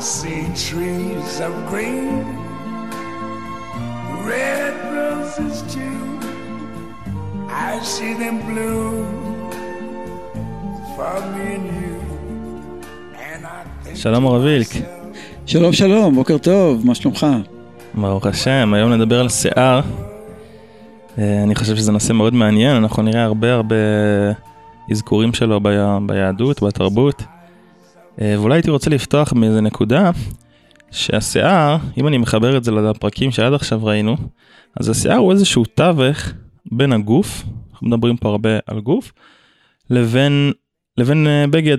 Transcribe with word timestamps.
see 0.00 0.46
trees 0.54 1.40
of 1.40 1.52
green, 1.70 2.24
red 4.24 4.74
roses 4.96 5.62
too. 5.72 6.00
I 7.50 7.78
see 7.82 8.14
them 8.14 8.36
bloom 8.48 9.04
for 10.96 11.16
me 11.32 11.46
and 11.56 11.66
you. 11.80 11.96
And 13.12 13.44
I 13.44 13.84
think 13.84 13.96
שלום 13.96 14.26
הרב 14.26 14.42
וילק. 14.42 14.66
שלום 15.46 15.72
שלום, 15.72 16.14
בוקר 16.14 16.38
טוב, 16.38 16.86
מה 16.86 16.94
שלומך? 16.94 17.26
ברוך 17.94 18.26
השם, 18.26 18.74
היום 18.74 18.92
נדבר 18.92 19.20
על 19.20 19.28
שיער. 19.28 19.80
אה, 21.18 21.42
אני 21.42 21.54
חושב 21.54 21.76
שזה 21.76 21.92
נושא 21.92 22.12
מאוד 22.12 22.34
מעניין, 22.34 22.76
אנחנו 22.76 23.02
נראה 23.02 23.24
הרבה 23.24 23.54
הרבה 23.54 23.76
אזכורים 24.90 25.34
שלו 25.34 25.60
ביהדות, 26.06 26.62
בתרבות. 26.62 27.22
אה, 28.20 28.34
ואולי 28.38 28.54
הייתי 28.54 28.70
רוצה 28.70 28.90
לפתוח 28.90 29.32
מאיזה 29.32 29.60
נקודה, 29.60 30.10
שהשיער, 30.90 31.76
אם 31.98 32.08
אני 32.08 32.18
מחבר 32.18 32.56
את 32.56 32.64
זה 32.64 32.70
לפרקים 32.70 33.30
שעד 33.30 33.52
עכשיו 33.52 33.84
ראינו, 33.84 34.16
אז 34.80 34.88
השיער 34.88 35.16
הוא 35.16 35.32
איזשהו 35.32 35.64
תווך 35.64 36.32
בין 36.72 36.92
הגוף, 36.92 37.44
אנחנו 37.72 37.86
מדברים 37.86 38.16
פה 38.16 38.28
הרבה 38.28 38.58
על 38.66 38.80
גוף, 38.80 39.12
לבין, 39.90 40.52
לבין 40.98 41.26
אה, 41.26 41.46
בגד. 41.46 41.78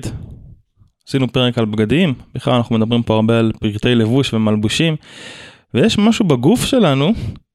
עשינו 1.07 1.31
פרק 1.31 1.57
על 1.57 1.65
בגדים, 1.65 2.13
בכלל 2.35 2.53
אנחנו 2.53 2.77
מדברים 2.77 3.03
פה 3.03 3.15
הרבה 3.15 3.39
על 3.39 3.51
פרטי 3.59 3.95
לבוש 3.95 4.33
ומלבושים, 4.33 4.95
ויש 5.73 5.97
משהו 5.97 6.25
בגוף 6.25 6.65
שלנו 6.65 7.13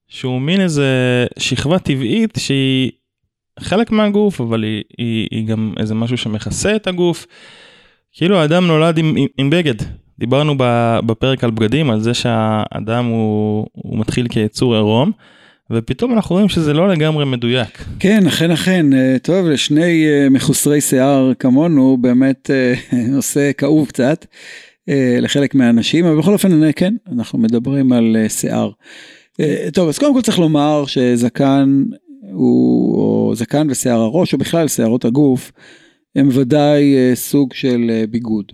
שהוא 0.08 0.40
מין 0.40 0.60
איזה 0.60 0.86
שכבה 1.38 1.78
טבעית 1.78 2.38
שהיא 2.38 2.90
חלק 3.60 3.90
מהגוף, 3.90 4.40
אבל 4.40 4.62
היא, 4.62 4.82
היא, 4.98 5.28
היא 5.30 5.46
גם 5.46 5.72
איזה 5.76 5.94
משהו 5.94 6.16
שמכסה 6.16 6.76
את 6.76 6.86
הגוף. 6.86 7.26
כאילו 8.18 8.38
האדם 8.38 8.66
נולד 8.66 8.98
עם, 8.98 9.14
עם, 9.16 9.26
עם 9.38 9.50
בגד. 9.50 9.74
דיברנו 10.18 10.54
בפרק 11.06 11.44
על 11.44 11.50
בגדים, 11.50 11.90
על 11.90 12.00
זה 12.00 12.14
שהאדם 12.14 13.04
הוא, 13.04 13.66
הוא 13.72 13.98
מתחיל 13.98 14.28
כיצור 14.28 14.74
עירום, 14.74 15.12
ופתאום 15.70 16.12
אנחנו 16.12 16.34
רואים 16.34 16.48
שזה 16.48 16.72
לא 16.72 16.88
לגמרי 16.88 17.24
מדויק. 17.24 17.84
כן, 17.98 18.26
אכן 18.26 18.50
אכן, 18.50 18.92
אה, 18.92 19.16
טוב, 19.22 19.46
לשני 19.46 20.06
אה, 20.06 20.28
מחוסרי 20.30 20.80
שיער 20.80 21.32
כמונו, 21.38 21.96
באמת 22.00 22.50
אה, 22.50 22.74
נושא 23.14 23.50
כאוב 23.58 23.88
קצת 23.88 24.26
אה, 24.88 25.18
לחלק 25.20 25.54
מהאנשים, 25.54 26.06
אבל 26.06 26.18
בכל 26.18 26.32
אופן, 26.32 26.62
אה, 26.62 26.72
כן, 26.72 26.94
אנחנו 27.12 27.38
מדברים 27.38 27.92
על 27.92 28.16
אה, 28.18 28.28
שיער. 28.28 28.70
אה, 29.40 29.68
טוב, 29.72 29.88
אז 29.88 29.98
קודם 29.98 30.14
כל 30.14 30.22
צריך 30.22 30.38
לומר 30.38 30.84
שזקן 30.86 31.84
הוא, 32.32 32.96
או 32.96 33.32
זקן 33.34 33.66
ושיער 33.70 34.00
הראש, 34.00 34.32
או 34.32 34.38
בכלל 34.38 34.68
שערות 34.68 35.04
הגוף, 35.04 35.52
הם 36.16 36.28
ודאי 36.32 36.94
אה, 36.96 37.14
סוג 37.14 37.54
של 37.54 37.90
אה, 37.90 38.04
ביגוד. 38.10 38.52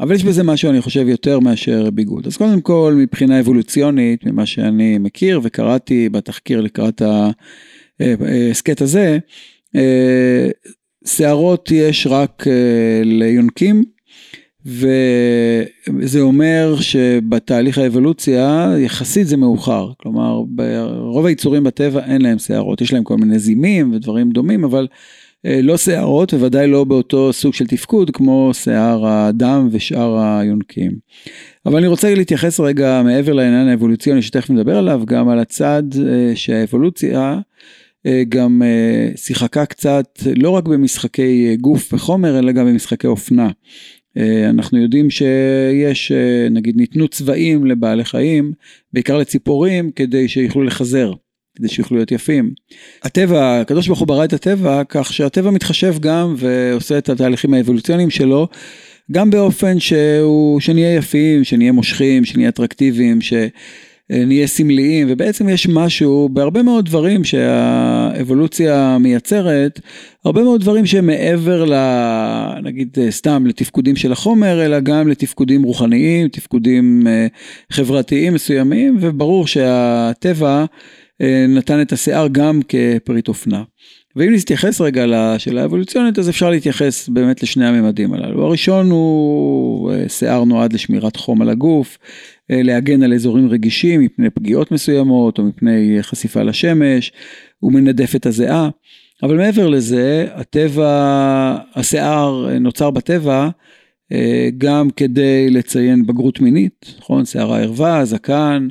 אבל 0.00 0.14
יש 0.14 0.24
בזה 0.24 0.42
משהו, 0.42 0.70
אני 0.70 0.80
חושב, 0.80 1.08
יותר 1.08 1.40
מאשר 1.40 1.90
ביגוד. 1.90 2.26
אז 2.26 2.36
קודם 2.36 2.60
כל, 2.60 2.94
מבחינה 2.98 3.40
אבולוציונית, 3.40 4.26
ממה 4.26 4.46
שאני 4.46 4.98
מכיר 4.98 5.40
וקראתי 5.42 6.08
בתחקיר 6.08 6.60
לקראת 6.60 7.02
ההסכת 8.00 8.80
הזה, 8.80 9.18
אה, 9.76 10.48
שערות 11.06 11.70
יש 11.70 12.06
רק 12.10 12.44
ליונקים, 13.04 13.84
וזה 14.66 16.20
אומר 16.20 16.76
שבתהליך 16.80 17.78
האבולוציה 17.78 18.72
יחסית 18.78 19.26
זה 19.26 19.36
מאוחר, 19.36 19.92
כלומר 19.96 20.42
רוב 20.98 21.26
היצורים 21.26 21.64
בטבע 21.64 22.04
אין 22.04 22.22
להם 22.22 22.38
שערות, 22.38 22.80
יש 22.80 22.92
להם 22.92 23.04
כל 23.04 23.16
מיני 23.16 23.38
זימים 23.38 23.92
ודברים 23.94 24.30
דומים, 24.30 24.64
אבל 24.64 24.86
לא 25.44 25.76
שערות, 25.76 26.34
וודאי 26.34 26.66
לא 26.66 26.84
באותו 26.84 27.32
סוג 27.32 27.54
של 27.54 27.66
תפקוד 27.66 28.10
כמו 28.10 28.50
שיער 28.54 29.06
האדם 29.06 29.68
ושאר 29.70 30.18
היונקים. 30.18 30.92
אבל 31.66 31.76
אני 31.76 31.86
רוצה 31.86 32.14
להתייחס 32.14 32.60
רגע 32.60 33.02
מעבר 33.04 33.32
לעניין 33.32 33.68
האבולוציוני 33.68 34.22
שתכף 34.22 34.50
נדבר 34.50 34.78
עליו, 34.78 35.02
גם 35.06 35.28
על 35.28 35.38
הצד 35.38 35.82
אה, 36.08 36.32
שהאבולוציה 36.36 37.38
אה, 38.06 38.22
גם 38.28 38.62
שיחקה 39.16 39.66
קצת 39.66 40.06
לא 40.36 40.50
רק 40.50 40.64
במשחקי 40.64 41.56
גוף 41.60 41.92
וחומר, 41.92 42.38
אלא 42.38 42.52
גם 42.52 42.66
במשחקי 42.66 43.06
אופנה. 43.06 43.50
אנחנו 44.48 44.78
יודעים 44.78 45.10
שיש, 45.10 46.12
נגיד, 46.50 46.76
ניתנו 46.76 47.08
צבעים 47.08 47.66
לבעלי 47.66 48.04
חיים, 48.04 48.52
בעיקר 48.92 49.18
לציפורים, 49.18 49.90
כדי 49.90 50.28
שיוכלו 50.28 50.62
לחזר. 50.62 51.12
כדי 51.56 51.68
שיוכלו 51.68 51.96
להיות 51.96 52.12
יפים. 52.12 52.50
הטבע, 53.02 53.60
הקדוש 53.60 53.86
ברוך 53.86 53.98
הוא 53.98 54.08
ברא 54.08 54.24
את 54.24 54.32
הטבע 54.32 54.82
כך 54.88 55.12
שהטבע 55.12 55.50
מתחשב 55.50 55.94
גם 56.00 56.34
ועושה 56.38 56.98
את 56.98 57.08
התהליכים 57.08 57.54
האבולוציוניים 57.54 58.10
שלו, 58.10 58.48
גם 59.12 59.30
באופן 59.30 59.80
שהוא, 59.80 60.60
שנהיה 60.60 60.94
יפים, 60.94 61.44
שנהיה 61.44 61.72
מושכים, 61.72 62.24
שנהיה 62.24 62.48
אטרקטיביים, 62.48 63.18
שנהיה 63.20 64.46
סמליים, 64.46 65.06
ובעצם 65.10 65.48
יש 65.48 65.66
משהו 65.68 66.28
בהרבה 66.32 66.62
מאוד 66.62 66.84
דברים 66.84 67.24
שהאבולוציה 67.24 68.98
מייצרת, 69.00 69.80
הרבה 70.24 70.42
מאוד 70.42 70.60
דברים 70.60 70.86
שהם 70.86 71.06
מעבר 71.06 71.64
ל... 71.64 71.74
נגיד 72.62 72.98
סתם 73.10 73.46
לתפקודים 73.46 73.96
של 73.96 74.12
החומר, 74.12 74.64
אלא 74.64 74.80
גם 74.80 75.08
לתפקודים 75.08 75.62
רוחניים, 75.62 76.28
תפקודים 76.28 77.06
חברתיים 77.70 78.34
מסוימים, 78.34 78.96
וברור 79.00 79.46
שהטבע 79.46 80.64
נתן 81.48 81.80
את 81.80 81.92
השיער 81.92 82.28
גם 82.32 82.60
כפריט 82.68 83.28
אופנה. 83.28 83.62
ואם 84.16 84.34
נתייחס 84.34 84.80
רגע 84.80 85.04
לשאלה 85.06 85.62
האבולוציונית 85.62 86.18
אז 86.18 86.28
אפשר 86.28 86.50
להתייחס 86.50 87.08
באמת 87.08 87.42
לשני 87.42 87.66
הממדים 87.66 88.12
הללו. 88.12 88.46
הראשון 88.46 88.90
הוא 88.90 89.92
שיער 90.08 90.44
נועד 90.44 90.72
לשמירת 90.72 91.16
חום 91.16 91.42
על 91.42 91.48
הגוף, 91.48 91.98
להגן 92.50 93.02
על 93.02 93.14
אזורים 93.14 93.48
רגישים 93.48 94.00
מפני 94.00 94.30
פגיעות 94.30 94.72
מסוימות 94.72 95.38
או 95.38 95.44
מפני 95.44 95.98
חשיפה 96.00 96.42
לשמש, 96.42 97.12
הוא 97.58 97.72
מנדף 97.72 98.16
את 98.16 98.26
הזיעה. 98.26 98.68
אבל 99.22 99.36
מעבר 99.36 99.68
לזה 99.68 100.26
הטבע, 100.34 101.56
השיער 101.74 102.58
נוצר 102.60 102.90
בטבע 102.90 103.48
גם 104.58 104.90
כדי 104.90 105.50
לציין 105.50 106.06
בגרות 106.06 106.40
מינית, 106.40 106.94
נכון? 106.98 107.24
שערה 107.24 107.60
ערווה, 107.60 108.04
זקן. 108.04 108.68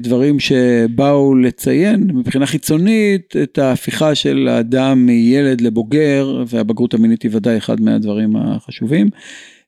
דברים 0.00 0.40
שבאו 0.40 1.34
לציין 1.34 2.10
מבחינה 2.14 2.46
חיצונית 2.46 3.34
את 3.42 3.58
ההפיכה 3.58 4.14
של 4.14 4.48
האדם 4.50 5.06
מילד 5.06 5.60
לבוגר 5.60 6.44
והבגרות 6.46 6.94
המינית 6.94 7.22
היא 7.22 7.30
ודאי 7.34 7.56
אחד 7.58 7.80
מהדברים 7.80 8.36
החשובים. 8.36 9.10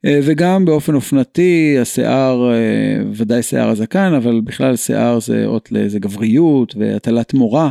וגם 0.06 0.64
באופן 0.64 0.94
אופנתי 0.94 1.76
השיער 1.80 2.50
ודאי 3.14 3.42
שיער 3.42 3.68
הזקן 3.68 4.12
אבל 4.14 4.40
בכלל 4.40 4.76
שיער 4.76 5.20
זה 5.20 5.46
אות 5.46 5.72
לאיזה 5.72 5.98
גבריות 5.98 6.74
והטלת 6.78 7.34
מורה 7.34 7.70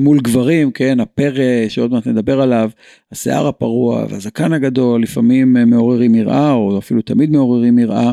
מול 0.00 0.20
גברים 0.20 0.70
כן 0.70 1.00
הפרא 1.00 1.68
שעוד 1.68 1.92
מעט 1.92 2.06
נדבר 2.06 2.40
עליו 2.40 2.70
השיער 3.12 3.46
הפרוע 3.46 4.06
והזקן 4.10 4.52
הגדול 4.52 5.02
לפעמים 5.02 5.52
מעוררים 5.66 6.14
יראה 6.14 6.52
או 6.52 6.78
אפילו 6.78 7.02
תמיד 7.02 7.30
מעוררים 7.30 7.78
יראה 7.78 8.12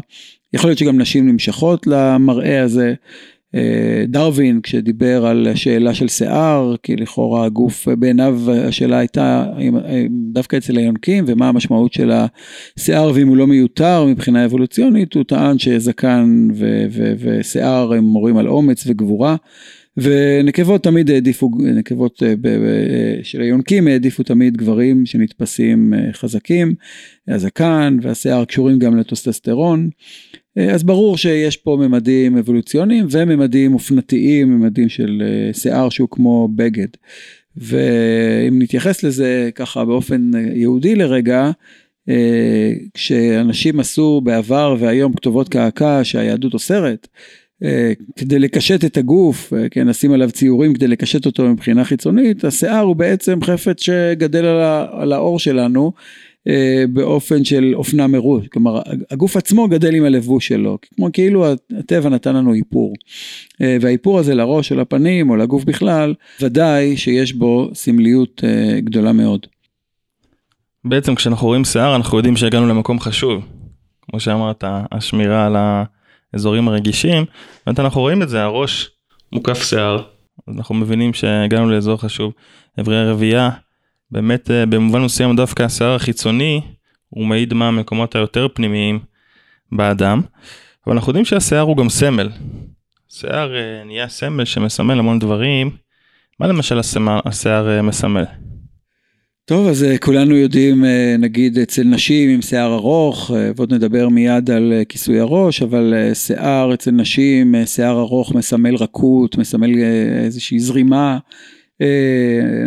יכול 0.53 0.69
להיות 0.69 0.79
שגם 0.79 1.01
נשים 1.01 1.27
נמשכות 1.27 1.87
למראה 1.87 2.63
הזה. 2.63 2.93
דרווין 4.07 4.61
כשדיבר 4.61 5.25
על 5.25 5.47
השאלה 5.47 5.93
של 5.93 6.07
שיער 6.07 6.75
כי 6.83 6.95
לכאורה 6.95 7.45
הגוף 7.45 7.87
בעיניו 7.87 8.39
השאלה 8.51 8.97
הייתה 8.97 9.45
דווקא 10.33 10.57
אצל 10.57 10.77
היונקים 10.77 11.23
ומה 11.27 11.49
המשמעות 11.49 11.93
של 11.93 12.11
השיער 12.11 13.11
ואם 13.15 13.27
הוא 13.27 13.37
לא 13.37 13.47
מיותר 13.47 14.05
מבחינה 14.05 14.45
אבולוציונית 14.45 15.13
הוא 15.13 15.23
טען 15.23 15.59
שזקן 15.59 16.47
ושיער 17.19 17.93
הם 17.93 18.03
מורים 18.03 18.37
על 18.37 18.47
אומץ 18.47 18.83
וגבורה. 18.87 19.35
ונקבות 19.97 20.83
תמיד 20.83 21.11
העדיפו, 21.11 21.49
נקבות 21.59 22.23
של 23.23 23.41
היונקים 23.41 23.87
העדיפו 23.87 24.23
תמיד 24.23 24.57
גברים 24.57 25.05
שנתפסים 25.05 25.93
חזקים, 26.13 26.75
הזקן 27.28 27.97
והשיער 28.02 28.45
קשורים 28.45 28.79
גם 28.79 28.97
לטוסטסטרון, 28.97 29.90
אז 30.55 30.84
ברור 30.84 31.17
שיש 31.17 31.57
פה 31.57 31.78
ממדים 31.81 32.37
אבולוציוניים 32.37 33.05
וממדים 33.09 33.73
אופנתיים, 33.73 34.59
ממדים 34.59 34.90
של 34.90 35.23
שיער 35.53 35.90
שהוא 35.90 36.07
כמו 36.11 36.49
בגד. 36.55 36.87
ואם 37.57 38.61
נתייחס 38.61 39.03
לזה 39.03 39.49
ככה 39.55 39.85
באופן 39.85 40.31
יהודי 40.53 40.96
לרגע, 40.96 41.51
כשאנשים 42.93 43.79
עשו 43.79 44.22
בעבר 44.22 44.75
והיום 44.79 45.13
כתובות 45.13 45.49
קעקע 45.49 45.99
שהיהדות 46.03 46.53
אוסרת, 46.53 47.07
כדי 48.16 48.40
לקשט 48.40 48.85
את 48.85 48.97
הגוף, 48.97 49.53
כן, 49.72 49.87
לשים 49.87 50.11
עליו 50.11 50.31
ציורים 50.31 50.73
כדי 50.73 50.87
לקשט 50.87 51.25
אותו 51.25 51.49
מבחינה 51.49 51.85
חיצונית, 51.85 52.43
השיער 52.43 52.84
הוא 52.84 52.95
בעצם 52.95 53.43
חפץ 53.43 53.81
שגדל 53.81 54.45
על 54.91 55.13
העור 55.13 55.40
שלנו 55.40 55.91
באופן 56.94 57.44
של 57.44 57.72
אופנה 57.76 58.08
מראש, 58.08 58.47
כלומר 58.47 58.82
הגוף 59.12 59.38
עצמו 59.38 59.68
גדל 59.68 59.96
עם 59.96 60.06
הלבוש 60.06 60.47
שלו, 60.47 60.78
כמו 60.96 61.09
כאילו 61.14 61.46
הטבע 61.80 62.09
נתן 62.09 62.36
לנו 62.36 62.53
איפור, 62.53 62.94
והאיפור 63.82 64.20
הזה 64.20 64.36
לראש 64.36 64.72
או 64.72 64.78
לפנים 64.78 65.30
או 65.30 65.36
לגוף 65.36 65.64
בכלל, 65.64 66.14
ודאי 66.41 66.97
שיש 66.97 67.34
בו 67.34 67.70
סמליות 67.74 68.44
גדולה 68.80 69.12
מאוד. 69.12 69.46
בעצם 70.86 71.16
כשאנחנו 71.16 71.47
רואים 71.47 71.66
שיער 71.66 71.96
אנחנו 71.96 72.18
יודעים 72.18 72.38
שהגענו 72.38 72.68
למקום 72.68 73.00
חשוב. 73.00 73.46
כמו 74.02 74.20
שאמרת, 74.20 74.64
השמירה 74.91 75.46
על 75.46 75.56
האזורים 76.34 76.68
הרגישים, 76.68 77.26
באמת 77.66 77.80
אנחנו 77.80 78.02
רואים 78.02 78.24
את 78.24 78.30
זה, 78.30 78.44
הראש 78.44 78.91
מוקף 79.34 79.64
שיער, 79.64 80.03
אז 80.47 80.58
אנחנו 80.58 80.76
מבינים 80.76 81.14
שהגענו 81.14 81.70
לאזור 81.70 81.97
חשוב, 81.97 82.34
אברי 82.80 82.97
הרבייה, 82.97 83.50
באמת 84.11 84.52
אה, 84.52 84.66
במובן 84.66 85.02
מסוים 85.02 85.35
דווקא 85.35 85.64
השיער 85.64 85.96
החיצוני, 85.96 86.61
הוא 87.09 87.26
מעיד 87.26 87.53
מה 87.53 87.67
המקומות 87.67 88.16
היותר 88.16 88.47
פנימיים 88.53 89.00
באדם, 89.72 90.22
אבל 90.88 90.96
אנחנו 90.96 91.09
יודעים 91.09 91.26
שהשיער 91.26 91.61
הוא 91.61 91.78
גם 91.78 91.90
סמל. 91.90 92.29
שיער 93.09 93.56
אה, 93.56 93.84
נהיה 93.85 94.08
סמל 94.08 94.46
שמסמל 94.46 95.00
המון 95.00 95.20
דברים, 95.20 95.70
מה 96.40 96.47
למשל 96.47 96.79
השיער 97.26 97.70
אה, 97.70 97.82
מסמל? 97.82 98.26
טוב, 99.46 99.67
אז 99.67 99.85
כולנו 100.02 100.35
יודעים, 100.35 100.85
נגיד 101.20 101.58
אצל 101.58 101.84
נשים 101.84 102.29
עם 102.29 102.41
שיער 102.41 102.73
ארוך, 102.73 103.32
ועוד 103.55 103.73
נדבר 103.73 104.09
מיד 104.09 104.52
על 104.52 104.73
כיסוי 104.90 105.20
הראש, 105.20 105.62
אבל 105.62 106.14
שיער 106.14 106.73
אצל 106.73 106.91
נשים, 106.91 107.55
שיער 107.66 108.00
ארוך 108.00 108.35
מסמל 108.35 108.76
רכות, 108.76 109.38
מסמל 109.38 109.70
איזושהי 110.23 110.59
זרימה, 110.59 111.17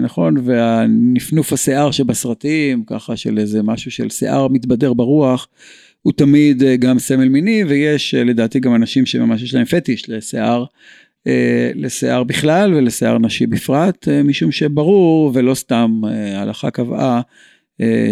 נכון? 0.03 0.35
והנפנוף 0.45 1.53
השיער 1.53 1.91
שבסרטים, 1.91 2.85
ככה 2.87 3.17
של 3.17 3.39
איזה 3.39 3.63
משהו 3.63 3.91
של 3.91 4.11
שיער 4.11 4.49
מתבדר 4.49 4.93
ברוח, 4.93 5.49
הוא 6.03 6.13
תמיד 6.13 6.63
גם 6.79 6.99
סמל 6.99 7.29
מיני, 7.29 7.65
ויש 7.65 8.15
לדעתי 8.15 8.61
גם 8.61 8.75
אנשים 8.75 9.07
שממש 9.07 9.43
יש 9.43 9.55
להם 9.55 9.65
פטיש 9.65 10.09
לשיער. 10.09 10.65
אה, 11.27 11.71
לשיער 11.75 12.25
בכלל 12.25 12.75
ולשיער 12.75 13.19
נשי 13.19 13.47
בפרט, 13.47 14.09
אה, 14.09 14.23
משום 14.23 14.53
שברור 14.53 15.31
ולא 15.35 15.55
סתם 15.55 16.01
אה, 16.09 16.39
ההלכה 16.39 16.71
קבעה 16.71 17.21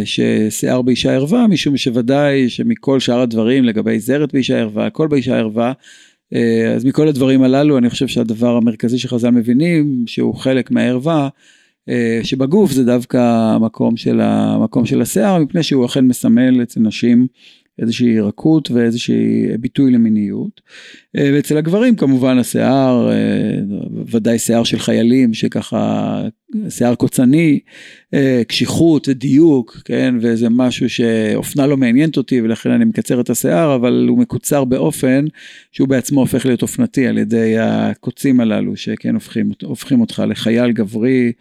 ששיער 0.04 0.82
באישה 0.82 1.12
ערווה, 1.12 1.46
משום 1.46 1.76
שוודאי 1.76 2.48
שמכל 2.48 3.00
שאר 3.00 3.20
הדברים 3.20 3.64
לגבי 3.64 4.00
זרת 4.00 4.32
באישה 4.32 4.58
ערווה, 4.58 4.86
הכל 4.86 5.08
באישה 5.08 5.38
ערווה, 5.38 5.72
אז 6.76 6.84
מכל 6.84 7.08
הדברים 7.08 7.42
הללו 7.42 7.78
אני 7.78 7.90
חושב 7.90 8.06
שהדבר 8.08 8.56
המרכזי 8.56 8.98
שחז"ל 8.98 9.30
מבינים 9.30 10.04
שהוא 10.06 10.34
חלק 10.34 10.70
מהערווה, 10.70 11.28
שבגוף 12.22 12.72
זה 12.72 12.84
דווקא 12.84 13.16
המקום 13.54 13.96
של, 13.96 14.20
המקום 14.20 14.86
של 14.86 15.02
השיער, 15.02 15.38
מפני 15.38 15.62
שהוא 15.62 15.86
אכן 15.86 16.06
מסמל 16.06 16.62
אצל 16.62 16.80
נשים 16.80 17.26
איזושהי 17.80 18.20
רכות 18.20 18.70
ואיזושהי 18.70 19.46
ביטוי 19.58 19.92
למיניות. 19.92 20.60
אה, 21.16 21.30
ואצל 21.34 21.56
הגברים 21.56 21.96
כמובן 21.96 22.38
השיער, 22.38 23.10
אה, 23.12 23.58
ודאי 24.06 24.38
שיער 24.38 24.64
של 24.64 24.78
חיילים 24.78 25.34
שככה, 25.34 26.22
שיער 26.68 26.94
קוצני, 26.94 27.60
אה, 28.14 28.42
קשיחות, 28.48 29.08
דיוק, 29.08 29.82
כן, 29.84 30.14
וזה 30.20 30.48
משהו 30.48 30.90
שאופנה 30.90 31.66
לא 31.66 31.76
מעניינת 31.76 32.16
אותי 32.16 32.40
ולכן 32.40 32.70
אני 32.70 32.84
מקצר 32.84 33.20
את 33.20 33.30
השיער, 33.30 33.74
אבל 33.74 34.06
הוא 34.08 34.18
מקוצר 34.18 34.64
באופן 34.64 35.24
שהוא 35.72 35.88
בעצמו 35.88 36.20
הופך 36.20 36.46
להיות 36.46 36.62
אופנתי 36.62 37.06
על 37.06 37.18
ידי 37.18 37.58
הקוצים 37.58 38.40
הללו, 38.40 38.76
שכן 38.76 39.14
הופכים, 39.14 39.50
הופכים 39.62 40.00
אותך 40.00 40.22
לחייל 40.28 40.72
גברי 40.72 41.32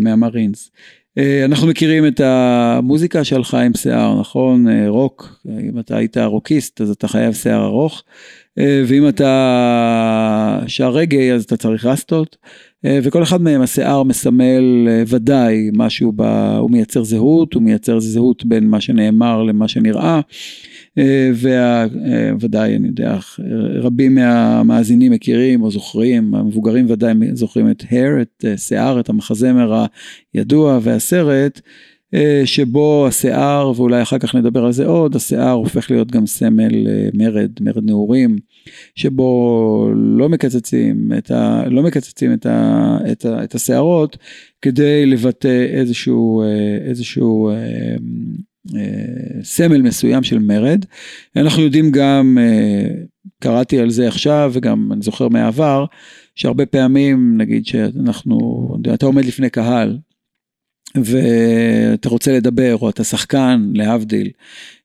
מהמרינס. 0.00 0.70
אה, 1.18 1.44
אנחנו 1.44 1.66
מכירים 1.66 2.06
את 2.06 2.20
המוזיקה 2.20 3.24
של 3.24 3.44
חיים 3.44 3.74
שיער, 3.74 4.20
נכון? 4.20 4.68
אה, 4.68 4.88
רוק, 4.88 5.42
אם 5.48 5.78
אתה 5.78 5.96
היית 5.96 6.18
רוקיסט 6.18 6.80
אז 6.80 6.90
אתה 6.90 7.08
חייב 7.08 7.34
שיער 7.34 7.64
ארוך, 7.64 8.02
אה, 8.58 8.82
ואם 8.86 9.08
אתה 9.08 10.60
שר 10.66 10.90
רגעי 10.90 11.32
אז 11.32 11.44
אתה 11.44 11.56
צריך 11.56 11.84
רסטות, 11.84 12.36
וכל 13.02 13.22
אחד 13.22 13.42
מהם 13.42 13.62
השיער 13.62 14.02
מסמל 14.02 14.88
ודאי 15.06 15.70
משהו, 15.72 16.12
ב... 16.16 16.22
הוא 16.58 16.70
מייצר 16.70 17.04
זהות, 17.04 17.54
הוא 17.54 17.62
מייצר 17.62 18.00
זהות 18.00 18.44
בין 18.44 18.68
מה 18.68 18.80
שנאמר 18.80 19.42
למה 19.42 19.68
שנראה. 19.68 20.20
וודאי, 22.40 22.76
אני 22.76 22.88
יודע, 22.88 23.18
רבים 23.82 24.14
מהמאזינים 24.14 25.12
מכירים 25.12 25.62
או 25.62 25.70
זוכרים, 25.70 26.34
המבוגרים 26.34 26.86
ודאי 26.90 27.14
זוכרים 27.32 27.70
את 27.70 27.84
הר, 27.90 28.22
את 28.22 28.44
שיער, 28.56 29.00
את 29.00 29.08
המחזמר 29.08 29.84
הידוע 30.34 30.78
והסרט. 30.82 31.60
שבו 32.44 33.06
השיער, 33.08 33.72
ואולי 33.76 34.02
אחר 34.02 34.18
כך 34.18 34.34
נדבר 34.34 34.64
על 34.64 34.72
זה 34.72 34.86
עוד, 34.86 35.16
השיער 35.16 35.50
הופך 35.50 35.90
להיות 35.90 36.10
גם 36.10 36.26
סמל 36.26 36.86
מרד, 37.14 37.50
מרד 37.60 37.84
נעורים, 37.84 38.36
שבו 38.94 39.90
לא 39.94 40.28
מקצצים 40.28 41.12
את, 41.18 41.30
ה, 41.30 41.62
לא 41.70 41.82
מקצצים 41.82 42.32
את, 42.32 42.46
ה, 42.46 42.98
את, 43.12 43.24
ה, 43.24 43.44
את 43.44 43.54
השערות 43.54 44.16
כדי 44.62 45.06
לבטא 45.06 45.66
איזשהו, 45.70 46.42
איזשהו 46.86 47.50
אה, 47.50 47.96
סמל 49.42 49.82
מסוים 49.82 50.22
של 50.22 50.38
מרד. 50.38 50.84
אנחנו 51.36 51.62
יודעים 51.62 51.90
גם, 51.90 52.38
אה, 52.40 52.88
קראתי 53.40 53.78
על 53.78 53.90
זה 53.90 54.08
עכשיו 54.08 54.50
וגם 54.54 54.92
אני 54.92 55.02
זוכר 55.02 55.28
מהעבר, 55.28 55.84
שהרבה 56.34 56.66
פעמים 56.66 57.38
נגיד 57.38 57.66
שאנחנו, 57.66 58.68
אתה 58.94 59.06
עומד 59.06 59.24
לפני 59.24 59.50
קהל 59.50 59.98
ואתה 61.04 62.08
רוצה 62.08 62.32
לדבר 62.32 62.76
או 62.76 62.90
אתה 62.90 63.04
שחקן 63.04 63.70
להבדיל, 63.74 64.30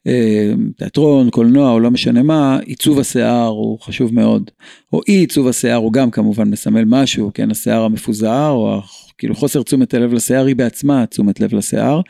אה, 0.07 0.53
תיאטרון, 0.77 1.29
קולנוע 1.29 1.71
או 1.71 1.79
לא 1.79 1.91
משנה 1.91 2.23
מה, 2.23 2.59
עיצוב 2.65 2.99
השיער 2.99 3.47
הוא 3.47 3.79
חשוב 3.79 4.13
מאוד. 4.13 4.51
או 4.93 5.01
אי 5.07 5.13
עיצוב 5.13 5.47
השיער 5.47 5.75
הוא 5.75 5.93
גם 5.93 6.11
כמובן 6.11 6.49
מסמל 6.49 6.83
משהו, 6.85 7.31
כן, 7.33 7.51
השיער 7.51 7.83
המפוזר 7.83 8.49
או 8.49 8.81
כאילו 9.17 9.35
חוסר 9.35 9.63
תשומת 9.63 9.93
הלב 9.93 10.13
לשיער 10.13 10.45
היא 10.45 10.55
בעצמה 10.55 11.05
תשומת 11.05 11.39
לב 11.39 11.55
לשיער. 11.55 12.01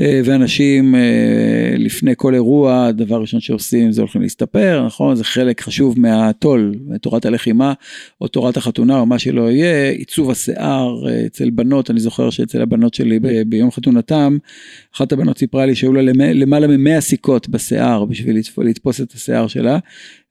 אה, 0.00 0.20
ואנשים 0.24 0.94
אה, 0.94 1.74
לפני 1.78 2.12
כל 2.16 2.34
אירוע, 2.34 2.86
הדבר 2.86 3.14
הראשון 3.14 3.40
שעושים 3.40 3.92
זה 3.92 4.00
הולכים 4.00 4.22
להסתפר, 4.22 4.82
נכון? 4.86 5.16
זה 5.16 5.24
חלק 5.24 5.60
חשוב 5.60 6.00
מהטול, 6.00 6.74
תורת 7.02 7.26
הלחימה, 7.26 7.72
או 8.20 8.28
תורת 8.28 8.56
החתונה, 8.56 8.98
או 8.98 9.06
מה 9.06 9.18
שלא 9.18 9.50
יהיה, 9.50 9.90
עיצוב 9.90 10.30
השיער 10.30 11.08
אה, 11.08 11.26
אצל 11.26 11.50
בנות, 11.50 11.90
אני 11.90 12.00
זוכר 12.00 12.30
שאצל 12.30 12.62
הבנות 12.62 12.94
שלי 12.94 13.18
ביום 13.46 13.70
חתונתם, 13.70 14.38
אחת 14.98 15.12
הבנות 15.12 15.38
סיפרה 15.38 15.66
לי 15.66 15.74
שהיו 15.74 15.92
לה 15.92 16.02
למעלה 16.34 16.66
מ-100 16.66 17.00
סיכות 17.00 17.48
בשיער 17.48 18.04
בשביל 18.04 18.40
לתפוס 18.58 19.00
את 19.00 19.12
השיער 19.12 19.46
שלה, 19.46 19.78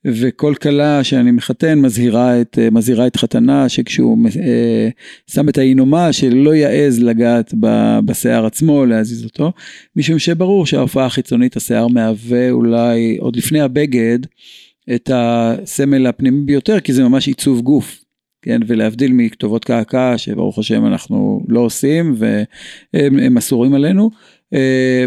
וכל 0.04 0.54
כלה 0.62 1.04
שאני 1.04 1.30
מחתן 1.30 1.78
מזהירה 1.78 2.40
את, 2.40 2.58
מזהירה 2.72 3.06
את 3.06 3.16
חתנה 3.16 3.68
שכשהוא 3.68 4.18
אה, 4.40 4.88
שם 5.26 5.48
את 5.48 5.58
האינומה 5.58 6.12
שלא 6.12 6.54
יעז 6.54 7.02
לגעת 7.02 7.54
בשיער 8.04 8.46
עצמו 8.46 8.86
להזיז 8.86 9.24
אותו 9.24 9.52
משום 9.96 10.18
שברור 10.18 10.66
שההופעה 10.66 11.06
החיצונית 11.06 11.56
השיער 11.56 11.88
מהווה 11.88 12.50
אולי 12.50 13.16
עוד 13.20 13.36
לפני 13.36 13.60
הבגד 13.60 14.18
את 14.94 15.10
הסמל 15.14 16.06
הפנימי 16.06 16.44
ביותר 16.44 16.80
כי 16.80 16.92
זה 16.92 17.02
ממש 17.02 17.26
עיצוב 17.26 17.60
גוף. 17.60 18.04
כן, 18.42 18.60
ולהבדיל 18.66 19.12
מכתובות 19.12 19.64
קעקע 19.64 20.18
שברוך 20.18 20.58
השם 20.58 20.86
אנחנו 20.86 21.44
לא 21.48 21.60
עושים 21.60 22.14
והם 22.18 23.38
אסורים 23.38 23.74
עלינו, 23.74 24.10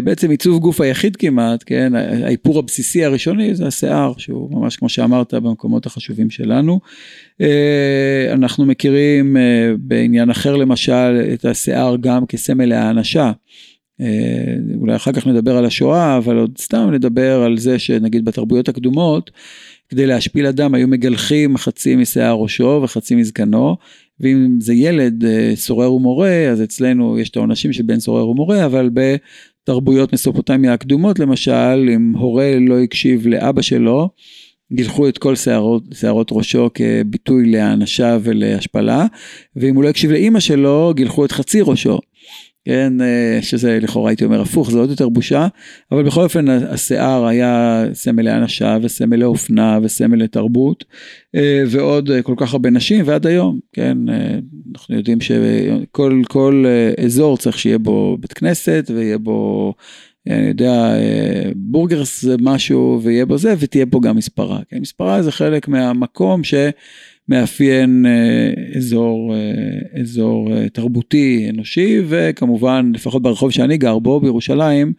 בעצם 0.04 0.30
עיצוב 0.30 0.58
גוף 0.58 0.80
היחיד 0.80 1.16
כמעט, 1.16 1.64
כן, 1.66 1.92
האיפור 1.94 2.58
הבסיסי 2.58 3.04
הראשוני 3.04 3.54
זה 3.54 3.66
השיער, 3.66 4.12
שהוא 4.16 4.50
ממש 4.50 4.76
כמו 4.76 4.88
שאמרת 4.88 5.34
במקומות 5.34 5.86
החשובים 5.86 6.30
שלנו. 6.30 6.80
אה, 7.40 8.32
אנחנו 8.32 8.66
מכירים 8.66 9.36
אה, 9.36 9.72
בעניין 9.78 10.30
אחר 10.30 10.56
למשל 10.56 11.30
את 11.34 11.44
השיער 11.44 11.96
גם 12.00 12.26
כסמל 12.26 12.66
להאנשה. 12.66 13.32
אולי 14.80 14.96
אחר 14.96 15.12
כך 15.12 15.26
נדבר 15.26 15.56
על 15.56 15.64
השואה, 15.64 16.16
אבל 16.16 16.36
עוד 16.36 16.58
סתם 16.58 16.90
נדבר 16.92 17.42
על 17.42 17.58
זה 17.58 17.78
שנגיד 17.78 18.24
בתרבויות 18.24 18.68
הקדומות, 18.68 19.30
כדי 19.88 20.06
להשפיל 20.06 20.46
אדם 20.46 20.74
היו 20.74 20.88
מגלחים 20.88 21.56
חצי 21.56 21.96
משיער 21.96 22.34
ראשו 22.34 22.80
וחצי 22.84 23.14
מזקנו, 23.14 23.76
ואם 24.20 24.60
זה 24.60 24.74
ילד 24.74 25.24
אה, 25.24 25.52
סורר 25.54 25.92
ומורה, 25.92 26.48
אז 26.50 26.62
אצלנו 26.62 27.18
יש 27.18 27.30
את 27.30 27.36
העונשים 27.36 27.72
של 27.72 27.82
בן 27.82 28.00
סורר 28.00 28.28
ומורה, 28.28 28.64
אבל 28.66 28.90
בתרבויות 28.92 30.12
מסופוטמיה 30.12 30.72
הקדומות 30.72 31.18
למשל, 31.18 31.88
אם 31.94 32.12
הורה 32.16 32.58
לא 32.60 32.80
הקשיב 32.80 33.26
לאבא 33.26 33.62
שלו, 33.62 34.08
גילחו 34.72 35.08
את 35.08 35.18
כל 35.18 35.36
שערות, 35.36 35.82
שערות 35.94 36.28
ראשו 36.32 36.70
כביטוי 36.74 37.50
להענשה 37.50 38.18
ולהשפלה, 38.22 39.06
ואם 39.56 39.74
הוא 39.74 39.84
לא 39.84 39.88
הקשיב 39.88 40.10
לאימא 40.10 40.40
שלו, 40.40 40.92
גילחו 40.96 41.24
את 41.24 41.32
חצי 41.32 41.60
ראשו. 41.60 41.98
כן, 42.64 43.00
אה, 43.00 43.38
שזה 43.42 43.78
לכאורה 43.82 44.10
הייתי 44.10 44.24
אומר 44.24 44.40
הפוך, 44.40 44.70
זה 44.70 44.78
עוד 44.78 44.90
יותר 44.90 45.08
בושה, 45.08 45.46
אבל 45.92 46.02
בכל 46.02 46.22
אופן 46.22 46.48
השיער 46.48 47.26
היה 47.26 47.84
סמל 47.92 48.22
לאנשה 48.22 48.78
וסמל 48.82 49.16
לאופנה 49.16 49.78
וסמל 49.82 50.22
לתרבות, 50.22 50.84
אה, 51.34 51.62
ועוד 51.70 52.10
אה, 52.10 52.22
כל 52.22 52.34
כך 52.36 52.52
הרבה 52.52 52.70
נשים 52.70 53.04
ועד 53.08 53.26
היום, 53.26 53.58
כן, 53.72 53.98
אנחנו 54.74 54.96
יודעים 54.96 55.18
שכל 55.20 56.22
כל 56.28 56.64
אזור 57.04 57.38
צריך 57.38 57.58
שיהיה 57.58 57.78
בו 57.78 58.16
בית 58.20 58.32
כנסת 58.32 58.90
ויהיה 58.94 59.18
בו, 59.18 59.74
אני 60.26 60.46
יודע, 60.48 60.94
בורגרס 61.56 62.22
זה 62.22 62.36
משהו 62.40 63.00
ויהיה 63.02 63.26
בו 63.26 63.38
זה 63.38 63.54
ותהיה 63.58 63.86
פה 63.86 64.00
גם 64.02 64.16
מספרה, 64.16 64.60
כן, 64.68 64.78
מספרה 64.78 65.22
זה 65.22 65.32
חלק 65.32 65.68
מהמקום 65.68 66.44
ש... 66.44 66.54
מאפיין 67.28 68.06
אה, 68.06 68.76
אזור, 68.76 69.34
אה, 69.34 70.00
אזור 70.00 70.52
אה, 70.52 70.68
תרבותי 70.68 71.46
אנושי 71.50 72.00
וכמובן 72.08 72.92
לפחות 72.94 73.22
ברחוב 73.22 73.50
שאני 73.50 73.76
גר 73.76 73.98
בו 73.98 74.20
בירושלים 74.20 74.92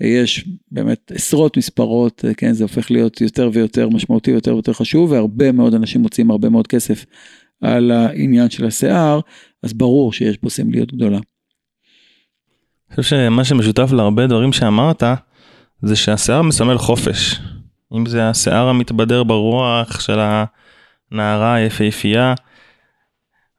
יש 0.00 0.48
באמת 0.70 1.12
עשרות 1.14 1.56
מספרות, 1.56 2.24
כן, 2.36 2.52
זה 2.52 2.64
הופך 2.64 2.90
להיות 2.90 3.20
יותר 3.20 3.50
ויותר 3.52 3.88
משמעותי, 3.88 4.30
יותר 4.30 4.54
ויותר 4.54 4.72
חשוב, 4.72 5.10
והרבה 5.10 5.52
מאוד 5.52 5.74
אנשים 5.74 6.00
מוצאים 6.00 6.30
הרבה 6.30 6.48
מאוד 6.48 6.66
כסף 6.66 7.04
על 7.60 7.90
העניין 7.90 8.50
של 8.50 8.66
השיער, 8.66 9.20
אז 9.62 9.72
ברור 9.72 10.12
שיש 10.12 10.36
פה 10.36 10.50
סמליות 10.50 10.92
גדולה. 10.92 11.18
אני 12.90 12.96
חושב 12.96 13.16
שמה 13.16 13.44
שמשותף 13.44 13.92
להרבה 13.92 14.26
דברים 14.26 14.52
שאמרת, 14.52 15.02
זה 15.82 15.96
שהשיער 15.96 16.42
מסמל 16.42 16.78
חופש. 16.78 17.40
אם 17.92 18.06
זה 18.06 18.28
השיער 18.28 18.68
המתבדר 18.68 19.22
ברוח 19.22 20.00
של 20.00 20.18
הנערה 21.12 21.54
היפהפייה, 21.54 22.34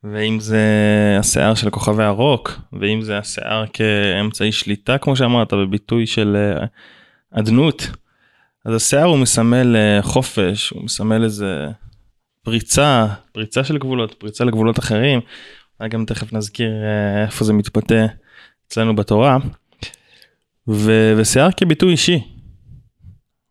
ואם 0.03 0.39
זה 0.39 0.61
השיער 1.19 1.55
של 1.55 1.69
כוכבי 1.69 2.03
הרוק, 2.03 2.59
ואם 2.73 3.01
זה 3.01 3.17
השיער 3.17 3.65
כאמצעי 3.73 4.51
שליטה, 4.51 4.97
כמו 4.97 5.15
שאמרת, 5.15 5.53
בביטוי 5.53 6.07
של 6.07 6.37
אדנות, 7.31 7.89
אז 8.65 8.75
השיער 8.75 9.05
הוא 9.05 9.17
מסמל 9.17 9.75
חופש, 10.01 10.69
הוא 10.69 10.83
מסמל 10.83 11.23
איזה 11.23 11.67
פריצה, 12.43 13.07
פריצה 13.31 13.63
של 13.63 13.77
גבולות, 13.77 14.13
פריצה 14.13 14.43
לגבולות 14.43 14.79
אחרים. 14.79 15.19
אולי 15.79 15.89
גם 15.89 16.05
תכף 16.05 16.33
נזכיר 16.33 16.71
איפה 17.25 17.45
זה 17.45 17.53
מתבטא 17.53 18.05
אצלנו 18.67 18.95
בתורה. 18.95 19.37
ו- 20.67 21.13
ושיער 21.17 21.51
כביטוי 21.51 21.91
אישי. 21.91 22.23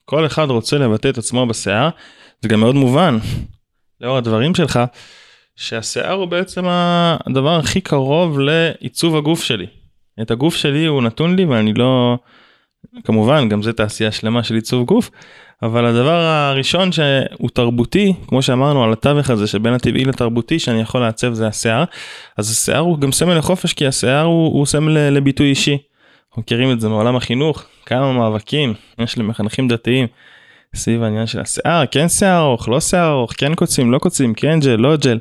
כל 0.04 0.26
אחד 0.26 0.50
רוצה 0.50 0.78
לבטא 0.78 1.08
את 1.08 1.18
עצמו 1.18 1.46
בשיער, 1.46 1.88
זה 2.42 2.48
גם 2.48 2.60
מאוד 2.60 2.74
מובן, 2.74 3.18
לאור 4.00 4.16
הדברים 4.16 4.54
שלך, 4.54 4.80
שהשיער 5.56 6.12
הוא 6.12 6.26
בעצם 6.26 6.64
הדבר 6.66 7.58
הכי 7.58 7.80
קרוב 7.80 8.38
לעיצוב 8.38 9.16
הגוף 9.16 9.42
שלי. 9.42 9.66
את 10.22 10.30
הגוף 10.30 10.56
שלי 10.56 10.86
הוא 10.86 11.02
נתון 11.02 11.36
לי 11.36 11.44
ואני 11.44 11.74
לא, 11.74 12.18
כמובן 13.04 13.48
גם 13.48 13.62
זה 13.62 13.72
תעשייה 13.72 14.12
שלמה 14.12 14.42
של 14.42 14.54
עיצוב 14.54 14.86
גוף, 14.86 15.10
אבל 15.62 15.86
הדבר 15.86 16.20
הראשון 16.20 16.92
שהוא 16.92 17.48
תרבותי, 17.54 18.14
כמו 18.26 18.42
שאמרנו 18.42 18.84
על 18.84 18.92
התווך 18.92 19.30
הזה 19.30 19.46
שבין 19.46 19.72
הטבעי 19.72 20.04
לתרבותי 20.04 20.58
שאני 20.58 20.80
יכול 20.80 21.00
לעצב 21.00 21.32
זה 21.32 21.46
השיער, 21.46 21.84
אז 22.36 22.50
השיער 22.50 22.80
הוא 22.80 22.98
גם 22.98 23.12
סמל 23.12 23.38
לחופש 23.38 23.72
כי 23.72 23.86
השיער 23.86 24.24
הוא, 24.24 24.58
הוא 24.58 24.66
סמל 24.66 24.98
לביטוי 24.98 25.48
אישי. 25.48 25.78
אנחנו 26.28 26.42
מכירים 26.42 26.72
את 26.72 26.80
זה 26.80 26.88
מעולם 26.88 27.16
החינוך, 27.16 27.64
כמה 27.86 28.12
מאבקים 28.12 28.74
יש 28.98 29.18
למחנכים 29.18 29.68
דתיים 29.68 30.06
סביב 30.74 31.02
העניין 31.02 31.26
של 31.26 31.40
השיער, 31.40 31.84
כן 31.90 32.08
שיער 32.08 32.38
ארוך, 32.38 32.68
לא 32.68 32.80
שיער 32.80 33.10
ארוך, 33.10 33.32
כן 33.36 33.54
קוצים, 33.54 33.92
לא 33.92 33.98
קוצים, 33.98 34.34
כן 34.34 34.60
ג'ל, 34.60 34.76
לא 34.76 34.96
ג'ל. 34.96 35.18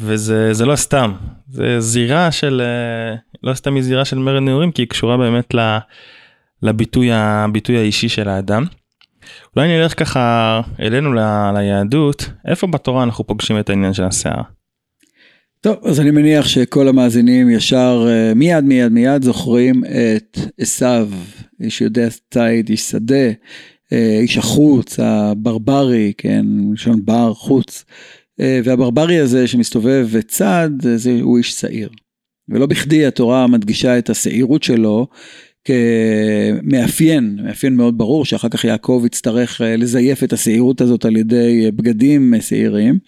וזה 0.00 0.66
לא 0.66 0.76
סתם, 0.76 1.12
זה 1.48 1.80
זירה 1.80 2.32
של, 2.32 2.62
אה, 2.64 3.16
לא 3.42 3.54
סתם 3.54 3.74
היא 3.74 3.82
זירה 3.82 4.04
של 4.04 4.18
מרד 4.18 4.42
נעורים, 4.42 4.72
כי 4.72 4.82
היא 4.82 4.88
קשורה 4.88 5.16
באמת 5.16 5.54
לביטוי 6.62 7.12
הביטוי 7.12 7.78
האישי 7.78 8.08
של 8.08 8.28
האדם. 8.28 8.64
אולי 9.56 9.68
נלך 9.68 10.00
ככה 10.00 10.60
אלינו 10.80 11.12
ל, 11.12 11.18
ליהדות, 11.54 12.30
איפה 12.46 12.66
בתורה 12.66 13.02
אנחנו 13.02 13.26
פוגשים 13.26 13.58
את 13.58 13.70
העניין 13.70 13.92
של 13.92 14.04
השיער? 14.04 14.42
טוב, 15.60 15.76
אז 15.84 16.00
אני 16.00 16.10
מניח 16.10 16.48
שכל 16.48 16.88
המאזינים 16.88 17.50
ישר 17.50 18.06
אה, 18.08 18.34
מיד 18.34 18.64
מיד 18.64 18.92
מיד 18.92 19.22
זוכרים 19.22 19.82
את 19.84 20.38
עשיו, 20.60 21.08
איש 21.60 21.80
יודע 21.80 22.08
ציד, 22.30 22.68
איש 22.68 22.90
שדה, 22.90 23.30
אה, 23.92 24.18
איש 24.20 24.38
החוץ, 24.38 25.00
הברברי, 25.00 26.12
כן, 26.18 26.46
לשון 26.72 27.04
בר, 27.04 27.34
חוץ. 27.34 27.84
אה, 28.40 28.60
והברברי 28.64 29.18
הזה 29.18 29.46
שמסתובב 29.46 30.08
זה, 30.96 31.18
הוא 31.22 31.38
איש 31.38 31.52
שעיר. 31.52 31.88
ולא 32.48 32.66
בכדי 32.66 33.06
התורה 33.06 33.46
מדגישה 33.46 33.98
את 33.98 34.10
השעירות 34.10 34.62
שלו 34.62 35.06
כמאפיין, 35.64 37.38
מאפיין 37.42 37.76
מאוד 37.76 37.98
ברור, 37.98 38.24
שאחר 38.24 38.48
כך 38.48 38.64
יעקב 38.64 39.02
יצטרך 39.06 39.60
אה, 39.60 39.76
לזייף 39.76 40.24
את 40.24 40.32
השעירות 40.32 40.80
הזאת 40.80 41.04
על 41.04 41.16
ידי 41.16 41.62
אה, 41.64 41.70
בגדים 41.70 42.34
שעירים. 42.40 42.98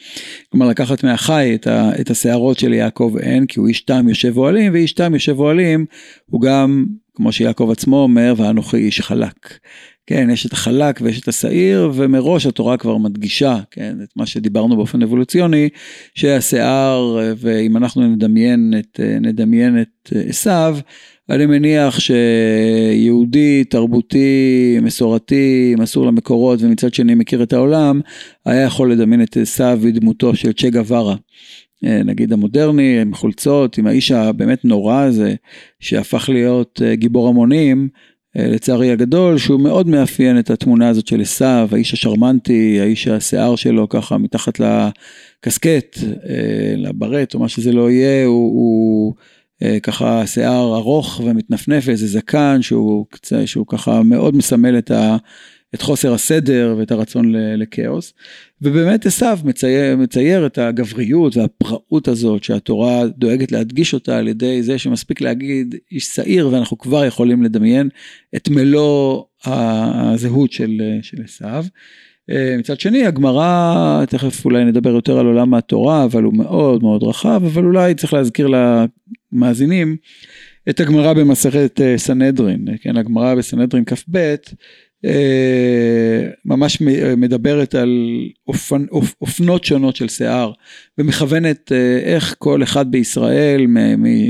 כלומר 0.50 0.68
לקחת 0.68 1.04
מהחי 1.04 1.52
את, 1.54 1.66
ה, 1.66 2.00
את 2.00 2.10
השערות 2.10 2.58
של 2.58 2.72
יעקב 2.72 3.14
אין, 3.20 3.46
כי 3.46 3.60
הוא 3.60 3.68
איש 3.68 3.80
תם 3.80 4.08
יושב 4.08 4.38
אוהלים, 4.38 4.72
ואיש 4.72 4.92
תם 4.92 5.14
יושב 5.14 5.38
אוהלים 5.38 5.86
הוא 6.30 6.40
גם, 6.40 6.86
כמו 7.14 7.32
שיעקב 7.32 7.68
עצמו 7.72 7.96
אומר, 7.96 8.34
ואנוכי 8.36 8.76
איש 8.76 9.00
חלק. 9.00 9.58
כן, 10.06 10.28
יש 10.32 10.46
את 10.46 10.52
החלק 10.52 11.00
ויש 11.02 11.20
את 11.20 11.28
השעיר, 11.28 11.90
ומראש 11.94 12.46
התורה 12.46 12.76
כבר 12.76 12.96
מדגישה, 12.96 13.58
כן, 13.70 13.96
את 14.02 14.08
מה 14.16 14.26
שדיברנו 14.26 14.76
באופן 14.76 15.02
אבולוציוני, 15.02 15.68
שהשיער, 16.14 17.18
ואם 17.36 17.76
אנחנו 17.76 18.08
נדמיין 18.08 18.74
את, 18.78 19.00
נדמיין 19.20 19.82
את 19.82 20.12
עשיו, 20.28 20.78
אני 21.30 21.46
מניח 21.46 21.98
שיהודי, 22.00 23.64
תרבותי, 23.64 24.78
מסורתי, 24.82 25.74
מסור 25.78 26.06
למקורות 26.06 26.62
ומצד 26.62 26.94
שני 26.94 27.14
מכיר 27.14 27.42
את 27.42 27.52
העולם, 27.52 28.00
היה 28.46 28.62
יכול 28.62 28.92
לדמיין 28.92 29.22
את 29.22 29.36
עשיו 29.36 29.78
בדמותו 29.82 30.34
של 30.36 30.52
צ'ה 30.52 30.70
גווארה. 30.70 31.16
נגיד 31.82 32.32
המודרני, 32.32 33.00
עם 33.00 33.14
חולצות, 33.14 33.78
עם 33.78 33.86
האיש 33.86 34.10
הבאמת 34.10 34.64
נורא 34.64 35.00
הזה, 35.00 35.34
שהפך 35.80 36.28
להיות 36.28 36.82
גיבור 36.92 37.28
המונים, 37.28 37.88
לצערי 38.36 38.90
הגדול, 38.90 39.38
שהוא 39.38 39.60
מאוד 39.60 39.88
מאפיין 39.88 40.38
את 40.38 40.50
התמונה 40.50 40.88
הזאת 40.88 41.06
של 41.06 41.20
עשיו, 41.20 41.68
האיש 41.72 41.92
השרמנטי, 41.92 42.78
האיש 42.80 43.08
השיער 43.08 43.56
שלו 43.56 43.88
ככה 43.88 44.18
מתחת 44.18 44.60
לקסקט, 44.60 45.98
לברט 46.76 47.34
או 47.34 47.40
מה 47.40 47.48
שזה 47.48 47.72
לא 47.72 47.90
יהיה, 47.90 48.26
הוא, 48.26 48.52
הוא 48.52 49.14
אה, 49.16 49.22
ככה 49.82 50.26
שיער 50.26 50.76
ארוך 50.76 51.20
ומתנפנף 51.24 51.84
ואיזה 51.86 52.06
זקן 52.06 52.62
שהוא, 52.62 53.06
שהוא 53.46 53.66
ככה 53.68 54.02
מאוד 54.02 54.36
מסמל 54.36 54.78
את, 54.78 54.90
ה, 54.90 55.16
את 55.74 55.82
חוסר 55.82 56.14
הסדר 56.14 56.74
ואת 56.78 56.90
הרצון 56.90 57.32
לכאוס. 57.34 58.12
ובאמת 58.62 59.06
עשיו 59.06 59.38
מצייר, 59.44 59.96
מצייר 59.96 60.46
את 60.46 60.58
הגבריות 60.58 61.36
והפראות 61.36 62.08
הזאת 62.08 62.44
שהתורה 62.44 63.06
דואגת 63.06 63.52
להדגיש 63.52 63.94
אותה 63.94 64.18
על 64.18 64.28
ידי 64.28 64.62
זה 64.62 64.78
שמספיק 64.78 65.20
להגיד 65.20 65.74
איש 65.92 66.06
שעיר 66.06 66.48
ואנחנו 66.48 66.78
כבר 66.78 67.04
יכולים 67.04 67.42
לדמיין 67.42 67.88
את 68.36 68.48
מלוא 68.48 69.22
הזהות 69.44 70.52
של 70.52 70.82
עשיו. 71.24 71.64
אה, 72.30 72.56
מצד 72.58 72.80
שני 72.80 73.06
הגמרא, 73.06 74.04
תכף 74.08 74.44
אולי 74.44 74.64
נדבר 74.64 74.90
יותר 74.90 75.18
על 75.18 75.26
עולם 75.26 75.54
התורה, 75.54 76.04
אבל 76.04 76.22
הוא 76.22 76.34
מאוד 76.34 76.82
מאוד 76.82 77.02
רחב, 77.02 77.42
אבל 77.44 77.64
אולי 77.64 77.94
צריך 77.94 78.12
להזכיר 78.12 78.48
למאזינים 79.32 79.96
את 80.68 80.80
הגמרא 80.80 81.12
במסכת 81.12 81.80
אה, 81.80 81.98
סנהדרין, 81.98 82.64
כן, 82.80 82.96
הגמרא 82.96 83.34
בסנהדרין 83.34 83.84
כ"ב, 83.84 84.34
ממש 86.44 86.80
מדברת 87.16 87.74
על 87.74 87.98
אופנ, 88.48 88.84
אופ, 88.90 89.14
אופנות 89.20 89.64
שונות 89.64 89.96
של 89.96 90.08
שיער 90.08 90.52
ומכוונת 90.98 91.72
אה, 91.72 91.98
איך 91.98 92.34
כל 92.38 92.62
אחד 92.62 92.90
בישראל 92.90 93.66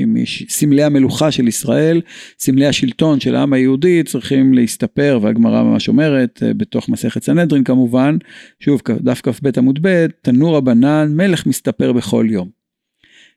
מסמלי 0.07 0.83
המלוכה 0.83 1.31
של 1.31 1.49
ישראל, 1.49 2.01
סמלי 2.39 2.67
השלטון 2.67 3.21
של 3.21 3.35
העם 3.35 3.53
היהודי 3.53 4.03
צריכים 4.03 4.55
להסתפר 4.55 5.19
והגמרא 5.23 5.63
ממש 5.63 5.89
אומרת 5.89 6.43
אה, 6.43 6.55
בתוך 6.55 6.89
מסכת 6.89 7.23
סנהדרין 7.23 7.65
כמובן, 7.65 8.17
שוב 8.61 8.81
דף 9.01 9.21
כ"ב 9.23 9.51
עמוד 9.57 9.79
ב', 9.83 10.07
תנור 10.23 10.57
הבנן 10.57 11.13
מלך 11.17 11.47
מסתפר 11.47 11.93
בכל 11.93 12.27
יום. 12.31 12.49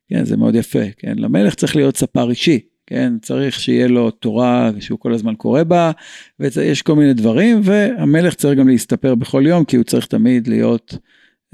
כן, 0.10 0.26
זה 0.26 0.38
מאוד 0.38 0.56
יפה, 0.56 0.84
כן, 0.98 1.14
למלך 1.18 1.56
צריך 1.56 1.76
להיות 1.76 1.98
ספר 1.98 2.30
אישי. 2.30 2.75
כן, 2.88 3.14
צריך 3.22 3.60
שיהיה 3.60 3.88
לו 3.88 4.12
תורה 4.12 4.72
שהוא 4.80 5.00
כל 5.00 5.14
הזמן 5.14 5.36
קורא 5.36 5.64
בה, 5.64 5.92
ויש 6.40 6.82
כל 6.82 6.96
מיני 6.96 7.14
דברים, 7.14 7.62
והמלך 7.64 8.34
צריך 8.34 8.60
גם 8.60 8.68
להסתפר 8.68 9.16
בכל 9.16 9.44
יום, 9.48 9.66
כי 9.66 9.76
הוא 9.76 9.84
צריך 9.84 10.06
תמיד 10.06 10.48
להיות 10.48 10.98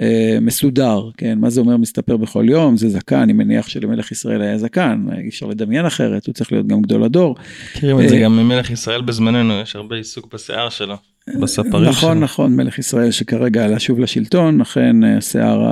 אה, 0.02 0.38
מסודר, 0.42 1.10
כן, 1.18 1.40
מה 1.40 1.50
זה 1.50 1.62
אומר 1.62 1.78
מסתפר 1.78 2.18
בכל 2.18 2.46
יום? 2.50 2.78
זה 2.78 2.90
זקן, 2.90 3.20
אני 3.20 3.34
מניח 3.34 3.68
שלמלך 3.68 4.12
ישראל 4.12 4.42
היה 4.42 4.58
זקן, 4.58 5.06
אי 5.18 5.30
אפשר 5.30 5.46
לדמיין 5.46 5.86
אחרת, 5.86 6.28
הוא 6.28 6.34
צריך 6.34 6.52
להיות 6.52 6.68
גם 6.68 6.82
גדול 6.82 7.04
הדור. 7.04 7.36
מכירים 7.76 8.00
את 8.00 8.10
זה 8.10 8.16
אה, 8.16 8.24
גם 8.24 8.38
ממלך 8.38 8.72
ישראל 8.72 9.02
בזמננו, 9.02 9.54
יש 9.62 9.76
הרבה 9.76 9.96
עיסוק 9.96 10.34
בשיער 10.34 10.70
שלו, 10.70 10.96
בספרים 11.42 11.84
נכון, 11.84 11.94
שלו. 11.94 11.94
נכון, 11.94 12.20
נכון, 12.20 12.56
מלך 12.56 12.80
ישראל 12.80 13.12
שכרגע 13.12 13.66
עלה 13.66 13.80
שוב 13.80 14.00
לשלטון, 14.00 14.62
אכן 14.62 15.04
אה, 15.04 15.18
השיער 15.18 15.66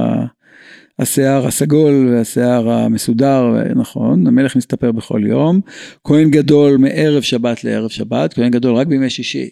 השיער 0.99 1.47
הסגול 1.47 2.09
והשיער 2.13 2.69
המסודר, 2.69 3.45
נכון, 3.75 4.27
המלך 4.27 4.55
מסתפר 4.55 4.91
בכל 4.91 5.21
יום. 5.25 5.61
כהן 6.03 6.31
גדול 6.31 6.77
מערב 6.77 7.21
שבת 7.21 7.63
לערב 7.63 7.89
שבת, 7.89 8.33
כהן 8.33 8.51
גדול 8.51 8.75
רק 8.75 8.87
בימי 8.87 9.09
שישי. 9.09 9.49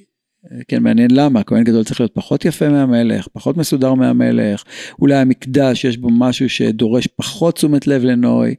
כן, 0.67 0.83
מעניין 0.83 1.11
למה, 1.11 1.43
כהן 1.43 1.63
גדול 1.63 1.83
צריך 1.83 1.99
להיות 1.99 2.13
פחות 2.13 2.45
יפה 2.45 2.69
מהמלך, 2.69 3.27
פחות 3.33 3.57
מסודר 3.57 3.93
מהמלך, 3.93 4.63
אולי 4.99 5.15
המקדש 5.15 5.85
יש 5.85 5.97
בו 5.97 6.09
משהו 6.11 6.49
שדורש 6.49 7.07
פחות 7.07 7.55
תשומת 7.55 7.87
לב 7.87 8.03
לנוי, 8.03 8.55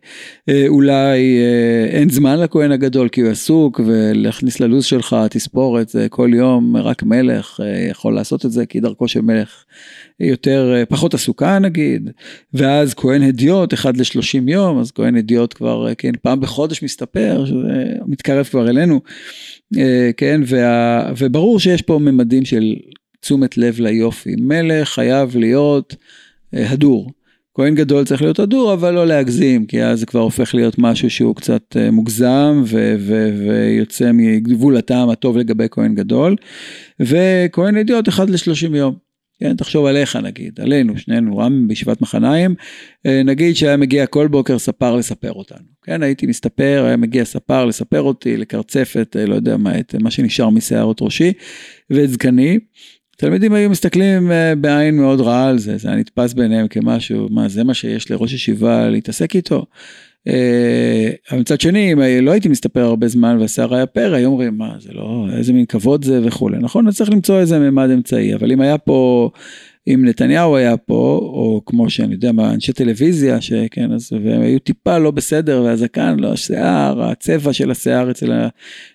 אה, 0.49 0.65
אולי 0.69 1.39
אה, 1.39 1.85
אין 1.91 2.09
זמן 2.09 2.41
לכהן 2.41 2.73
הגדול 2.73 3.09
כי 3.09 3.21
הוא 3.21 3.31
עסוק 3.31 3.81
ולהכניס 3.87 4.61
ללו"ז 4.61 4.85
שלך 4.85 5.17
תספורת 5.31 5.97
כל 6.11 6.31
יום 6.35 6.77
רק 6.77 7.03
מלך 7.03 7.61
אה, 7.63 7.87
יכול 7.91 8.15
לעשות 8.15 8.47
את 8.47 8.53
זה 8.53 8.67
כי 8.67 8.81
דרכו 8.81 9.09
של 9.09 9.21
מלך 9.21 9.65
יותר, 10.21 10.83
פחות 10.89 11.15
עסוקה 11.15 11.59
נגיד, 11.59 12.11
ואז 12.55 12.95
כהן 12.95 13.23
הדיוט 13.23 13.75
אחד 13.75 13.97
לשלושים 13.97 14.49
יום, 14.49 14.79
אז 14.79 14.91
כהן 14.93 15.17
הדיוט 15.17 15.55
כבר 15.55 15.95
כן 15.99 16.13
פעם 16.23 16.41
בחודש 16.41 16.83
מסתפר, 16.83 17.45
שזה 17.47 17.85
מתקרב 18.07 18.45
כבר 18.45 18.69
אלינו. 18.69 19.01
אה, 19.77 20.11
כן, 20.17 20.41
וה, 20.47 21.13
וברור 21.19 21.61
שיש 21.61 21.83
פה 21.83 21.99
ממדים 21.99 22.45
של 22.45 22.75
תשומת 23.21 23.59
לב 23.59 23.81
ליופי. 23.81 24.37
מלך 24.39 24.89
חייב 24.89 25.37
להיות 25.37 25.97
אה, 26.55 26.71
הדור. 26.71 27.11
כהן 27.55 27.75
גדול 27.75 28.05
צריך 28.05 28.23
להיות 28.23 28.39
הדור, 28.39 28.73
אבל 28.73 28.95
לא 28.95 29.07
להגזים, 29.07 29.67
כי 29.67 29.83
אז 29.83 30.01
זה 30.01 30.07
כבר 30.07 30.21
הופך 30.21 30.55
להיות 30.55 30.75
משהו 30.79 31.11
שהוא 31.11 31.37
קצת 31.37 31.77
אה, 31.77 31.91
מוגזם 31.91 32.63
ו- 32.67 32.97
ו- 32.99 33.31
ויוצא 33.39 34.11
מגבול 34.15 34.77
הטעם 34.77 35.11
הטוב 35.11 35.37
לגבי 35.37 35.67
כהן 35.71 35.95
גדול. 35.95 36.37
וכהן 37.01 37.77
אידיוט 37.77 38.09
אחד 38.09 38.31
לשלושים 38.31 38.75
יום. 38.75 39.08
כן, 39.41 39.57
תחשוב 39.57 39.87
עליך 39.87 40.17
נגיד, 40.17 40.61
עלינו, 40.61 40.99
שנינו, 40.99 41.37
רם 41.37 41.69
בישיבת 41.69 42.01
מחניים, 42.01 42.55
אה, 43.07 43.23
נגיד 43.23 43.57
שהיה 43.57 43.77
מגיע 43.77 44.07
כל 44.07 44.29
בוקר 44.29 44.59
ספר 44.59 44.97
לספר 44.97 45.33
אותנו, 45.33 45.67
כן, 45.83 46.03
הייתי 46.03 46.27
מסתפר, 46.27 46.85
היה 46.87 46.97
מגיע 46.97 47.25
ספר 47.25 47.65
לספר 47.65 48.03
אותי, 48.03 48.37
לקרצף 48.37 48.97
את, 49.03 49.17
אה, 49.17 49.27
לא 49.27 49.35
יודע 49.35 49.57
מה, 49.57 49.79
את 49.79 49.95
מה 50.01 50.11
שנשאר 50.11 50.51
משערות 50.51 51.03
ראשי 51.03 51.33
ואת 51.91 52.11
זקני. 52.11 52.59
תלמידים 53.21 53.53
היו 53.53 53.71
מסתכלים 53.71 54.33
אה, 54.33 54.55
בעין 54.55 54.97
מאוד 54.97 55.21
רעה 55.21 55.49
על 55.49 55.59
זה, 55.59 55.79
זה 55.79 55.89
היה 55.89 55.97
נתפס 55.97 56.33
בעיניהם 56.33 56.69
כמשהו, 56.69 57.29
מה 57.31 57.49
זה 57.49 57.65
מה 57.65 57.75
שיש 57.75 58.11
לראש 58.11 58.33
ישיבה 58.33 58.89
להתעסק 58.89 59.37
איתו? 59.37 59.67
אה, 60.29 61.11
אבל 61.31 61.41
מצד 61.41 61.61
שני, 61.61 61.93
אם 61.93 61.99
לא 62.23 62.31
הייתי 62.31 62.49
מסתפר 62.49 62.81
הרבה 62.81 63.09
זמן 63.09 63.37
והשיער 63.41 63.75
היה 63.75 63.87
פרא, 63.87 64.17
היו 64.17 64.29
אומרים, 64.29 64.59
מה, 64.59 64.75
זה 64.79 64.93
לא, 64.93 65.27
איזה 65.37 65.53
מין 65.53 65.67
כבוד 65.67 66.05
זה 66.05 66.21
וכולי. 66.25 66.59
נכון, 66.59 66.89
אז 66.89 66.97
צריך 66.97 67.11
למצוא 67.11 67.41
איזה 67.41 67.59
ממד 67.59 67.91
אמצעי, 67.91 68.35
אבל 68.35 68.53
אם 68.53 68.61
היה 68.61 68.79
פה, 68.79 69.31
אם 69.89 70.05
נתניהו 70.05 70.57
היה 70.57 70.77
פה, 70.77 71.21
או 71.23 71.63
כמו 71.67 71.91
שאני 71.91 72.15
יודע 72.15 72.33
מה, 72.33 72.55
אנשי 72.55 72.73
טלוויזיה, 72.73 73.41
שכן, 73.41 73.93
אז, 73.93 74.13
והם 74.25 74.41
היו 74.41 74.59
טיפה 74.59 74.99
לא 74.99 75.11
בסדר, 75.11 75.63
והזקן, 75.65 76.17
לא, 76.19 76.33
השיער, 76.33 77.03
הצבע 77.03 77.53
של 77.53 77.71
השיער 77.71 78.11
אצל 78.11 78.33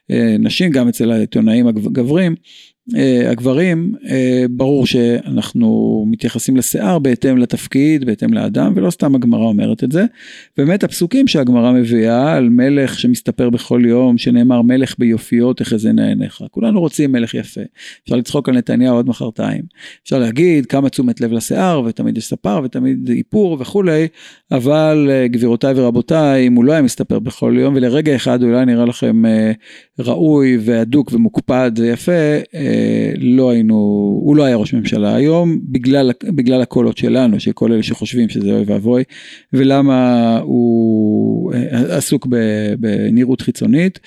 הנשים, 0.09 0.71
גם 0.71 0.87
אצל 0.87 1.11
העיתונאים 1.11 1.67
הגברים, 1.67 2.35
אה, 2.95 3.29
הגברים, 3.31 3.93
אה, 4.09 4.45
ברור 4.49 4.85
שאנחנו 4.85 6.05
מתייחסים 6.07 6.57
לשיער 6.57 6.99
בהתאם 6.99 7.37
לתפקיד, 7.37 8.05
בהתאם 8.05 8.33
לאדם, 8.33 8.73
ולא 8.75 8.89
סתם 8.89 9.15
הגמרא 9.15 9.43
אומרת 9.43 9.83
את 9.83 9.91
זה. 9.91 10.05
באמת 10.57 10.83
הפסוקים 10.83 11.27
שהגמרא 11.27 11.71
מביאה 11.71 12.33
על 12.33 12.49
מלך 12.49 12.99
שמסתפר 12.99 13.49
בכל 13.49 13.81
יום, 13.85 14.17
שנאמר 14.17 14.61
מלך 14.61 14.95
ביופיו 14.99 15.53
תחזינה 15.53 16.07
עיניך. 16.07 16.43
כולנו 16.51 16.79
רוצים 16.79 17.11
מלך 17.11 17.33
יפה. 17.33 17.61
אפשר 18.03 18.15
לצחוק 18.15 18.49
על 18.49 18.57
נתניהו 18.57 18.95
עוד 18.95 19.09
מחרתיים. 19.09 19.61
אפשר 20.03 20.19
להגיד 20.19 20.65
כמה 20.65 20.89
תשומת 20.89 21.21
לב 21.21 21.33
לשיער, 21.33 21.81
ותמיד 21.85 22.17
יש 22.17 22.25
ספר, 22.25 22.61
ותמיד 22.63 23.09
איפור 23.09 23.57
וכולי, 23.59 24.07
אבל 24.51 25.07
אה, 25.11 25.27
גבירותיי 25.27 25.73
ורבותיי, 25.75 26.47
אם 26.47 26.53
הוא 26.53 26.65
לא 26.65 26.71
היה 26.71 26.81
מסתפר 26.81 27.19
בכל 27.19 27.55
יום, 27.59 27.75
ולרגע 27.75 28.15
אחד 28.15 28.43
אולי 28.43 28.65
נראה 28.65 28.85
לכם 28.85 29.23
ראוי 29.99 30.57
והדוק 30.61 31.13
ומוקפד 31.13 31.71
ויפה, 31.77 32.11
לא 33.17 33.49
היינו, 33.49 33.75
הוא 34.23 34.35
לא 34.35 34.43
היה 34.43 34.55
ראש 34.55 34.73
ממשלה 34.73 35.15
היום 35.15 35.59
בגלל, 35.63 36.11
בגלל 36.23 36.61
הקולות 36.61 36.97
שלנו, 36.97 37.39
של 37.39 37.51
כל 37.51 37.71
אלה 37.71 37.83
שחושבים 37.83 38.29
שזה 38.29 38.51
אוי 38.51 38.63
ואבוי, 38.65 39.03
ולמה 39.53 40.37
הוא 40.43 41.53
אה, 41.53 41.97
עסוק 41.97 42.27
בנראות 42.79 43.41
חיצונית. 43.41 43.99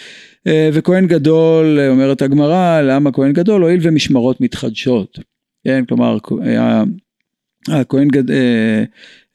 אה, 0.46 0.70
וכהן 0.72 1.06
גדול, 1.06 1.78
אומרת 1.88 2.22
הגמרא, 2.22 2.80
למה 2.80 3.12
כהן 3.12 3.32
גדול? 3.32 3.62
הואיל 3.62 3.80
ומשמרות 3.82 4.40
מתחדשות. 4.40 5.18
כן, 5.64 5.84
כלומר, 5.88 6.18
הכהן 7.68 8.08
גד... 8.08 8.30
אה, 8.30 8.84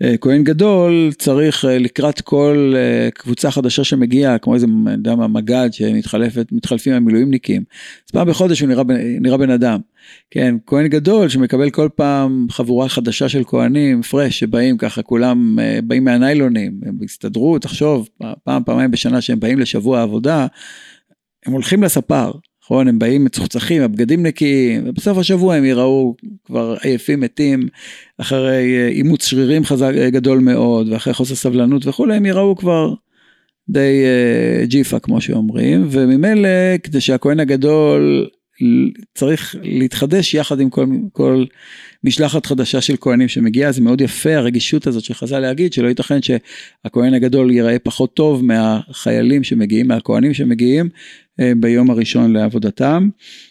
אה, 0.04 0.18
כהן 0.18 0.44
גדול 0.44 1.12
צריך 1.18 1.66
אה, 1.66 1.78
לקראת 1.80 2.22
כל 2.22 2.74
קבוצה 3.14 3.52
חדשה 3.52 3.84
שמגיעה, 3.84 4.38
כמו 4.38 4.56
איזה, 4.56 4.68
אני 4.88 4.94
יודע 4.94 5.16
מה, 5.16 5.28
מג"ד 5.28 5.70
שמתחלפים 5.72 6.94
המילואימניקים, 6.94 7.64
אז 8.08 8.12
פעם 8.12 8.28
בחודש 8.30 8.60
הוא 8.60 8.70
נראה, 8.70 8.84
נראה 9.22 9.38
בן 9.38 9.50
אדם. 9.50 9.80
כן, 10.32 10.56
כהן 10.66 10.88
גדול 10.88 11.30
שמקבל 11.30 11.70
כל 11.70 11.90
פעם 11.96 12.48
חבורה 12.50 12.90
חדשה 12.90 13.30
של 13.30 13.44
כהנים, 13.44 14.02
פרש, 14.02 14.40
שבאים 14.40 14.78
ככה, 14.78 15.02
כולם 15.02 15.58
באים 15.84 16.04
מהניילונים, 16.04 16.82
הם 16.86 16.98
הסתדרו, 17.04 17.60
תחשוב, 17.60 18.10
פעם, 18.44 18.64
פעמיים 18.64 18.92
בשנה 18.92 19.22
שהם 19.22 19.40
באים 19.40 19.60
לשבוע 19.60 20.02
עבודה, 20.02 20.48
הם 21.46 21.54
הולכים 21.54 21.84
לספר, 21.84 22.32
נכון? 22.64 22.88
הם 22.88 23.00
באים 23.00 23.26
מצוחצחים, 23.26 23.82
הבגדים 23.82 24.26
נקיים, 24.26 24.84
ובסוף 24.86 25.18
השבוע 25.18 25.56
הם 25.56 25.66
יראו 25.66 26.16
כבר 26.46 26.76
עייפים, 26.82 27.20
מתים, 27.20 27.68
אחרי 28.18 28.78
אה, 28.78 28.88
אימוץ 28.88 29.26
שרירים 29.26 29.66
חזק, 29.66 29.92
אה, 29.98 30.10
גדול 30.10 30.40
מאוד, 30.40 30.90
ואחרי 30.90 31.14
חוסר 31.14 31.36
סבלנות 31.36 31.88
וכולי, 31.88 32.16
הם 32.16 32.26
יראו 32.26 32.56
כבר 32.56 32.94
די 33.70 34.04
uh, 34.04 34.66
ג'יפה, 34.66 35.00
כמו 35.00 35.22
שאומרים, 35.22 35.88
וממילא, 35.92 36.78
כדי 36.84 37.02
שהכהן 37.02 37.40
הגדול 37.40 38.28
צריך 39.16 39.56
להתחדש 39.64 40.34
יחד 40.34 40.60
עם 40.60 40.70
כל, 40.70 40.86
כל 41.12 41.46
משלחת 42.04 42.46
חדשה 42.46 42.82
של 42.82 42.96
כהנים 43.02 43.28
שמגיעה, 43.28 43.72
זה 43.72 43.82
מאוד 43.82 44.02
יפה 44.02 44.36
הרגישות 44.36 44.88
הזאת 44.88 45.04
של 45.04 45.14
חז"ל 45.14 45.40
להגיד 45.40 45.74
שלא 45.74 45.88
ייתכן 45.88 46.20
שהכהן 46.22 47.14
הגדול 47.14 47.52
ייראה 47.52 47.80
פחות 47.80 48.14
טוב 48.14 48.46
מהחיילים 48.46 49.44
שמגיעים, 49.44 49.88
מהכהנים 49.88 50.34
שמגיעים 50.34 50.90
ביום 51.58 51.90
הראשון 51.90 52.34
לעבודתם. 52.34 53.10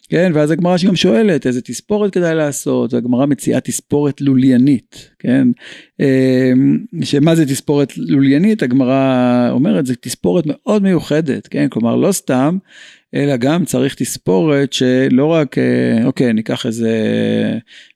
כן, 0.08 0.32
ואז 0.34 0.50
הגמרא 0.50 0.76
שגם 0.76 0.96
שואלת 0.96 1.46
איזה 1.46 1.60
תספורת 1.60 2.12
כדאי 2.12 2.34
לעשות, 2.34 2.94
הגמרא 2.94 3.26
מציעה 3.26 3.60
תספורת 3.60 4.20
לוליינית, 4.20 5.10
כן, 5.18 5.48
אה, 6.00 6.52
שמה 7.02 7.34
זה 7.34 7.46
תספורת 7.46 7.92
לוליינית, 7.96 8.62
הגמרא 8.62 9.48
אומרת 9.50 9.86
זה 9.86 9.94
תספורת 9.96 10.44
מאוד 10.46 10.82
מיוחדת, 10.82 11.46
כן, 11.46 11.68
כלומר 11.68 11.96
לא 11.96 12.12
סתם 12.12 12.58
אלא 13.14 13.36
גם 13.36 13.64
צריך 13.64 13.94
תספורת 13.94 14.72
שלא 14.72 15.26
רק, 15.26 15.58
אה, 15.58 16.04
אוקיי, 16.04 16.32
ניקח 16.32 16.66
איזה 16.66 16.90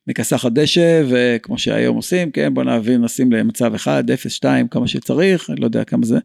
מכסחת 0.06 0.52
דשא, 0.52 1.02
וכמו 1.08 1.58
שהיום 1.58 1.96
עושים, 1.96 2.30
כן, 2.30 2.54
בוא 2.54 2.64
נעביר, 2.64 2.98
נשים 2.98 3.32
למצב 3.32 3.74
1, 3.74 4.10
0, 4.10 4.32
2, 4.32 4.68
כמה 4.68 4.88
שצריך, 4.88 5.50
אני 5.50 5.60
לא 5.60 5.64
יודע 5.64 5.84
כמה 5.84 6.06
זה, 6.06 6.18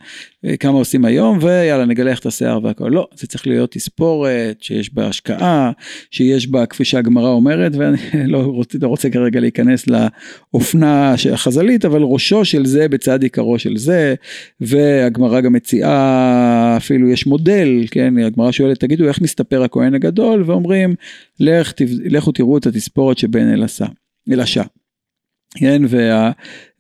אה, 0.46 0.58
כמה 0.58 0.78
עושים 0.78 1.06
היום, 1.06 1.40
ויאללה, 1.42 1.86
נגלח 1.86 2.20
את 2.20 2.26
השיער 2.26 2.60
והכל. 2.64 2.90
לא, 2.90 3.08
זה 3.16 3.28
צריך 3.28 3.48
להיות 3.48 3.72
תספורת 3.72 4.58
שיש 4.62 4.94
בה 4.94 5.08
השקעה, 5.08 5.72
שיש 6.12 6.48
בה, 6.48 6.66
כפי 6.66 6.86
שהגמרא 6.86 7.30
אומרת, 7.30 7.72
ואני 7.76 7.98
לא 8.34 8.38
רוצה, 8.38 8.78
לא 8.82 8.88
רוצה 8.88 9.10
כרגע 9.10 9.40
להיכנס 9.40 9.86
לאופנה 9.88 11.16
החז"לית, 11.34 11.86
אבל 11.86 12.02
ראשו 12.04 12.46
של 12.46 12.66
זה 12.66 12.88
בצד 12.88 13.24
עיקרו 13.24 13.60
של 13.60 13.78
זה, 13.78 14.16
והגמרא 14.62 15.42
גם 15.42 15.54
מציעה, 15.54 16.74
אפילו 16.78 17.10
יש 17.10 17.28
מודל, 17.28 17.84
כן, 17.92 18.18
הגמרא 18.18 18.52
שואלת, 18.52 18.80
תגידו, 18.80 19.08
איך 19.08 19.22
מסתפר 19.22 19.64
הכהן 19.64 19.94
הגדול? 19.94 20.44
ואומרים, 20.46 20.96
לך, 21.40 21.74
לכו 22.04 22.32
תראו 22.32 22.58
את 22.58 22.68
התספורת 22.68 23.18
שבין 23.18 23.50
אלעשה, 23.70 23.86
אלעשה. 24.32 24.64
כן, 25.58 25.82
וה, 25.88 26.32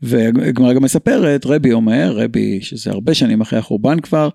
והגמרא 0.02 0.73
גם 0.73 0.84
מספרת, 0.84 1.45
רבי 1.45 1.71
אומר, 1.71 2.13
רבי 2.15 2.62
שזה 2.62 2.91
הרבה 2.91 3.13
שנים 3.13 3.41
אחרי 3.41 3.60
החורבן 3.60 3.99
כבר, 3.99 4.30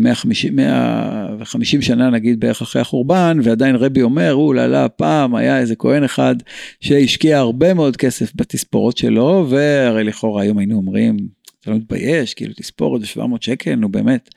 150, 0.00 0.58
אה, 0.58 1.26
150 1.36 1.82
שנה 1.82 2.10
נגיד 2.10 2.40
בערך 2.40 2.62
אחרי 2.62 2.82
החורבן, 2.82 3.38
ועדיין 3.42 3.76
רבי 3.76 4.02
אומר, 4.02 4.34
אוללה, 4.34 4.88
פעם 4.88 5.34
היה 5.34 5.58
איזה 5.58 5.76
כהן 5.76 6.04
אחד 6.04 6.36
שהשקיע 6.80 7.38
הרבה 7.38 7.74
מאוד 7.74 7.96
כסף 7.96 8.32
בתספורות 8.34 8.96
שלו, 8.96 9.46
והרי 9.50 10.04
לכאורה 10.04 10.42
היום 10.42 10.58
היינו 10.58 10.76
אומרים, 10.76 11.16
אתה 11.68 11.74
לא 11.74 11.80
מתבייש, 11.80 12.34
כאילו 12.34 12.52
תספורת 12.56 13.00
ב-700 13.00 13.36
שקל, 13.40 13.74
נו 13.74 13.88
באמת. 13.88 14.28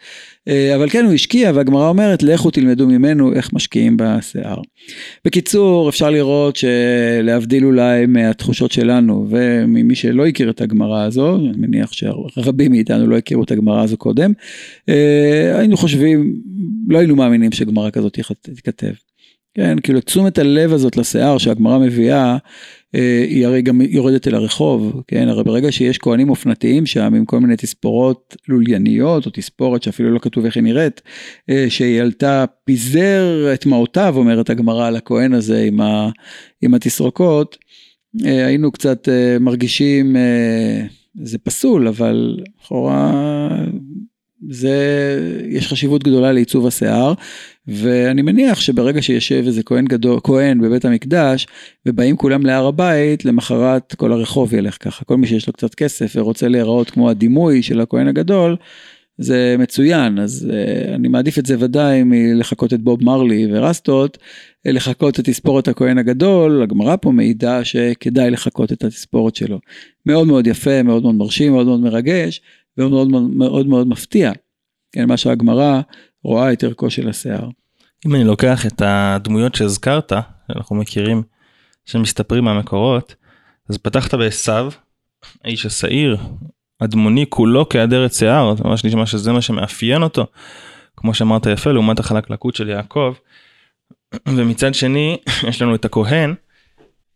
אה, 0.47 0.75
אבל 0.75 0.89
כן, 0.89 1.05
הוא 1.05 1.13
השקיע, 1.13 1.51
והגמרא 1.55 1.89
אומרת, 1.89 2.23
לכו 2.23 2.51
תלמדו 2.51 2.87
ממנו 2.87 3.33
איך 3.33 3.53
משקיעים 3.53 3.97
בשיער. 3.99 4.57
בקיצור, 5.25 5.89
אפשר 5.89 6.09
לראות 6.09 6.55
שלהבדיל 6.55 7.65
אולי 7.65 8.05
מהתחושות 8.05 8.71
שלנו, 8.71 9.27
וממי 9.29 9.95
שלא 9.95 10.27
הכיר 10.27 10.49
את 10.49 10.61
הגמרא 10.61 11.03
הזו, 11.03 11.35
אני 11.35 11.57
מניח 11.57 11.91
שרבים 11.91 12.71
מאיתנו 12.71 13.07
לא 13.07 13.17
הכירו 13.17 13.43
את 13.43 13.51
הגמרא 13.51 13.83
הזו 13.83 13.97
קודם, 13.97 14.33
אה, 14.89 15.59
היינו 15.59 15.77
חושבים, 15.77 16.35
לא 16.87 16.97
היינו 16.97 17.15
מאמינים 17.15 17.51
שגמרא 17.51 17.89
כזאת 17.89 18.19
תיכתב. 18.41 18.93
כן, 19.53 19.79
כאילו 19.83 20.01
תשומת 20.01 20.37
הלב 20.37 20.73
הזאת 20.73 20.97
לשיער 20.97 21.37
שהגמרא 21.37 21.77
מביאה, 21.77 22.25
אה, 22.25 22.37
היא 22.93 23.45
הרי 23.45 23.61
גם 23.61 23.81
יורדת 23.81 24.27
אל 24.27 24.35
הרחוב, 24.35 25.01
כן, 25.07 25.27
הרי 25.27 25.43
ברגע 25.43 25.71
שיש 25.71 25.97
כהנים 25.97 26.29
אופנתיים 26.29 26.85
שם 26.85 27.13
עם 27.13 27.25
כל 27.25 27.39
מיני 27.39 27.55
תספורות 27.55 28.35
לולייניות 28.47 29.25
או 29.25 29.31
תספורת 29.33 29.83
שאפילו 29.83 30.11
לא 30.11 30.19
כתוב 30.19 30.45
איך 30.45 30.55
היא 30.55 30.63
נראית, 30.63 31.01
אה, 31.49 31.65
שהיא 31.69 32.01
עלתה 32.01 32.45
פיזר 32.65 33.53
את 33.53 33.65
מעותיו 33.65 34.13
אומרת 34.17 34.49
הגמרא 34.49 34.87
על 34.87 34.95
הכהן 34.95 35.33
הזה 35.33 35.63
עם, 35.63 35.81
ה, 35.81 36.09
עם 36.61 36.73
התסרוקות, 36.73 37.57
אה, 38.25 38.45
היינו 38.45 38.71
קצת 38.71 39.07
מרגישים, 39.39 40.15
זה 41.23 41.37
פסול 41.37 41.87
אבל 41.87 42.37
לכאורה 42.61 43.11
זה, 44.49 44.75
יש 45.49 45.67
חשיבות 45.67 46.03
גדולה 46.03 46.31
לעיצוב 46.31 46.67
השיער, 46.67 47.13
ואני 47.67 48.21
מניח 48.21 48.59
שברגע 48.59 49.01
שיושב 49.01 49.43
איזה 49.45 49.63
כהן 49.63 49.85
גדול, 49.85 50.19
כהן 50.23 50.61
בבית 50.61 50.85
המקדש, 50.85 51.47
ובאים 51.85 52.17
כולם 52.17 52.45
להר 52.45 52.65
הבית, 52.65 53.25
למחרת 53.25 53.95
כל 53.95 54.11
הרחוב 54.11 54.53
ילך 54.53 54.77
ככה, 54.79 55.05
כל 55.05 55.17
מי 55.17 55.27
שיש 55.27 55.47
לו 55.47 55.53
קצת 55.53 55.75
כסף 55.75 56.13
ורוצה 56.15 56.47
להיראות 56.47 56.89
כמו 56.89 57.09
הדימוי 57.09 57.63
של 57.63 57.81
הכהן 57.81 58.07
הגדול, 58.07 58.55
זה 59.17 59.55
מצוין, 59.59 60.19
אז 60.19 60.47
uh, 60.49 60.95
אני 60.95 61.07
מעדיף 61.07 61.39
את 61.39 61.45
זה 61.45 61.55
ודאי 61.59 62.03
מלחקות 62.03 62.73
את 62.73 62.81
בוב 62.81 63.03
מרלי 63.03 63.47
ורסטות, 63.51 64.17
לחקות 64.65 65.19
את 65.19 65.25
תספורת 65.25 65.67
הכהן 65.67 65.97
הגדול, 65.97 66.63
הגמרא 66.63 66.95
פה 67.01 67.11
מעידה 67.11 67.65
שכדאי 67.65 68.31
לחקות 68.31 68.71
את 68.71 68.83
התספורת 68.83 69.35
שלו. 69.35 69.59
מאוד 70.05 70.27
מאוד 70.27 70.47
יפה, 70.47 70.83
מאוד 70.83 71.03
מאוד 71.03 71.15
מרשים, 71.15 71.53
מאוד 71.53 71.65
מאוד 71.65 71.79
מרגש, 71.79 72.41
ומאוד 72.77 73.07
מאוד 73.07 73.67
מאוד, 73.67 73.87
מפתיע, 73.87 74.31
כן, 74.91 75.07
מה 75.07 75.17
שהגמרא 75.17 75.81
רואה 76.23 76.53
את 76.53 76.63
ערכו 76.63 76.89
של 76.89 77.09
השיער. 77.09 77.49
אם 78.05 78.15
אני 78.15 78.23
לוקח 78.23 78.65
את 78.65 78.81
הדמויות 78.85 79.55
שהזכרת, 79.55 80.11
שאנחנו 80.47 80.75
מכירים, 80.75 81.23
שמסתפרים 81.85 82.43
מהמקורות, 82.43 83.15
אז 83.69 83.77
פתחת 83.77 84.13
בעשו, 84.13 84.69
האיש 85.43 85.65
השעיר, 85.65 86.17
אדמוני 86.79 87.25
כולו 87.29 87.69
כהדרת 87.69 88.13
שיער, 88.13 88.55
זה 88.55 88.63
ממש 88.63 88.85
נשמע 88.85 89.05
שזה 89.05 89.31
מה 89.31 89.41
שמאפיין 89.41 90.03
אותו, 90.03 90.25
כמו 90.97 91.13
שאמרת 91.13 91.45
יפה, 91.45 91.71
לעומת 91.71 91.99
החלקלקות 91.99 92.55
של 92.55 92.69
יעקב. 92.69 93.13
ומצד 94.27 94.73
שני, 94.73 95.17
יש 95.49 95.61
לנו 95.61 95.75
את 95.75 95.85
הכהן, 95.85 96.35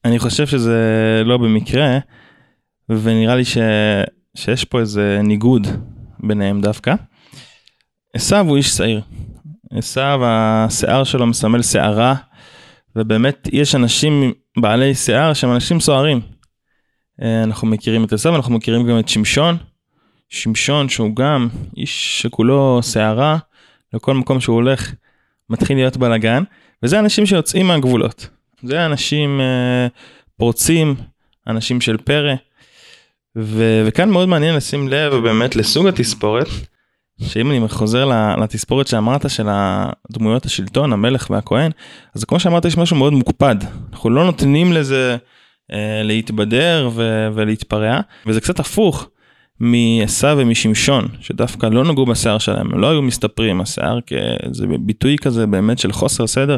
אני 0.05 0.19
חושב 0.19 0.47
שזה 0.47 1.21
לא 1.25 1.37
במקרה, 1.37 1.99
ונראה 2.89 3.35
לי 3.35 3.45
ש... 3.45 3.57
שיש 4.35 4.63
פה 4.65 4.79
איזה 4.79 5.19
ניגוד 5.23 5.67
ביניהם 6.19 6.61
דווקא. 6.61 6.95
עשו 8.13 8.37
הוא 8.37 8.57
איש 8.57 8.69
שעיר. 8.69 9.01
עשו 9.71 10.25
השיער 10.25 11.03
שלו 11.03 11.27
מסמל 11.27 11.61
שערה, 11.61 12.15
ובאמת 12.95 13.47
יש 13.51 13.75
אנשים 13.75 14.33
בעלי 14.57 14.95
שיער 14.95 15.33
שהם 15.33 15.51
אנשים 15.51 15.79
סוערים. 15.79 16.21
אה, 17.21 17.43
אנחנו 17.43 17.67
מכירים 17.67 18.03
את 18.03 18.13
עשו, 18.13 18.35
אנחנו 18.35 18.55
מכירים 18.55 18.87
גם 18.87 18.99
את 18.99 19.09
שמשון. 19.09 19.57
שמשון 20.29 20.89
שהוא 20.89 21.15
גם 21.15 21.47
איש 21.77 22.21
שכולו 22.21 22.79
שערה, 22.83 23.37
לכל 23.93 24.13
מקום 24.13 24.39
שהוא 24.39 24.55
הולך 24.55 24.93
מתחיל 25.49 25.77
להיות 25.77 25.97
בלאגן, 25.97 26.43
וזה 26.83 26.99
אנשים 26.99 27.25
שיוצאים 27.25 27.67
מהגבולות. 27.67 28.29
זה 28.63 28.85
אנשים 28.85 29.41
אה, 29.41 29.87
פורצים, 30.37 30.95
אנשים 31.47 31.81
של 31.81 31.97
פרא. 31.97 32.35
ו- 33.35 33.83
וכאן 33.85 34.09
מאוד 34.09 34.27
מעניין 34.29 34.55
לשים 34.55 34.87
לב 34.87 35.13
באמת 35.13 35.55
לסוג 35.55 35.87
התספורת, 35.87 36.47
שאם 37.21 37.51
אני 37.51 37.67
חוזר 37.67 38.05
לתספורת 38.41 38.87
שאמרת 38.87 39.29
של 39.29 39.47
הדמויות 39.49 40.45
השלטון, 40.45 40.93
המלך 40.93 41.29
והכהן, 41.29 41.71
אז 42.15 42.23
כמו 42.23 42.39
שאמרת 42.39 42.65
יש 42.65 42.77
משהו 42.77 42.95
מאוד 42.95 43.13
מוקפד, 43.13 43.55
אנחנו 43.93 44.09
לא 44.09 44.25
נותנים 44.25 44.73
לזה 44.73 45.17
אה, 45.73 46.01
להתבדר 46.03 46.89
ו- 46.93 47.27
ולהתפרע, 47.33 47.99
וזה 48.25 48.41
קצת 48.41 48.59
הפוך 48.59 49.09
מעשו 49.59 50.37
ומשמשון, 50.37 51.07
שדווקא 51.21 51.65
לא 51.65 51.83
נגעו 51.83 52.05
בשיער 52.05 52.37
שלהם, 52.37 52.73
הם 52.73 52.79
לא 52.79 52.89
היו 52.89 53.01
מסתפרים, 53.01 53.61
השיער 53.61 53.99
כאיזה 54.05 54.65
ביטוי 54.79 55.17
כזה 55.17 55.47
באמת 55.47 55.79
של 55.79 55.91
חוסר 55.91 56.27
סדר, 56.27 56.57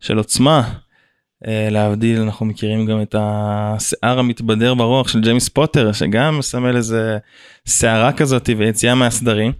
של 0.00 0.18
עוצמה, 0.18 0.62
להבדיל 1.46 2.20
אנחנו 2.20 2.46
מכירים 2.46 2.86
גם 2.86 3.02
את 3.02 3.14
השיער 3.18 4.18
המתבדר 4.18 4.74
ברוח 4.74 5.08
של 5.08 5.20
ג'יימס 5.20 5.48
פוטר 5.48 5.92
שגם 5.92 6.38
מסמל 6.38 6.76
איזה 6.76 7.18
שערה 7.68 8.12
כזאת 8.12 8.50
ויציאה 8.56 8.94
מהסדרים. 8.94 9.52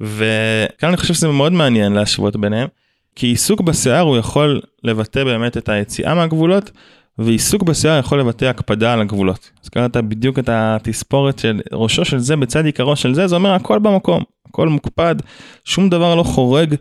וכאן 0.00 0.88
אני 0.88 0.96
חושב 0.96 1.14
שזה 1.14 1.28
מאוד 1.28 1.52
מעניין 1.52 1.92
להשוות 1.92 2.36
ביניהם 2.36 2.68
כי 3.16 3.26
עיסוק 3.26 3.60
בשיער 3.60 4.00
הוא 4.00 4.16
יכול 4.16 4.60
לבטא 4.84 5.24
באמת 5.24 5.56
את 5.56 5.68
היציאה 5.68 6.14
מהגבולות 6.14 6.70
ועיסוק 7.18 7.62
בשיער 7.62 7.98
יכול 7.98 8.20
לבטא 8.20 8.44
הקפדה 8.44 8.92
על 8.92 9.00
הגבולות. 9.00 9.50
הזכרת 9.62 9.96
בדיוק 9.96 10.38
את 10.38 10.48
התספורת 10.52 11.38
של 11.38 11.60
ראשו 11.72 12.04
של 12.04 12.18
זה 12.18 12.36
בצד 12.36 12.64
עיקרו 12.64 12.96
של 12.96 13.14
זה 13.14 13.26
זה 13.26 13.36
אומר 13.36 13.54
הכל 13.54 13.78
במקום 13.78 14.22
הכל 14.48 14.68
מוקפד 14.68 15.16
שום 15.64 15.88
דבר 15.88 16.14
לא 16.14 16.22
חורג 16.22 16.74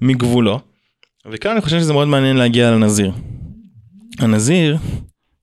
מגבולו. 0.00 0.60
וכאן 1.30 1.50
אני 1.50 1.60
חושב 1.60 1.78
שזה 1.78 1.92
מאוד 1.92 2.08
מעניין 2.08 2.36
להגיע 2.36 2.70
לנזיר. 2.70 3.12
הנזיר 4.20 4.76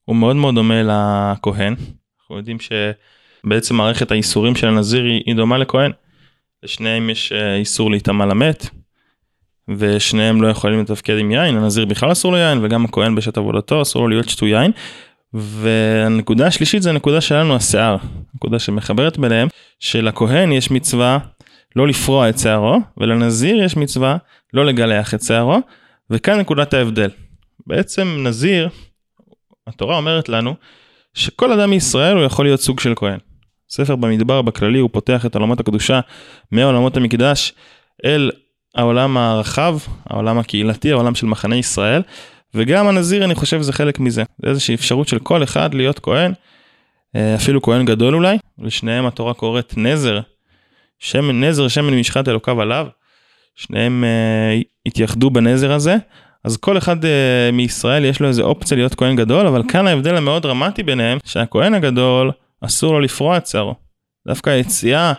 הוא 0.06 0.16
מאוד 0.16 0.36
מאוד 0.36 0.56
דומה 0.56 0.82
לכהן. 0.84 1.76
אנחנו 2.20 2.38
יודעים 2.38 2.58
שבעצם 2.60 3.76
מערכת 3.76 4.12
האיסורים 4.12 4.56
של 4.56 4.68
הנזיר 4.68 5.04
היא, 5.04 5.36
דומה 5.36 5.58
לכהן. 5.58 5.92
לשניהם 6.64 7.10
יש 7.10 7.32
אה, 7.32 7.56
איסור 7.56 7.92
להיטמע 7.92 8.26
למת, 8.26 8.70
ושניהם 9.70 10.42
לא 10.42 10.48
יכולים 10.48 10.82
לתפקד 10.82 11.18
עם 11.18 11.32
יין, 11.32 11.58
הנזיר 11.58 11.86
בכלל 11.86 12.12
אסור 12.12 12.32
לו 12.32 12.38
יין, 12.38 12.66
וגם 12.66 12.86
הכהן 12.86 13.16
בשעת 13.16 13.38
עבודתו 13.38 13.82
אסור 13.82 14.02
לו 14.02 14.08
להיות 14.08 14.30
שתו 14.30 14.46
יין. 14.46 14.72
והנקודה 15.34 16.48
השלישית 16.48 16.82
זה 16.82 16.90
הנקודה 16.90 17.22
שלנו 17.22 17.56
השיער, 17.56 17.98
נקודה 18.36 18.60
שמחברת 18.60 19.18
ביניהם, 19.18 19.48
שלכהן 19.80 20.52
יש 20.52 20.72
מצווה 20.72 21.20
לא 21.76 21.88
לפרוע 21.88 22.30
את 22.30 22.40
שערו, 22.40 22.80
ולנזיר 22.98 23.64
יש 23.64 23.78
מצווה 23.78 24.18
לא 24.54 24.66
לגלח 24.66 25.14
את 25.14 25.22
שערו, 25.22 25.60
וכאן 26.10 26.40
נקודת 26.40 26.74
ההבדל. 26.74 27.10
בעצם 27.68 28.18
נזיר, 28.24 28.70
התורה 29.68 29.98
אומרת 29.98 30.30
לנו, 30.30 30.56
שכל 31.14 31.52
אדם 31.52 31.70
מישראל 31.70 32.18
הוא 32.18 32.26
יכול 32.26 32.46
להיות 32.46 32.60
סוג 32.60 32.80
של 32.80 32.94
כהן. 32.96 33.20
ספר 33.70 33.96
במדבר 33.96 34.42
בכללי 34.42 34.80
הוא 34.80 34.90
פותח 34.94 35.26
את 35.26 35.36
עולמות 35.36 35.60
הקדושה 35.60 36.00
מעולמות 36.52 36.98
המקדש 36.98 37.54
אל 38.06 38.32
העולם 38.76 39.18
הרחב, 39.18 39.78
העולם 40.10 40.38
הקהילתי, 40.38 40.92
העולם 40.92 41.16
של 41.16 41.26
מחנה 41.26 41.56
ישראל, 41.56 42.02
וגם 42.54 42.88
הנזיר 42.88 43.26
אני 43.26 43.36
חושב 43.36 43.62
זה 43.62 43.74
חלק 43.74 44.00
מזה. 44.00 44.24
זה 44.44 44.50
איזושהי 44.50 44.76
אפשרות 44.76 45.08
של 45.08 45.20
כל 45.20 45.44
אחד 45.44 45.74
להיות 45.74 46.00
כהן, 46.00 46.34
אה, 47.16 47.36
אפילו 47.36 47.62
כהן 47.62 47.86
גדול 47.86 48.16
אולי, 48.16 48.38
לשניהם 48.60 49.06
התורה 49.06 49.34
קוראת 49.34 49.74
נזר, 49.78 50.20
שמן, 51.00 51.44
נזר 51.44 51.68
שמן 51.68 51.94
משחת 51.94 52.28
אלוקיו 52.28 52.62
עליו, 52.62 52.88
שניהם 53.56 54.04
uh, 54.04 54.64
התייחדו 54.86 55.30
בנזר 55.30 55.72
הזה, 55.72 55.96
אז 56.44 56.58
כל 56.58 56.78
אחד 56.78 57.04
uh, 57.04 57.08
מישראל 57.54 58.06
יש 58.06 58.20
לו 58.20 58.28
איזה 58.28 58.42
אופציה 58.42 58.78
להיות 58.78 58.96
כהן 58.96 59.16
גדול, 59.16 59.48
אבל 59.48 59.62
כאן 59.68 59.88
ההבדל 59.88 60.16
המאוד 60.16 60.44
דרמטי 60.44 60.84
ביניהם, 60.84 61.18
שהכהן 61.26 61.74
הגדול 61.74 62.32
אסור 62.62 62.94
לו 62.94 63.00
לפרוע 63.00 63.38
את 63.38 63.48
שערו. 63.48 63.76
דווקא 64.28 64.50
היציאה 64.50 65.14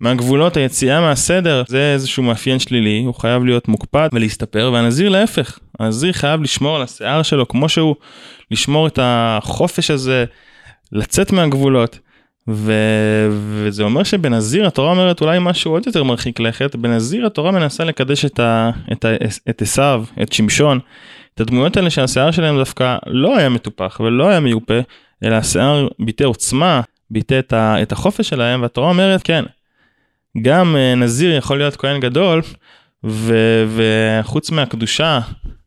מהגבולות, 0.00 0.56
היציאה 0.56 1.00
מהסדר, 1.00 1.62
זה 1.68 1.92
איזשהו 1.92 2.22
מאפיין 2.22 2.58
שלילי, 2.58 3.02
הוא 3.06 3.14
חייב 3.14 3.44
להיות 3.44 3.68
מוקפד 3.68 4.08
ולהסתפר, 4.12 4.70
והנזיר 4.74 5.08
להפך, 5.08 5.58
הנזיר 5.80 6.12
חייב 6.12 6.42
לשמור 6.42 6.76
על 6.76 6.82
השיער 6.82 7.22
שלו 7.22 7.48
כמו 7.48 7.68
שהוא, 7.68 7.94
לשמור 8.50 8.86
את 8.86 8.98
החופש 9.02 9.90
הזה, 9.90 10.24
לצאת 10.92 11.32
מהגבולות. 11.32 11.98
ו... 12.52 12.72
וזה 13.30 13.82
אומר 13.82 14.02
שבנזיר 14.02 14.66
התורה 14.66 14.90
אומרת 14.90 15.20
אולי 15.20 15.38
משהו 15.40 15.72
עוד 15.72 15.86
יותר 15.86 16.04
מרחיק 16.04 16.40
לכת, 16.40 16.76
בנזיר 16.76 17.26
התורה 17.26 17.50
מנסה 17.50 17.84
לקדש 17.84 18.24
את, 18.24 18.40
ה... 18.40 18.70
את, 18.92 19.04
ה... 19.04 19.08
את 19.50 19.62
עשיו, 19.62 20.04
את 20.22 20.32
שמשון, 20.32 20.78
את 21.34 21.40
הדמויות 21.40 21.76
האלה 21.76 21.90
שהשיער 21.90 22.30
שלהם 22.30 22.58
דווקא 22.58 22.96
לא 23.06 23.36
היה 23.36 23.48
מטופח 23.48 24.00
ולא 24.04 24.28
היה 24.28 24.40
מיופה, 24.40 24.78
אלא 25.24 25.34
השיער 25.34 25.88
ביטא 25.98 26.24
עוצמה, 26.24 26.80
ביטא 27.10 27.38
את, 27.38 27.52
ה... 27.52 27.82
את 27.82 27.92
החופש 27.92 28.28
שלהם, 28.28 28.62
והתורה 28.62 28.88
אומרת 28.88 29.22
כן, 29.22 29.44
גם 30.42 30.76
אה, 30.76 30.94
נזיר 30.94 31.36
יכול 31.36 31.58
להיות 31.58 31.76
כהן 31.76 32.00
גדול, 32.00 32.42
ו... 33.04 33.34
וחוץ 33.68 34.50
מהקדושה 34.50 35.20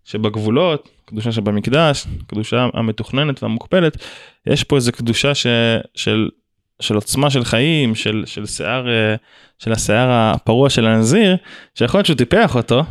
שבגבולות, 0.06 0.90
קדושה 1.06 1.32
שבמקדש, 1.32 2.08
קדושה 2.28 2.68
המתוכננת 2.74 3.44
והמוקפלת, 3.44 3.98
יש 4.46 4.64
פה 4.64 4.76
איזה 4.76 4.92
קדושה 4.92 5.36
ש... 5.36 5.48
של 5.96 6.30
של 6.80 6.96
עוצמה 6.96 7.30
של 7.30 7.44
חיים, 7.44 7.96
של, 7.96 8.24
של 8.26 8.46
שיער, 8.46 8.90
אה, 8.90 9.16
של 9.60 9.72
השיער 9.72 10.10
הפרוע 10.12 10.70
של 10.70 10.86
הנזיר, 10.86 11.38
שיכול 11.76 11.98
להיות 11.98 12.06
שהוא 12.06 12.18
טיפח 12.18 12.56
אותו, 12.56 12.84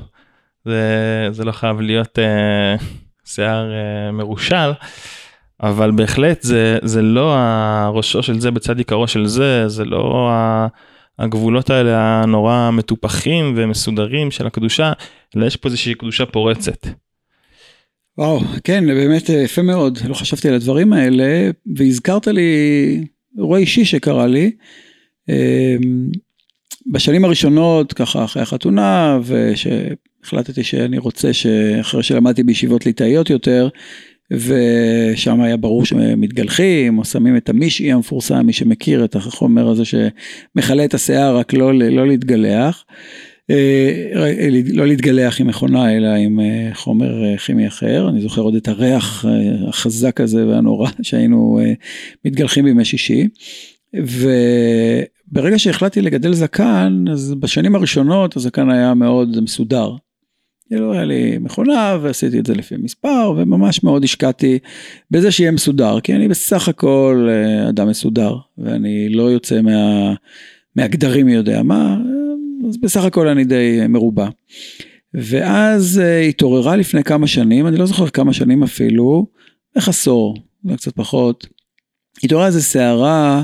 זה, 0.64 1.28
זה 1.30 1.44
לא 1.44 1.52
חייב 1.52 1.80
להיות 1.80 2.18
uh, 2.18 2.82
שיער 3.24 3.70
uh, 3.70 4.12
מרושל, 4.12 4.72
אבל 5.62 5.90
בהחלט 5.90 6.42
זה, 6.42 6.78
זה 6.82 7.02
לא 7.02 7.34
הראשו 7.34 8.22
של 8.22 8.40
זה 8.40 8.50
בצד 8.50 8.78
עיקרו 8.78 9.08
של 9.08 9.26
זה, 9.26 9.68
זה 9.68 9.84
לא 9.84 10.30
הגבולות 11.18 11.70
האלה 11.70 12.22
הנורא 12.22 12.70
מטופחים 12.72 13.54
ומסודרים 13.56 14.30
של 14.30 14.46
הקדושה, 14.46 14.92
אלא 15.36 15.46
יש 15.46 15.56
פה 15.56 15.68
איזושהי 15.68 15.94
קדושה 15.94 16.26
פורצת. 16.26 16.86
וואו, 18.18 18.40
כן, 18.64 18.86
באמת 18.86 19.30
אה, 19.30 19.34
יפה 19.34 19.62
מאוד, 19.62 19.98
לא 20.08 20.14
חשבתי 20.14 20.48
על 20.48 20.54
הדברים 20.54 20.92
האלה, 20.92 21.50
והזכרת 21.76 22.26
לי 22.26 23.04
אירוע 23.38 23.58
אישי 23.58 23.84
שקרה 23.84 24.26
לי. 24.26 24.50
אה, 25.30 25.76
בשנים 26.86 27.24
הראשונות, 27.24 27.92
ככה 27.92 28.24
אחרי 28.24 28.42
החתונה, 28.42 29.18
ושהחלטתי 29.24 30.62
שאני 30.62 30.98
רוצה 30.98 31.32
שאחרי 31.32 32.02
שלמדתי 32.02 32.42
בישיבות 32.42 32.86
ליטאיות 32.86 33.30
יותר, 33.30 33.68
ושם 34.30 35.40
היה 35.40 35.56
ברור 35.56 35.84
שמתגלחים, 35.84 36.98
או 36.98 37.04
שמים 37.04 37.36
את 37.36 37.48
המישעי 37.48 37.92
המפורסם, 37.92 38.46
מי 38.46 38.52
שמכיר 38.52 39.04
את 39.04 39.16
החומר 39.16 39.68
הזה 39.68 39.82
שמכלה 39.84 40.84
את 40.84 40.94
השיער, 40.94 41.36
רק 41.36 41.52
לא, 41.52 41.74
לא 41.74 42.06
להתגלח. 42.06 42.84
אה, 43.50 44.48
לא 44.72 44.86
להתגלח 44.86 45.40
עם 45.40 45.46
מכונה 45.46 45.96
אלא 45.96 46.08
עם 46.08 46.40
אה, 46.40 46.70
חומר 46.74 47.24
אה, 47.24 47.38
כימי 47.38 47.66
אחר, 47.66 48.08
אני 48.08 48.20
זוכר 48.20 48.42
עוד 48.42 48.54
את 48.54 48.68
הריח 48.68 49.24
החזק 49.68 50.20
הזה 50.20 50.46
והנורא 50.46 50.90
שהיינו 51.02 51.60
מתגלחים 52.24 52.64
בימי 52.64 52.84
שישי. 52.84 53.28
וברגע 53.94 55.58
שהחלטתי 55.58 56.00
לגדל 56.00 56.32
זקן, 56.32 57.04
אז 57.12 57.34
בשנים 57.34 57.74
הראשונות 57.74 58.36
הזקן 58.36 58.70
היה 58.70 58.94
מאוד 58.94 59.40
מסודר. 59.40 59.90
כאילו 60.68 60.92
היה 60.92 61.04
לי 61.04 61.38
מכונה 61.38 61.98
ועשיתי 62.02 62.38
את 62.38 62.46
זה 62.46 62.54
לפי 62.54 62.74
מספר 62.78 63.34
וממש 63.36 63.84
מאוד 63.84 64.04
השקעתי 64.04 64.58
בזה 65.10 65.30
שיהיה 65.30 65.50
מסודר 65.50 66.00
כי 66.00 66.14
אני 66.14 66.28
בסך 66.28 66.68
הכל 66.68 67.28
אדם 67.68 67.88
מסודר 67.88 68.36
ואני 68.58 69.08
לא 69.08 69.22
יוצא 69.22 69.62
מה, 69.62 70.14
מהגדרים 70.76 71.26
מי 71.26 71.34
יודע 71.34 71.62
מה 71.62 71.98
אז 72.68 72.76
בסך 72.76 73.04
הכל 73.04 73.28
אני 73.28 73.44
די 73.44 73.80
מרובע. 73.88 74.28
ואז 75.14 76.00
uh, 76.02 76.28
התעוררה 76.28 76.76
לפני 76.76 77.04
כמה 77.04 77.26
שנים, 77.26 77.66
אני 77.66 77.76
לא 77.76 77.86
זוכר 77.86 78.08
כמה 78.08 78.32
שנים 78.32 78.62
אפילו, 78.62 79.26
איך 79.76 79.88
עשור, 79.88 80.36
אולי 80.64 80.76
קצת 80.76 80.96
פחות, 80.96 81.46
התעוררה 82.24 82.46
איזו 82.46 82.62
סערה 82.62 83.42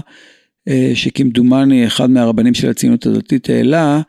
uh, 0.69 0.73
שכמדומני 0.95 1.87
אחד 1.87 2.11
מהרבנים 2.11 2.55
של 2.55 2.71
הציונות 2.71 3.07
הדתית 3.07 3.51
העלה, 3.51 4.01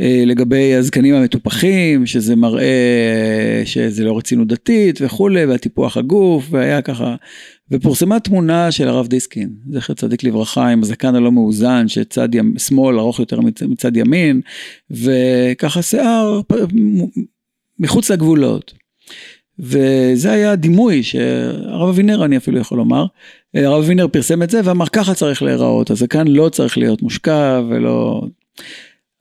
אה, 0.00 0.22
לגבי 0.26 0.74
הזקנים 0.74 1.14
המטופחים, 1.14 2.06
שזה 2.06 2.36
מראה 2.36 3.62
שזה 3.64 4.04
לא 4.04 4.18
רצינות 4.18 4.48
דתית 4.48 4.98
וכולי, 5.02 5.44
והטיפוח 5.44 5.96
הגוף, 5.96 6.46
והיה 6.50 6.82
ככה, 6.82 7.16
ופורסמה 7.70 8.20
תמונה 8.20 8.70
של 8.72 8.88
הרב 8.88 9.06
דיסקין, 9.06 9.50
זכר 9.70 9.94
צדיק 9.94 10.24
לברכה, 10.24 10.68
עם 10.68 10.82
הזקן 10.82 11.14
הלא 11.14 11.32
מאוזן, 11.32 11.88
שצד 11.88 12.34
ימ, 12.34 12.58
שמאל 12.58 12.98
ארוך 12.98 13.18
יותר 13.18 13.40
מצד 13.68 13.96
ימין, 13.96 14.40
וככה 14.90 15.82
שיער 15.82 16.40
מחוץ 17.78 18.10
לגבולות. 18.10 18.74
וזה 19.58 20.32
היה 20.32 20.52
הדימוי 20.52 21.02
שהרב 21.02 21.88
אבינר 21.88 22.24
אני 22.24 22.36
אפילו 22.36 22.58
יכול 22.58 22.78
לומר, 22.78 23.06
הרב 23.54 23.84
אבינר 23.84 24.08
פרסם 24.08 24.42
את 24.42 24.50
זה 24.50 24.60
ואמר 24.64 24.86
ככה 24.86 25.14
צריך 25.14 25.42
להיראות, 25.42 25.90
הזקן 25.90 26.26
לא 26.26 26.48
צריך 26.48 26.78
להיות 26.78 27.02
מושקע 27.02 27.62
ולא... 27.70 28.22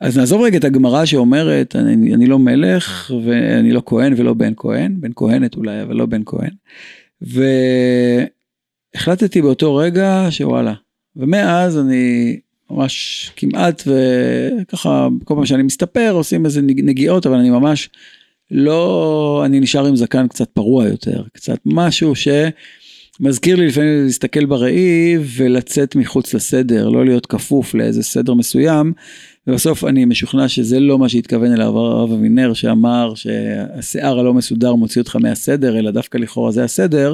אז 0.01 0.17
נעזוב 0.17 0.41
רגע 0.41 0.57
את 0.57 0.63
הגמרא 0.63 1.05
שאומרת, 1.05 1.75
אני, 1.75 2.13
אני 2.13 2.27
לא 2.27 2.39
מלך 2.39 3.11
ואני 3.25 3.71
לא 3.71 3.81
כהן 3.85 4.13
ולא 4.17 4.33
בן 4.33 4.53
כהן, 4.57 4.95
בן 4.99 5.11
כהנת 5.15 5.55
אולי, 5.55 5.81
אבל 5.81 5.95
לא 5.95 6.05
בן 6.05 6.21
כהן. 6.25 6.51
והחלטתי 8.97 9.41
באותו 9.41 9.75
רגע 9.75 10.27
שוואלה, 10.29 10.73
ומאז 11.15 11.77
אני 11.77 12.37
ממש 12.71 13.31
כמעט 13.35 13.83
וככה 13.87 15.07
כל 15.23 15.35
פעם 15.35 15.45
שאני 15.45 15.63
מסתפר 15.63 16.11
עושים 16.13 16.45
איזה 16.45 16.61
נגיעות, 16.61 17.25
אבל 17.25 17.35
אני 17.35 17.49
ממש 17.49 17.89
לא, 18.51 19.41
אני 19.45 19.59
נשאר 19.59 19.85
עם 19.85 19.95
זקן 19.95 20.27
קצת 20.27 20.49
פרוע 20.49 20.87
יותר, 20.87 21.23
קצת 21.33 21.59
משהו 21.65 22.15
ש... 22.15 22.27
מזכיר 23.19 23.55
לי 23.55 23.67
לפעמים 23.67 24.05
להסתכל 24.05 24.45
בראי 24.45 25.17
ולצאת 25.37 25.95
מחוץ 25.95 26.33
לסדר, 26.33 26.89
לא 26.89 27.05
להיות 27.05 27.25
כפוף 27.25 27.73
לאיזה 27.73 28.03
סדר 28.03 28.33
מסוים, 28.33 28.93
ובסוף 29.47 29.83
אני 29.83 30.05
משוכנע 30.05 30.47
שזה 30.47 30.79
לא 30.79 30.99
מה 30.99 31.09
שהתכוון 31.09 31.53
אליו 31.53 31.77
הרב 31.77 32.11
אבינר 32.11 32.53
שאמר 32.53 33.13
שהשיער 33.15 34.19
הלא 34.19 34.33
מסודר 34.33 34.73
מוציא 34.73 35.01
אותך 35.01 35.15
מהסדר, 35.15 35.79
אלא 35.79 35.91
דווקא 35.91 36.17
לכאורה 36.17 36.51
זה 36.51 36.63
הסדר. 36.63 37.13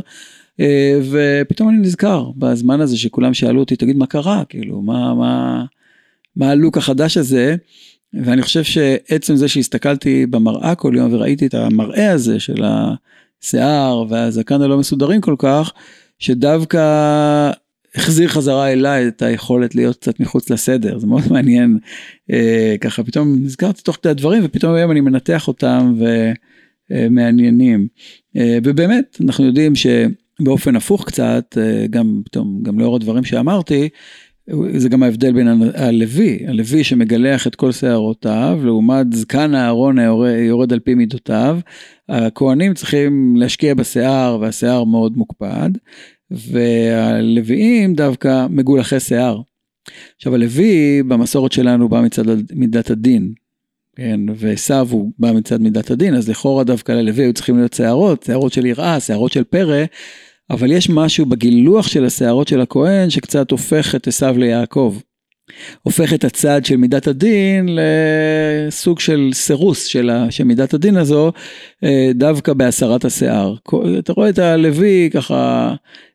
אה, 0.60 1.00
ופתאום 1.12 1.70
אני 1.70 1.78
נזכר 1.78 2.32
בזמן 2.38 2.82
הזה 2.82 2.98
שכולם 2.98 3.34
שאלו 3.34 3.60
אותי, 3.60 3.76
תגיד 3.76 3.96
מה 3.96 4.08
קרה, 4.08 4.44
כאילו, 4.50 4.82
מה, 4.82 5.13
מה, 5.13 5.66
מה 6.36 6.50
הלוק 6.50 6.78
החדש 6.78 7.18
הזה? 7.18 7.56
ואני 8.13 8.42
חושב 8.42 8.63
שעצם 8.63 9.36
זה 9.36 9.48
שהסתכלתי 9.48 10.26
במראה 10.26 10.76
כל 10.76 10.94
יום 10.98 11.13
וראיתי 11.13 11.46
את 11.46 11.54
המראה 11.54 12.12
הזה 12.12 12.39
של 12.39 12.63
השיער 12.63 14.06
והזקן 14.10 14.62
הלא 14.62 14.78
מסודרים 14.78 15.22
כל 15.22 15.36
כך, 15.38 15.74
שדווקא 16.20 17.52
החזיר 17.96 18.28
חזרה 18.28 18.72
אליי 18.72 19.08
את 19.08 19.22
היכולת 19.22 19.76
להיות 19.76 19.96
קצת 19.96 20.20
מחוץ 20.20 20.50
לסדר. 20.50 21.00
זה 21.00 21.08
מאוד 21.08 21.24
מעניין 21.32 21.78
אה, 22.32 22.76
ככה 22.82 23.04
פתאום 23.04 23.36
נזכרתי 23.44 23.82
תוך 23.82 23.98
כדי 24.02 24.10
הדברים 24.10 24.46
ופתאום 24.46 24.74
היום 24.74 24.92
אני 24.92 25.02
מנתח 25.02 25.48
אותם 25.48 25.96
ומעניינים. 26.89 27.88
אה, 28.38 28.58
ובאמת 28.63 29.18
אנחנו 29.22 29.46
יודעים 29.46 29.76
שבאופן 30.43 30.75
הפוך 30.75 31.06
קצת 31.06 31.58
אה, 31.58 31.88
גם 31.89 32.21
פתאום 32.25 32.60
גם 32.63 32.79
לאור 32.79 32.95
הדברים 32.95 33.23
שאמרתי 33.23 33.89
זה 34.75 34.89
גם 34.89 35.03
ההבדל 35.03 35.34
בין 35.34 35.47
הלוי, 35.75 36.39
הלוי 36.47 36.84
שמגלח 36.84 37.47
את 37.47 37.56
כל 37.56 37.71
שערותיו, 37.71 38.60
לעומת 38.63 39.13
זקן 39.13 39.56
הארון 39.56 39.99
היורד 39.99 40.73
על 40.73 40.79
פי 40.79 40.95
מידותיו. 40.95 41.60
הכהנים 42.10 42.73
צריכים 42.73 43.36
להשקיע 43.36 43.73
בשיער 43.73 44.38
והשיער 44.41 44.84
מאוד 44.84 45.17
מוקפד, 45.17 45.69
והלוויים 46.32 47.93
דווקא 47.93 48.47
מגולחי 48.49 48.99
שיער. 48.99 49.41
עכשיו 50.15 50.36
הלוי 50.36 51.03
במסורת 51.03 51.51
שלנו 51.51 51.89
בא 51.89 52.01
מצד 52.01 52.23
מידת 52.56 52.89
הדין, 52.89 53.34
כן, 53.95 54.19
ועשו 54.36 54.79
הוא 54.89 55.12
בא 55.19 55.32
מצד 55.32 55.62
מידת 55.62 55.91
הדין, 55.91 56.15
אז 56.15 56.29
לכאורה 56.29 56.63
דווקא 56.63 56.91
ללוי 56.91 57.25
היו 57.25 57.34
צריכים 57.34 57.58
להיות 57.58 57.73
שערות, 57.73 58.23
שערות 58.23 58.53
של 58.53 58.65
יראה, 58.65 58.99
שערות 58.99 59.32
של 59.32 59.43
פרא, 59.43 59.84
אבל 60.49 60.71
יש 60.71 60.89
משהו 60.89 61.25
בגילוח 61.25 61.88
של 61.88 62.06
השערות 62.06 62.47
של 62.47 62.62
הכהן 62.62 63.10
שקצת 63.10 63.51
הופך 63.51 63.95
את 63.95 64.08
עשו 64.08 64.38
ליעקב. 64.38 64.97
הופך 65.82 66.13
את 66.13 66.23
הצד 66.23 66.65
של 66.65 66.77
מידת 66.77 67.08
הדין 67.08 67.69
לסוג 67.69 68.99
של 68.99 69.29
סירוס 69.34 69.86
של, 69.86 70.10
מידת 70.45 70.73
הדין 70.73 70.97
הזו, 70.97 71.32
אה, 71.84 72.12
דווקא 72.15 72.53
בהסרת 72.53 73.06
השיער. 73.06 73.56
אתה 73.99 74.13
רואה 74.13 74.29
את 74.29 74.39
הלוי 74.39 75.10
ככה 75.13 75.73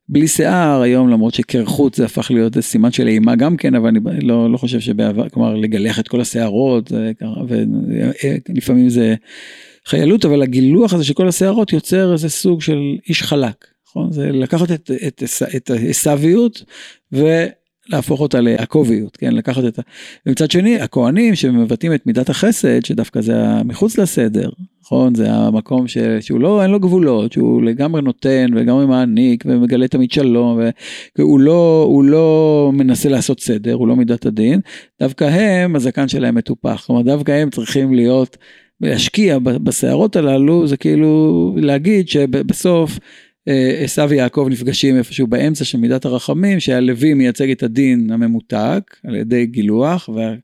בלי 0.08 0.28
שיער 0.28 0.80
היום 0.80 1.08
למרות 1.08 1.34
שקרחות 1.34 1.94
זה 1.94 2.04
הפך 2.04 2.30
להיות 2.30 2.60
סימן 2.60 2.92
של 2.92 3.08
אימה 3.08 3.36
גם 3.36 3.56
כן 3.56 3.74
אבל 3.74 3.88
אני 3.88 4.00
לא, 4.20 4.52
לא 4.52 4.56
חושב 4.56 4.80
שבעבר 4.80 5.28
כלומר 5.28 5.54
לגלח 5.54 5.98
את 5.98 6.08
כל 6.08 6.20
השערות 6.20 6.92
ולפעמים 8.48 8.88
זה 8.88 9.14
חיילות 9.86 10.24
אבל 10.24 10.42
הגילוח 10.42 10.92
הזה 10.92 11.04
של 11.04 11.14
כל 11.14 11.28
השערות 11.28 11.72
יוצר 11.72 12.12
איזה 12.12 12.28
סוג 12.28 12.62
של 12.62 12.78
איש 13.08 13.22
חלק. 13.22 13.77
נכון? 13.88 14.12
זה 14.12 14.32
לקחת 14.32 14.70
את, 14.70 14.90
את, 15.06 15.22
את 15.56 15.70
העשוויות 15.70 16.64
ולהפוך 17.12 18.20
אותה 18.20 18.40
ליעקביות, 18.40 19.16
כן? 19.16 19.32
לקחת 19.32 19.64
את 19.64 19.78
ה... 19.78 19.82
ומצד 20.26 20.50
שני, 20.50 20.80
הכוהנים 20.80 21.34
שמבטאים 21.34 21.94
את 21.94 22.06
מידת 22.06 22.28
החסד, 22.28 22.84
שדווקא 22.84 23.20
זה 23.20 23.62
מחוץ 23.64 23.98
לסדר, 23.98 24.50
נכון? 24.82 25.14
זה 25.14 25.32
המקום 25.32 25.88
ש... 25.88 25.98
שהוא 26.20 26.40
לא, 26.40 26.62
אין 26.62 26.70
לו 26.70 26.80
גבולות, 26.80 27.32
שהוא 27.32 27.62
לגמרי 27.62 28.02
נותן 28.02 28.46
ולגמרי 28.52 28.86
מעניק 28.86 29.44
ומגלה 29.46 29.88
תמיד 29.88 30.10
שלום, 30.10 30.60
והוא 31.18 31.40
לא, 31.40 31.84
הוא 31.88 32.04
לא 32.04 32.70
מנסה 32.74 33.08
לעשות 33.08 33.40
סדר, 33.40 33.74
הוא 33.74 33.88
לא 33.88 33.96
מידת 33.96 34.26
הדין, 34.26 34.60
דווקא 35.00 35.24
הם, 35.24 35.76
הזקן 35.76 36.08
שלהם 36.08 36.34
מטופח, 36.34 36.84
כלומר 36.86 37.02
דווקא 37.02 37.32
הם 37.32 37.50
צריכים 37.50 37.94
להיות, 37.94 38.36
להשקיע 38.80 39.38
בסערות 39.38 40.16
הללו, 40.16 40.66
זה 40.66 40.76
כאילו 40.76 41.54
להגיד 41.58 42.08
שבסוף 42.08 42.98
עשו 43.84 44.08
ויעקב 44.08 44.46
נפגשים 44.50 44.96
איפשהו 44.96 45.26
באמצע 45.26 45.64
של 45.64 45.78
מידת 45.78 46.04
הרחמים, 46.04 46.60
שהלוי 46.60 47.14
מייצג 47.14 47.50
את 47.50 47.62
הדין 47.62 48.10
הממותק 48.10 48.96
על 49.04 49.16
ידי 49.16 49.46
גילוח, 49.46 50.08
וה, 50.08 50.34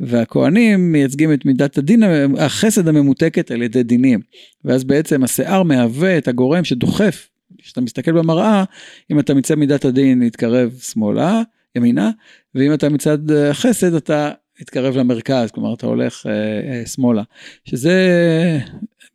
והכוהנים 0.00 0.92
מייצגים 0.92 1.32
את 1.32 1.44
מידת 1.44 1.78
הדין, 1.78 2.02
החסד 2.38 2.88
הממותקת 2.88 3.50
על 3.50 3.62
ידי 3.62 3.82
דינים. 3.82 4.20
ואז 4.64 4.84
בעצם 4.84 5.24
השיער 5.24 5.62
מהווה 5.62 6.18
את 6.18 6.28
הגורם 6.28 6.64
שדוחף, 6.64 7.28
כשאתה 7.58 7.80
מסתכל 7.80 8.12
במראה, 8.12 8.64
אם 9.10 9.18
אתה 9.18 9.34
מצד 9.34 9.54
מידת 9.54 9.84
הדין 9.84 10.20
להתקרב 10.20 10.78
שמאלה, 10.92 11.42
ימינה, 11.76 12.10
ואם 12.54 12.74
אתה 12.74 12.88
מצד 12.88 13.30
החסד 13.30 13.94
אתה 13.94 14.30
מתקרב 14.60 14.96
למרכז, 14.96 15.50
כלומר 15.50 15.74
אתה 15.74 15.86
הולך 15.86 16.26
אה, 16.26 16.32
אה, 16.32 16.86
שמאלה, 16.86 17.22
שזה 17.64 17.98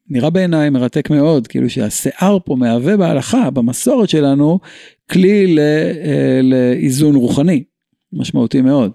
נראה 0.09 0.29
בעיניי 0.29 0.69
מרתק 0.69 1.09
מאוד, 1.09 1.47
כאילו 1.47 1.69
שהשיער 1.69 2.37
פה 2.45 2.55
מהווה 2.55 2.97
בהלכה, 2.97 3.49
במסורת 3.49 4.09
שלנו, 4.09 4.59
כלי 5.11 5.55
לא, 5.55 5.61
לאיזון 6.43 7.15
רוחני, 7.15 7.63
משמעותי 8.13 8.61
מאוד. 8.61 8.91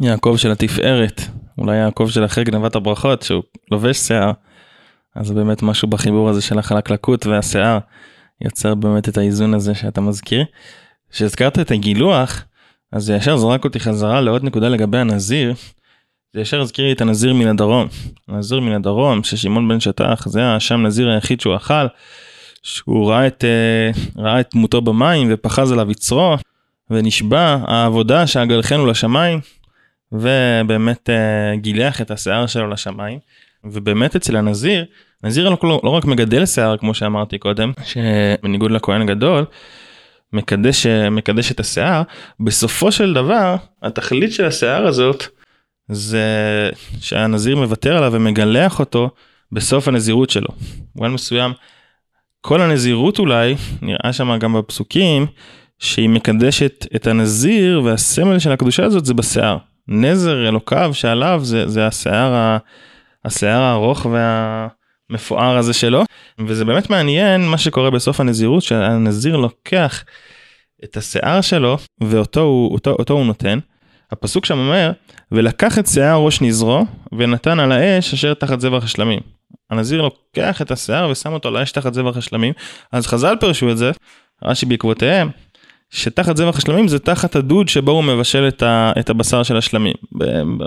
יעקב 0.00 0.34
של 0.36 0.50
התפארת, 0.50 1.20
אולי 1.58 1.76
יעקב 1.76 2.08
של 2.10 2.24
אחרי 2.24 2.44
גנבת 2.44 2.74
הברכות, 2.74 3.22
שהוא 3.22 3.42
לובש 3.70 3.96
שיער, 3.96 4.32
אז 5.16 5.30
באמת 5.30 5.62
משהו 5.62 5.88
בחיבור 5.88 6.28
הזה 6.28 6.42
של 6.42 6.58
החלקלקות 6.58 7.26
והשיער 7.26 7.78
יוצר 8.40 8.74
באמת 8.74 9.08
את 9.08 9.18
האיזון 9.18 9.54
הזה 9.54 9.74
שאתה 9.74 10.00
מזכיר. 10.00 10.44
כשהזכרת 11.10 11.58
את 11.58 11.70
הגילוח, 11.70 12.44
אז 12.92 13.04
זה 13.04 13.14
ישר 13.14 13.36
זרק 13.36 13.64
אותי 13.64 13.80
חזרה 13.80 14.20
לעוד 14.20 14.44
נקודה 14.44 14.68
לגבי 14.68 14.98
הנזיר. 14.98 15.54
זה 16.34 16.40
ישר 16.40 16.60
הזכיר 16.60 16.84
לי 16.84 16.92
את 16.92 17.00
הנזיר 17.00 17.34
מן 17.34 17.46
הדרום. 17.46 17.88
הנזיר 18.28 18.60
מן 18.60 18.72
הדרום, 18.72 19.24
ששמעון 19.24 19.68
בן 19.68 19.80
שטח, 19.80 20.28
זה 20.28 20.54
השם 20.54 20.82
נזיר 20.82 21.10
היחיד 21.10 21.40
שהוא 21.40 21.56
אכל, 21.56 21.86
שהוא 22.62 23.10
ראה 23.10 23.26
את, 23.26 23.44
אה, 23.44 24.22
ראה 24.22 24.40
את 24.40 24.50
דמותו 24.54 24.80
במים 24.80 25.28
ופחז 25.30 25.72
עליו 25.72 25.90
יצרו, 25.90 26.36
ונשבע 26.90 27.58
העבודה 27.66 28.26
שאגלחנו 28.26 28.86
לשמיים, 28.86 29.40
ובאמת 30.12 31.10
אה, 31.10 31.56
גילח 31.56 32.00
את 32.00 32.10
השיער 32.10 32.46
שלו 32.46 32.70
לשמיים. 32.70 33.18
ובאמת 33.64 34.16
אצל 34.16 34.36
הנזיר, 34.36 34.84
נזיר 35.24 35.48
לא, 35.48 35.80
לא 35.84 35.90
רק 35.90 36.04
מגדל 36.04 36.46
שיער 36.46 36.76
כמו 36.76 36.94
שאמרתי 36.94 37.38
קודם, 37.38 37.72
שבניגוד 37.84 38.70
לכהן 38.70 39.02
הגדול, 39.02 39.44
מקדש, 40.32 40.86
מקדש 40.86 41.52
את 41.52 41.60
השיער, 41.60 42.02
בסופו 42.40 42.92
של 42.92 43.14
דבר 43.14 43.56
התכלית 43.82 44.32
של 44.32 44.44
השיער 44.44 44.86
הזאת 44.86 45.24
זה 45.88 46.70
שהנזיר 47.00 47.56
מוותר 47.56 47.96
עליו 47.96 48.12
ומגלח 48.12 48.80
אותו 48.80 49.10
בסוף 49.52 49.88
הנזירות 49.88 50.30
שלו. 50.30 50.48
במובן 50.94 51.12
מסוים, 51.14 51.52
כל 52.40 52.60
הנזירות 52.60 53.18
אולי, 53.18 53.54
נראה 53.82 54.12
שם 54.12 54.38
גם 54.38 54.52
בפסוקים, 54.52 55.26
שהיא 55.78 56.08
מקדשת 56.08 56.86
את 56.96 57.06
הנזיר 57.06 57.82
והסמל 57.84 58.38
של 58.38 58.52
הקדושה 58.52 58.84
הזאת 58.84 59.04
זה 59.04 59.14
בשיער. 59.14 59.56
נזר 59.88 60.48
אלוקיו 60.48 60.90
שעליו 60.94 61.40
זה, 61.44 61.68
זה 61.68 61.86
השיער, 61.86 62.56
השיער 63.24 63.62
הארוך 63.62 64.06
והמפואר 65.10 65.56
הזה 65.56 65.72
שלו. 65.72 66.04
וזה 66.46 66.64
באמת 66.64 66.90
מעניין 66.90 67.48
מה 67.48 67.58
שקורה 67.58 67.90
בסוף 67.90 68.20
הנזירות, 68.20 68.62
שהנזיר 68.62 69.36
לוקח 69.36 70.04
את 70.84 70.96
השיער 70.96 71.40
שלו 71.40 71.78
ואותו 72.00 72.40
הוא, 72.40 72.72
אותו, 72.72 72.90
אותו 72.90 73.14
הוא 73.14 73.26
נותן. 73.26 73.58
הפסוק 74.12 74.44
שם 74.44 74.58
אומר, 74.58 74.92
ולקח 75.32 75.78
את 75.78 75.86
שיער 75.86 76.16
ראש 76.16 76.40
נזרו 76.40 76.86
ונתן 77.12 77.60
על 77.60 77.72
האש 77.72 78.14
אשר 78.14 78.34
תחת 78.34 78.60
זבח 78.60 78.84
השלמים. 78.84 79.20
הנזיר 79.70 80.02
לוקח 80.02 80.62
את 80.62 80.70
השיער 80.70 81.08
ושם 81.10 81.32
אותו 81.32 81.48
על 81.48 81.56
האש 81.56 81.72
תחת 81.72 81.94
זבח 81.94 82.16
השלמים, 82.16 82.52
אז 82.92 83.06
חז"ל 83.06 83.36
פירשו 83.40 83.70
את 83.70 83.78
זה, 83.78 83.90
רש"י 84.44 84.66
בעקבותיהם, 84.66 85.30
שתחת 85.90 86.36
זבח 86.36 86.58
השלמים 86.58 86.88
זה 86.88 86.98
תחת 86.98 87.36
הדוד 87.36 87.68
שבו 87.68 87.92
הוא 87.92 88.04
מבשל 88.04 88.48
את, 88.48 88.62
ה, 88.62 88.92
את 88.98 89.10
הבשר 89.10 89.42
של 89.42 89.56
השלמים, 89.56 89.94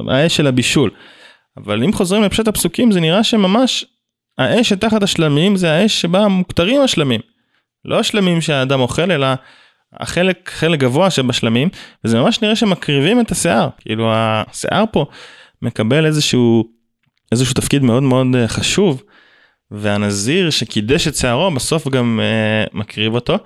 האש 0.10 0.38
של 0.38 0.47
הבישול. 0.47 0.89
אבל 1.58 1.84
אם 1.84 1.93
חוזרים 1.93 2.23
לפשט 2.23 2.47
הפסוקים 2.47 2.91
זה 2.91 3.00
נראה 3.00 3.23
שממש 3.23 3.86
האש 4.38 4.69
שתחת 4.69 5.04
השלמים 5.04 5.56
זה 5.56 5.71
האש 5.71 6.02
שבה 6.02 6.28
מוכתרים 6.28 6.82
השלמים. 6.82 7.21
לא 7.86 8.00
השלמים 8.00 8.41
שהאדם 8.41 8.80
אוכל 8.80 9.12
אלא 9.12 9.28
החלק, 9.93 10.50
חלק 10.54 10.80
גבוה 10.80 11.10
שבשלמים, 11.10 11.69
וזה 12.04 12.19
ממש 12.19 12.41
נראה 12.41 12.56
שמקריבים 12.56 13.19
את 13.19 13.32
השיער, 13.32 13.69
כאילו 13.80 14.12
השיער 14.13 14.84
פה 14.91 15.06
מקבל 15.62 16.06
איזשהו, 16.06 16.63
איזשהו 17.32 17.54
תפקיד 17.54 17.84
מאוד 17.84 18.04
מאוד 18.04 18.28
אה, 18.36 18.47
חשוב, 18.47 19.04
והנזיר 19.71 20.50
שקידש 20.50 21.08
את 21.08 21.15
שיערו 21.15 21.52
בסוף 21.52 21.88
גם 21.88 22.19
uh, 22.19 22.78
מקריב 22.78 23.13
אותו. 23.13 23.38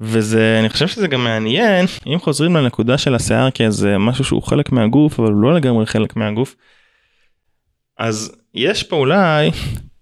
וזה 0.00 0.56
אני 0.60 0.68
חושב 0.68 0.88
שזה 0.88 1.08
גם 1.08 1.24
מעניין 1.24 1.86
אם 2.06 2.18
חוזרים 2.18 2.56
לנקודה 2.56 2.98
של 2.98 3.14
השיער 3.14 3.50
כאיזה 3.50 3.98
משהו 3.98 4.24
שהוא 4.24 4.42
חלק 4.42 4.72
מהגוף 4.72 5.20
אבל 5.20 5.32
לא 5.32 5.54
לגמרי 5.54 5.86
חלק 5.86 6.16
מהגוף. 6.16 6.56
אז 7.98 8.36
יש 8.54 8.82
פה 8.82 8.96
אולי 8.96 9.50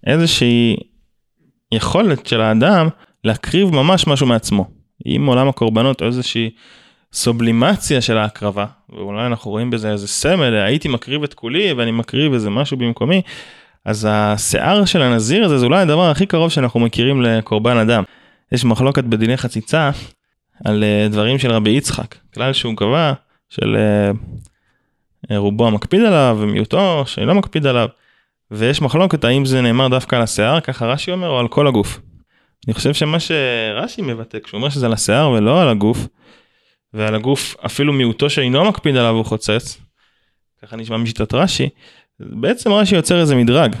איזושהי 0.07 0.75
יכולת 1.71 2.25
של 2.27 2.41
האדם 2.41 2.87
להקריב 3.23 3.69
ממש 3.69 4.07
משהו 4.07 4.27
מעצמו. 4.27 4.74
עם 5.05 5.25
עולם 5.25 5.47
הקורבנות 5.47 6.01
או 6.01 6.07
איזושהי 6.07 6.49
סובלימציה 7.13 8.01
של 8.01 8.17
ההקרבה, 8.17 8.65
ואולי 8.89 9.25
אנחנו 9.25 9.51
רואים 9.51 9.69
בזה 9.69 9.91
איזה 9.91 10.07
סמל, 10.07 10.55
הייתי 10.55 10.87
מקריב 10.87 11.23
את 11.23 11.33
כולי 11.33 11.73
ואני 11.73 11.91
מקריב 11.91 12.33
איזה 12.33 12.49
משהו 12.49 12.77
במקומי, 12.77 13.21
אז 13.85 14.07
השיער 14.09 14.85
של 14.85 15.01
הנזיר 15.01 15.45
הזה 15.45 15.57
זה 15.57 15.65
אולי 15.65 15.81
הדבר 15.81 16.09
הכי 16.09 16.25
קרוב 16.25 16.51
שאנחנו 16.51 16.79
מכירים 16.79 17.21
לקורבן 17.21 17.77
אדם. 17.77 18.03
יש 18.51 18.65
מחלוקת 18.65 19.03
בדיני 19.03 19.37
חציצה 19.37 19.91
על 20.65 20.83
אה, 20.83 21.07
דברים 21.09 21.39
של 21.39 21.51
רבי 21.51 21.69
יצחק, 21.69 22.15
כלל 22.33 22.53
שהוא 22.53 22.73
קבע 22.77 23.13
של 23.49 23.75
אה, 25.31 25.37
רובו 25.37 25.67
המקפיד 25.67 26.01
עליו 26.01 26.37
ומיעוטו 26.39 27.03
שאינו 27.05 27.35
מקפיד 27.35 27.65
עליו. 27.65 27.87
ויש 28.51 28.81
מחלוקת 28.81 29.23
האם 29.23 29.45
זה 29.45 29.61
נאמר 29.61 29.87
דווקא 29.87 30.15
על 30.15 30.21
השיער, 30.21 30.59
ככה 30.59 30.85
רש"י 30.85 31.11
אומר, 31.11 31.29
או 31.29 31.39
על 31.39 31.47
כל 31.47 31.67
הגוף. 31.67 31.99
אני 32.67 32.73
חושב 32.73 32.93
שמה 32.93 33.17
שרש"י 33.19 34.01
מבטא 34.01 34.39
כשהוא 34.43 34.57
אומר 34.57 34.69
שזה 34.69 34.85
על 34.85 34.93
השיער 34.93 35.29
ולא 35.29 35.61
על 35.61 35.69
הגוף, 35.69 36.07
ועל 36.93 37.15
הגוף 37.15 37.55
אפילו 37.65 37.93
מיעוטו 37.93 38.29
שאינו 38.29 38.65
מקפיד 38.65 38.97
עליו 38.97 39.15
הוא 39.15 39.25
חוצץ, 39.25 39.77
ככה 40.61 40.75
נשמע 40.75 40.97
משיטת 40.97 41.33
רש"י, 41.33 41.69
בעצם 42.19 42.71
רש"י 42.71 42.95
יוצר 42.95 43.19
איזה 43.19 43.35
מדרג. 43.35 43.75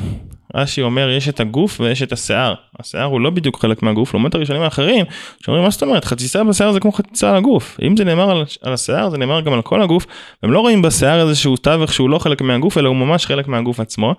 רש"י 0.55 0.81
אומר 0.81 1.09
יש 1.09 1.29
את 1.29 1.39
הגוף 1.39 1.79
ויש 1.79 2.03
את 2.03 2.11
השיער. 2.11 2.53
השיער 2.79 3.03
הוא 3.03 3.21
לא 3.21 3.29
בדיוק 3.29 3.61
חלק 3.61 3.83
מהגוף, 3.83 4.13
לעומת 4.13 4.35
הראשונים 4.35 4.61
האחרים, 4.61 5.05
שאומרים 5.43 5.63
מה 5.63 5.69
זאת 5.69 5.83
אומרת 5.83 6.05
חציצה 6.05 6.43
בשיער 6.43 6.71
זה 6.71 6.79
כמו 6.79 6.91
חציצה 6.91 7.29
על 7.29 7.35
הגוף. 7.35 7.77
אם 7.81 7.97
זה 7.97 8.03
נאמר 8.03 8.31
על, 8.31 8.43
על 8.61 8.73
השיער 8.73 9.09
זה 9.09 9.17
נאמר 9.17 9.41
גם 9.41 9.53
על 9.53 9.61
כל 9.61 9.81
הגוף, 9.81 10.05
הם 10.43 10.51
לא 10.51 10.59
רואים 10.59 10.81
בשיער 10.81 11.27
איזשהו 11.27 11.57
תווך 11.57 11.93
שהוא 11.93 12.09
לא 12.09 12.19
חלק 12.19 12.41
מהגוף 12.41 12.77
אלא 12.77 12.87
הוא 12.87 12.95
ממש 12.97 13.25
חלק 13.25 13.47
מהגוף 13.47 13.79
עצמו. 13.79 14.15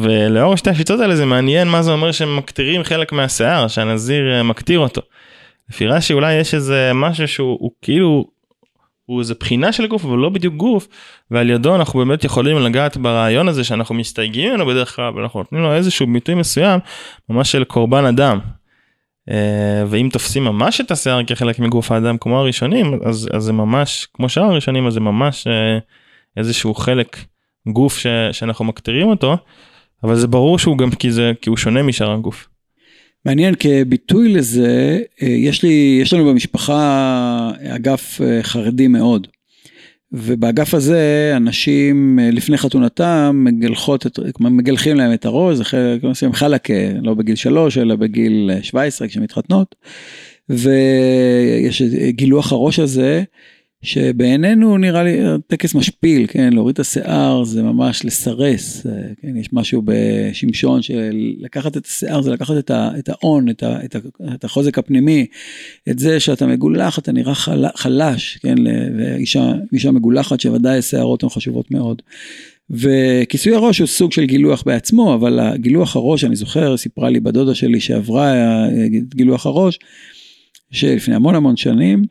ולאור 0.00 0.56
שתי 0.56 0.70
השיטות 0.70 1.00
האלה 1.00 1.16
זה 1.16 1.26
מעניין 1.26 1.68
מה 1.68 1.82
זה 1.82 1.92
אומר 1.92 2.12
שהם 2.12 2.36
מקטירים 2.36 2.82
חלק 2.82 3.12
מהשיער, 3.12 3.68
שהנזיר 3.68 4.34
אה, 4.34 4.42
מקטיר 4.42 4.78
אותו. 4.78 5.00
לפי 5.70 5.86
רש"י 5.86 6.12
אולי 6.12 6.34
יש 6.34 6.54
איזה 6.54 6.90
משהו 6.94 7.28
שהוא 7.28 7.70
כאילו, 7.82 8.24
הוא 9.06 9.20
איזה 9.20 9.34
בחינה 9.40 9.72
של 9.72 9.86
גוף 9.86 10.04
אבל 10.04 10.18
לא 10.18 10.28
בדיוק 10.28 10.54
גוף, 10.54 10.88
ועל 11.30 11.50
ידו 11.50 11.74
אנחנו 11.74 11.98
באמת 11.98 12.24
יכולים 12.24 12.58
לגעת 12.58 12.96
ברעיון 12.96 13.48
הזה 13.48 13.64
שאנחנו 13.64 13.94
מסתייגים 13.94 14.50
ממנו 14.50 14.66
בדרך 14.66 14.96
כלל, 14.96 15.12
ואנחנו 15.16 15.40
נותנים 15.40 15.62
לו 15.62 15.74
איזשהו 15.74 16.06
ביטוי 16.12 16.34
מסוים, 16.34 16.80
ממש 17.28 17.52
של 17.52 17.64
קורבן 17.64 18.04
אדם. 18.04 18.38
אה, 19.30 19.84
ואם 19.86 20.08
תופסים 20.12 20.44
ממש 20.44 20.80
את 20.80 20.90
השיער 20.90 21.24
כחלק 21.24 21.58
מגוף 21.58 21.92
האדם 21.92 22.18
כמו 22.18 22.38
הראשונים, 22.38 23.00
אז, 23.04 23.28
אז 23.32 23.42
זה 23.42 23.52
ממש, 23.52 24.06
כמו 24.14 24.28
שאר 24.28 24.44
הראשונים, 24.44 24.86
אז 24.86 24.92
זה 24.92 25.00
ממש 25.00 25.46
אה, 25.46 25.78
איזשהו 26.36 26.74
חלק 26.74 27.16
גוף 27.68 27.98
ש, 27.98 28.06
שאנחנו 28.32 28.64
מקטירים 28.64 29.08
אותו. 29.08 29.36
אבל 30.04 30.16
זה 30.16 30.26
ברור 30.26 30.58
שהוא 30.58 30.78
גם 30.78 30.90
כי 30.90 31.12
זה 31.12 31.32
כי 31.40 31.48
הוא 31.48 31.56
שונה 31.56 31.82
משאר 31.82 32.12
הגוף. 32.12 32.48
מעניין 33.26 33.54
כביטוי 33.58 34.28
לזה 34.28 35.00
אה, 35.22 35.28
יש 35.28 35.62
לי 35.62 35.98
יש 36.02 36.12
לנו 36.12 36.24
במשפחה 36.24 37.50
אגף 37.76 38.20
אה, 38.20 38.42
חרדי 38.42 38.88
מאוד. 38.88 39.26
ובאגף 40.12 40.74
הזה 40.74 41.32
אנשים 41.36 42.18
אה, 42.22 42.30
לפני 42.30 42.58
חתונתם 42.58 43.44
מגלחות 43.44 44.06
את, 44.06 44.40
מגלחים 44.40 44.96
להם 44.96 45.12
את 45.12 45.24
הראש, 45.24 45.56
זה 45.56 45.64
חלק, 45.64 46.04
עושים 46.04 46.32
חלקה, 46.32 46.74
לא 47.02 47.14
בגיל 47.14 47.36
שלוש 47.36 47.78
אלא 47.78 47.96
בגיל 47.96 48.50
17 48.62 49.08
כשמתחתנות. 49.08 49.74
ויש 50.48 51.82
גילוח 52.08 52.52
הראש 52.52 52.78
הזה 52.78 53.22
שבעינינו 53.82 54.78
נראה 54.78 55.02
לי 55.02 55.18
טקס 55.46 55.74
משפיל, 55.74 56.26
כן, 56.28 56.52
להוריד 56.52 56.74
את 56.74 56.80
השיער 56.80 57.44
זה 57.44 57.62
ממש 57.62 58.04
לסרס, 58.04 58.86
כן, 59.22 59.36
יש 59.36 59.48
משהו 59.52 59.82
בשמשון 59.84 60.82
של 60.82 61.34
לקחת 61.38 61.76
את 61.76 61.86
השיער 61.86 62.22
זה 62.22 62.30
לקחת 62.30 62.56
את, 62.58 62.70
ה, 62.70 62.90
את 62.98 63.08
ההון, 63.08 63.50
את, 63.50 63.62
את, 63.84 63.96
את 64.34 64.44
החוזק 64.44 64.78
הפנימי, 64.78 65.26
את 65.90 65.98
זה 65.98 66.20
שאתה 66.20 66.46
מגולח 66.46 66.98
אתה 66.98 67.12
נראה 67.12 67.34
חל, 67.34 67.64
חלש, 67.74 68.38
כן, 68.42 68.54
ואישה 68.98 69.52
אישה 69.72 69.90
מגולחת 69.90 70.40
שוודאי 70.40 70.82
שיערות 70.82 71.22
הן 71.22 71.28
חשובות 71.28 71.70
מאוד. 71.70 72.02
וכיסוי 72.70 73.54
הראש 73.54 73.78
הוא 73.78 73.86
סוג 73.86 74.12
של 74.12 74.24
גילוח 74.24 74.62
בעצמו, 74.66 75.14
אבל 75.14 75.40
הגילוח 75.40 75.96
הראש, 75.96 76.24
אני 76.24 76.36
זוכר, 76.36 76.76
סיפרה 76.76 77.10
לי 77.10 77.20
בדודה 77.20 77.54
שלי 77.54 77.80
שעברה 77.80 78.32
אה, 78.34 78.68
גילוח 79.14 79.46
הראש, 79.46 79.78
שלפני 80.72 81.14
המון 81.14 81.34
המון 81.34 81.56
שנים, 81.56 82.02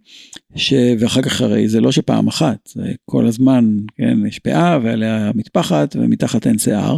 ש... 0.55 0.73
ואחר 0.99 1.21
כך 1.21 1.41
הרי 1.41 1.67
זה 1.67 1.81
לא 1.81 1.91
שפעם 1.91 2.27
אחת, 2.27 2.69
זה 2.75 2.91
כל 3.05 3.27
הזמן, 3.27 3.77
כן, 3.97 4.25
יש 4.27 4.39
פאה 4.39 4.79
ועליה 4.83 5.31
מטפחת 5.35 5.95
ומתחת 5.99 6.47
אין 6.47 6.57
שיער. 6.57 6.97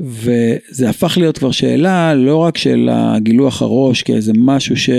וזה 0.00 0.90
הפך 0.90 1.18
להיות 1.18 1.38
כבר 1.38 1.50
שאלה 1.50 2.14
לא 2.14 2.36
רק 2.36 2.58
של 2.58 2.88
הגילוח 2.92 3.62
הראש 3.62 4.02
כאיזה 4.02 4.32
משהו 4.36 4.76
ש... 4.76 4.90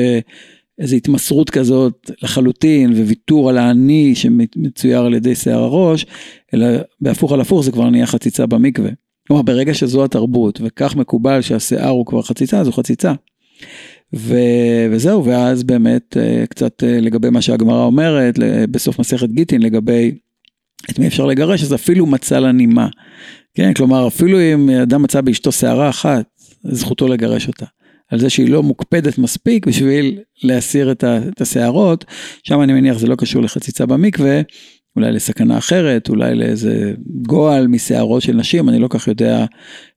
איזו 0.79 0.95
התמסרות 0.95 1.49
כזאת 1.49 2.11
לחלוטין 2.23 2.93
וויתור 2.93 3.49
על 3.49 3.57
האני 3.57 4.15
שמצויר 4.15 4.99
על 4.99 5.13
ידי 5.13 5.35
שיער 5.35 5.63
הראש, 5.63 6.05
אלא 6.53 6.67
בהפוך 7.01 7.31
על 7.31 7.41
הפוך 7.41 7.63
זה 7.63 7.71
כבר 7.71 7.89
נהיה 7.89 8.05
חציצה 8.05 8.45
במקווה. 8.45 8.89
כלומר 9.27 9.41
ברגע 9.41 9.73
שזו 9.73 10.03
התרבות 10.03 10.59
וכך 10.63 10.95
מקובל 10.95 11.41
שהשיער 11.41 11.89
הוא 11.89 12.05
כבר 12.05 12.21
חציצה, 12.21 12.63
זו 12.63 12.71
חציצה. 12.71 13.13
ו... 14.15 14.35
וזהו, 14.91 15.25
ואז 15.25 15.63
באמת 15.63 16.17
אה, 16.17 16.43
קצת 16.49 16.83
אה, 16.83 16.99
לגבי 17.01 17.29
מה 17.29 17.41
שהגמרא 17.41 17.83
אומרת, 17.83 18.39
בסוף 18.71 18.99
מסכת 18.99 19.29
גיטין, 19.29 19.61
לגבי 19.61 20.11
את 20.89 20.99
מי 20.99 21.07
אפשר 21.07 21.25
לגרש, 21.25 21.63
אז 21.63 21.73
אפילו 21.73 22.05
מצא 22.05 22.39
לה 22.39 22.51
נימה. 22.51 22.87
כן, 23.53 23.73
כלומר, 23.73 24.07
אפילו 24.07 24.41
אם 24.41 24.69
אדם 24.69 25.03
מצא 25.03 25.21
באשתו 25.21 25.51
שערה 25.51 25.89
אחת, 25.89 26.25
זכותו 26.63 27.07
לגרש 27.07 27.47
אותה. 27.47 27.65
על 28.09 28.19
זה 28.19 28.29
שהיא 28.29 28.49
לא 28.49 28.63
מוקפדת 28.63 29.17
מספיק 29.17 29.67
בשביל 29.67 30.19
להסיר 30.43 30.91
את, 30.91 31.03
ה, 31.03 31.17
את 31.27 31.41
השערות, 31.41 32.05
שם 32.43 32.61
אני 32.61 32.73
מניח 32.73 32.97
זה 32.97 33.07
לא 33.07 33.15
קשור 33.15 33.41
לחציצה 33.41 33.85
במקווה, 33.85 34.41
אולי 34.95 35.11
לסכנה 35.11 35.57
אחרת, 35.57 36.09
אולי 36.09 36.35
לאיזה 36.35 36.93
גועל 37.27 37.67
משערות 37.67 38.21
של 38.21 38.35
נשים, 38.35 38.69
אני 38.69 38.79
לא 38.79 38.87
כך 38.87 39.07
יודע 39.07 39.45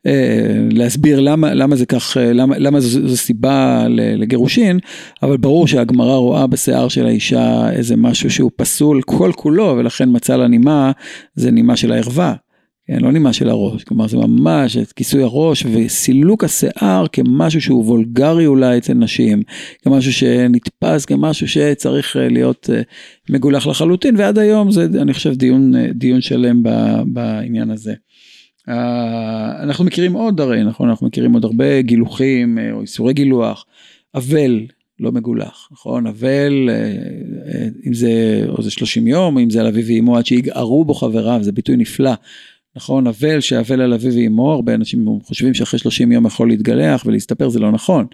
אה, 0.07 0.57
להסביר 0.71 1.21
למה, 1.21 1.55
למה 1.55 1.77
זה 1.77 1.87
כך, 1.87 2.17
אה, 2.17 2.33
למה, 2.33 2.59
למה 2.59 2.81
זו, 2.81 3.09
זו 3.09 3.17
סיבה 3.17 3.87
לגירושין, 3.89 4.79
אבל 5.23 5.37
ברור 5.37 5.67
שהגמרא 5.67 6.17
רואה 6.17 6.47
בשיער 6.47 6.89
של 6.89 7.07
האישה 7.07 7.71
איזה 7.71 7.97
משהו 7.97 8.31
שהוא 8.31 8.51
פסול 8.57 9.03
כל 9.03 9.31
כולו, 9.37 9.75
ולכן 9.79 10.09
מצא 10.13 10.37
לה 10.37 10.49
נימה, 10.49 10.93
זה 11.35 11.51
נימה 11.51 11.77
של 11.77 11.93
הערווה. 11.93 12.35
כן, 12.87 12.99
לא 13.01 13.13
נימה 13.13 13.33
של 13.33 13.49
הראש, 13.49 13.85
כלומר 13.85 14.09
זה 14.09 14.17
ממש 14.17 14.77
את 14.77 14.93
כיסוי 14.93 15.23
הראש 15.23 15.67
וסילוק 15.73 16.45
השיער 16.45 17.07
כמשהו 17.13 17.61
שהוא 17.61 17.85
וולגרי 17.85 18.47
אולי 18.47 18.79
אצל 18.79 18.95
נשים, 18.95 19.43
כמשהו 19.83 20.13
שנתפס 20.13 21.05
כמשהו 21.05 21.49
שצריך 21.49 22.17
אה, 22.17 22.29
להיות 22.29 22.71
אה, 22.73 22.83
מגולח 23.31 23.67
לחלוטין, 23.67 24.17
ועד 24.17 24.39
היום 24.39 24.71
זה 24.71 24.87
אני 25.03 25.13
חושב 25.13 25.35
דיון, 25.35 25.77
אה, 25.77 25.87
דיון 25.95 26.21
שלם 26.21 26.63
בעניין 27.07 27.71
הזה. 27.71 27.95
אנחנו 29.63 29.85
מכירים 29.85 30.13
עוד 30.13 30.41
הרי, 30.41 30.65
נכון, 30.65 30.89
אנחנו 30.89 31.07
מכירים 31.07 31.33
עוד 31.33 31.45
הרבה 31.45 31.83
גילוחים 31.83 32.59
או 32.73 32.81
איסורי 32.81 33.13
גילוח, 33.13 33.67
אבל 34.15 34.61
לא 35.01 35.13
מגולח, 35.13 35.69
נכון? 35.73 36.07
אבל, 36.07 36.71
אם 37.87 37.95
זה, 37.95 38.45
או 38.49 38.63
זה 38.63 38.71
30 38.71 39.07
יום, 39.07 39.39
אם 39.39 39.51
זה 39.51 39.61
על 39.61 39.67
אביו 39.67 39.85
ואמו 39.87 40.17
עד 40.17 40.27
שיגערו 40.27 40.85
בו 40.85 40.95
חבריו, 40.95 41.39
זה 41.43 41.53
ביטוי 41.53 41.77
נפלא 41.77 42.13
נכון, 42.77 43.07
אבל 43.07 43.41
שאבל 43.41 43.81
על 43.81 43.93
אביו 43.93 44.13
ואמו, 44.15 44.53
הרבה 44.53 44.75
אנשים 44.75 45.07
חושבים 45.25 45.55
שאחרי 45.55 45.79
30 45.79 46.13
יום 46.13 46.27
יכול 46.27 46.49
להתגלח 46.49 47.07
ולהסתפר, 47.07 47.49
זה 47.49 47.59
לא 47.61 47.71
נכון. 47.71 48.07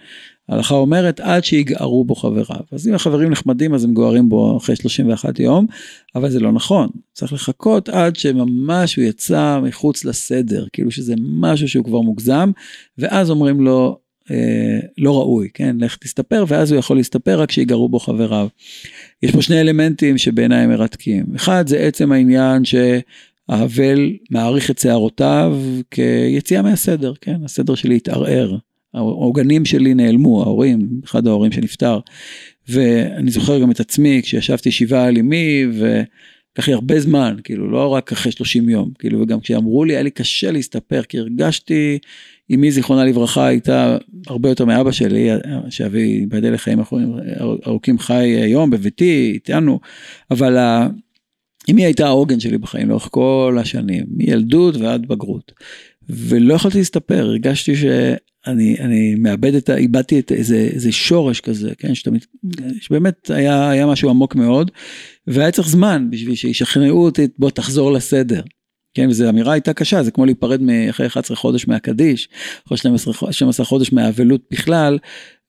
ההלכה 0.48 0.74
אומרת 0.74 1.20
עד 1.20 1.44
שיגערו 1.44 2.04
בו 2.04 2.14
חבריו. 2.14 2.60
אז 2.72 2.88
אם 2.88 2.94
החברים 2.94 3.30
נחמדים 3.30 3.74
אז 3.74 3.84
הם 3.84 3.94
גוערים 3.94 4.28
בו 4.28 4.56
אחרי 4.56 4.76
31 4.76 5.38
יום, 5.38 5.66
אבל 6.14 6.30
זה 6.30 6.40
לא 6.40 6.52
נכון. 6.52 6.88
צריך 7.12 7.32
לחכות 7.32 7.88
עד 7.88 8.16
שממש 8.16 8.96
הוא 8.96 9.04
יצא 9.04 9.60
מחוץ 9.62 10.04
לסדר, 10.04 10.66
כאילו 10.72 10.90
שזה 10.90 11.14
משהו 11.18 11.68
שהוא 11.68 11.84
כבר 11.84 12.00
מוגזם, 12.00 12.50
ואז 12.98 13.30
אומרים 13.30 13.60
לו, 13.60 13.98
אה, 14.30 14.80
לא 14.98 15.18
ראוי, 15.18 15.48
כן, 15.54 15.76
לך 15.80 15.96
תסתפר, 15.96 16.44
ואז 16.48 16.72
הוא 16.72 16.78
יכול 16.78 16.96
להסתפר 16.96 17.40
רק 17.40 17.52
שיגערו 17.52 17.88
בו 17.88 17.98
חבריו. 17.98 18.48
יש 19.22 19.32
פה 19.32 19.42
שני 19.42 19.60
אלמנטים 19.60 20.18
שבעיניי 20.18 20.66
מרתקים. 20.66 21.24
אחד 21.36 21.66
זה 21.66 21.78
עצם 21.78 22.12
העניין 22.12 22.64
ש... 22.64 22.74
האבל 23.48 24.12
מעריך 24.30 24.70
את 24.70 24.78
שערותיו 24.78 25.58
כיציאה 25.90 26.62
מהסדר, 26.62 27.12
כן? 27.20 27.44
הסדר 27.44 27.74
שלי 27.74 27.96
התערער. 27.96 28.56
העוגנים 28.94 29.64
שלי 29.64 29.94
נעלמו, 29.94 30.42
ההורים, 30.42 30.88
אחד 31.04 31.26
ההורים 31.26 31.52
שנפטר. 31.52 31.98
ואני 32.68 33.30
זוכר 33.30 33.58
גם 33.58 33.70
את 33.70 33.80
עצמי 33.80 34.20
כשישבתי 34.22 34.70
שבעה 34.70 35.04
על 35.04 35.18
אמי 35.18 35.66
ולקח 35.72 36.68
לי 36.68 36.74
הרבה 36.74 37.00
זמן, 37.00 37.36
כאילו 37.44 37.70
לא 37.70 37.88
רק 37.88 38.12
אחרי 38.12 38.32
30 38.32 38.68
יום, 38.68 38.90
כאילו 38.98 39.20
וגם 39.20 39.40
כשאמרו 39.40 39.84
לי 39.84 39.92
היה 39.92 40.02
לי 40.02 40.10
קשה 40.10 40.50
להסתפר 40.50 41.02
כי 41.02 41.18
הרגשתי, 41.18 41.98
אמי 42.54 42.70
זיכרונה 42.70 43.04
לברכה 43.04 43.46
הייתה 43.46 43.96
הרבה 44.26 44.48
יותר 44.48 44.64
מאבא 44.64 44.92
שלי, 44.92 45.28
שאבי 45.70 46.00
ייבדל 46.00 46.54
לחיים 46.54 46.78
ארוכים 47.66 47.98
חי 47.98 48.24
היום 48.42 48.70
בביתי, 48.70 49.30
איתנו, 49.34 49.80
אבל 50.30 50.56
אמי 51.70 51.84
הייתה 51.84 52.06
העוגן 52.06 52.40
שלי 52.40 52.58
בחיים 52.58 52.88
לאורך 52.88 53.08
כל 53.10 53.58
השנים, 53.60 54.04
מילדות 54.10 54.76
ועד 54.76 55.06
בגרות. 55.08 55.52
ולא 56.08 56.54
יכולתי 56.54 56.78
להסתפר, 56.78 57.20
הרגשתי 57.20 57.76
שאני 57.76 58.76
אני 58.80 59.14
מאבד 59.14 59.54
את 59.54 59.68
ה... 59.68 59.76
איבדתי 59.76 60.18
את 60.18 60.32
איזה, 60.32 60.56
איזה 60.56 60.92
שורש 60.92 61.40
כזה, 61.40 61.74
כן, 61.78 61.94
שאתה, 61.94 62.10
שבאמת 62.80 63.30
היה, 63.30 63.70
היה 63.70 63.86
משהו 63.86 64.10
עמוק 64.10 64.34
מאוד, 64.34 64.70
והיה 65.26 65.50
צריך 65.50 65.68
זמן 65.68 66.06
בשביל 66.10 66.34
שישכנעו 66.34 67.04
אותי, 67.04 67.26
בוא 67.38 67.50
תחזור 67.50 67.92
לסדר. 67.92 68.42
כן, 68.94 69.08
וזו 69.08 69.28
אמירה 69.28 69.52
הייתה 69.52 69.72
קשה, 69.72 70.02
זה 70.02 70.10
כמו 70.10 70.24
להיפרד 70.24 70.60
אחרי 70.90 71.06
11 71.06 71.36
חודש 71.36 71.68
מהקדיש, 71.68 72.28
אחרי 72.66 72.78
12, 72.78 73.14
12 73.30 73.66
חודש 73.66 73.92
מהאבלות 73.92 74.40
בכלל, 74.50 74.98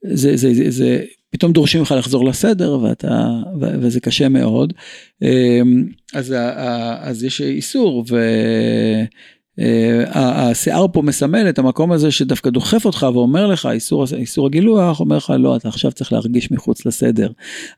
זה, 0.03 0.37
זה, 0.37 0.53
זה, 0.53 0.71
זה 0.71 1.03
פתאום 1.29 1.51
דורשים 1.51 1.81
לך 1.81 1.91
לחזור 1.97 2.25
לסדר 2.25 2.79
ואתה, 2.79 3.29
וזה 3.59 3.99
קשה 3.99 4.29
מאוד. 4.29 4.73
אמ, 5.21 5.87
אז, 6.13 6.35
אז 6.99 7.23
יש 7.23 7.41
איסור 7.41 8.05
והשיער 9.57 10.87
פה 10.93 11.01
מסמל 11.01 11.49
את 11.49 11.59
המקום 11.59 11.91
הזה 11.91 12.11
שדווקא 12.11 12.49
דוחף 12.49 12.85
אותך 12.85 13.07
ואומר 13.13 13.47
לך 13.47 13.65
איסור, 13.71 14.05
איסור 14.17 14.45
הגילוח, 14.45 14.99
אומר 14.99 15.17
לך 15.17 15.33
לא, 15.39 15.55
אתה 15.55 15.67
עכשיו 15.67 15.91
צריך 15.91 16.13
להרגיש 16.13 16.51
מחוץ 16.51 16.85
לסדר. 16.85 17.31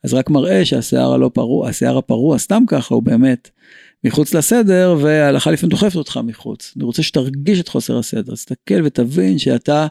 אז 0.03 0.13
רק 0.13 0.29
מראה 0.29 0.65
שהשיער 0.65 1.13
הלא 1.13 1.31
פרוע, 1.33 1.69
השיער 1.69 1.97
הפרוע 1.97 2.37
סתם 2.37 2.63
ככה 2.67 2.95
הוא 2.95 3.03
באמת 3.03 3.49
מחוץ 4.03 4.33
לסדר 4.33 4.95
וההלכה 4.99 5.51
לפעמים 5.51 5.69
דוחפת 5.69 5.95
אותך 5.95 6.19
מחוץ. 6.23 6.73
אני 6.75 6.83
רוצה 6.83 7.03
שתרגיש 7.03 7.59
את 7.59 7.67
חוסר 7.67 7.97
הסדר, 7.97 8.33
תסתכל 8.33 8.81
ותבין 8.83 9.37
שאתה 9.37 9.87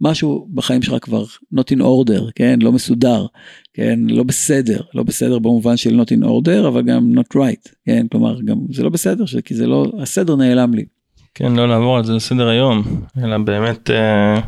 משהו 0.00 0.48
בחיים 0.54 0.82
שלך 0.82 1.04
כבר 1.04 1.24
not 1.54 1.76
in 1.76 1.80
order, 1.80 2.30
כן, 2.34 2.58
לא 2.62 2.72
מסודר, 2.72 3.26
כן, 3.74 4.00
לא 4.08 4.22
בסדר, 4.22 4.80
לא 4.94 5.02
בסדר 5.02 5.38
במובן 5.38 5.76
של 5.76 6.00
not 6.00 6.08
in 6.08 6.24
order, 6.24 6.68
אבל 6.68 6.82
גם 6.82 7.12
not 7.14 7.36
right, 7.36 7.72
כן, 7.86 8.06
כלומר, 8.10 8.40
גם 8.40 8.56
זה 8.70 8.82
לא 8.82 8.88
בסדר, 8.88 9.24
כי 9.44 9.54
זה 9.54 9.66
לא, 9.66 9.86
הסדר 10.02 10.36
נעלם 10.36 10.74
לי. 10.74 10.84
כן, 11.34 11.52
לא 11.52 11.68
לעבור 11.68 11.96
על 11.96 12.04
זה 12.04 12.12
לסדר 12.12 12.48
היום, 12.48 12.82
אלא 13.24 13.38
באמת, 13.38 13.90
אה, 13.90 14.40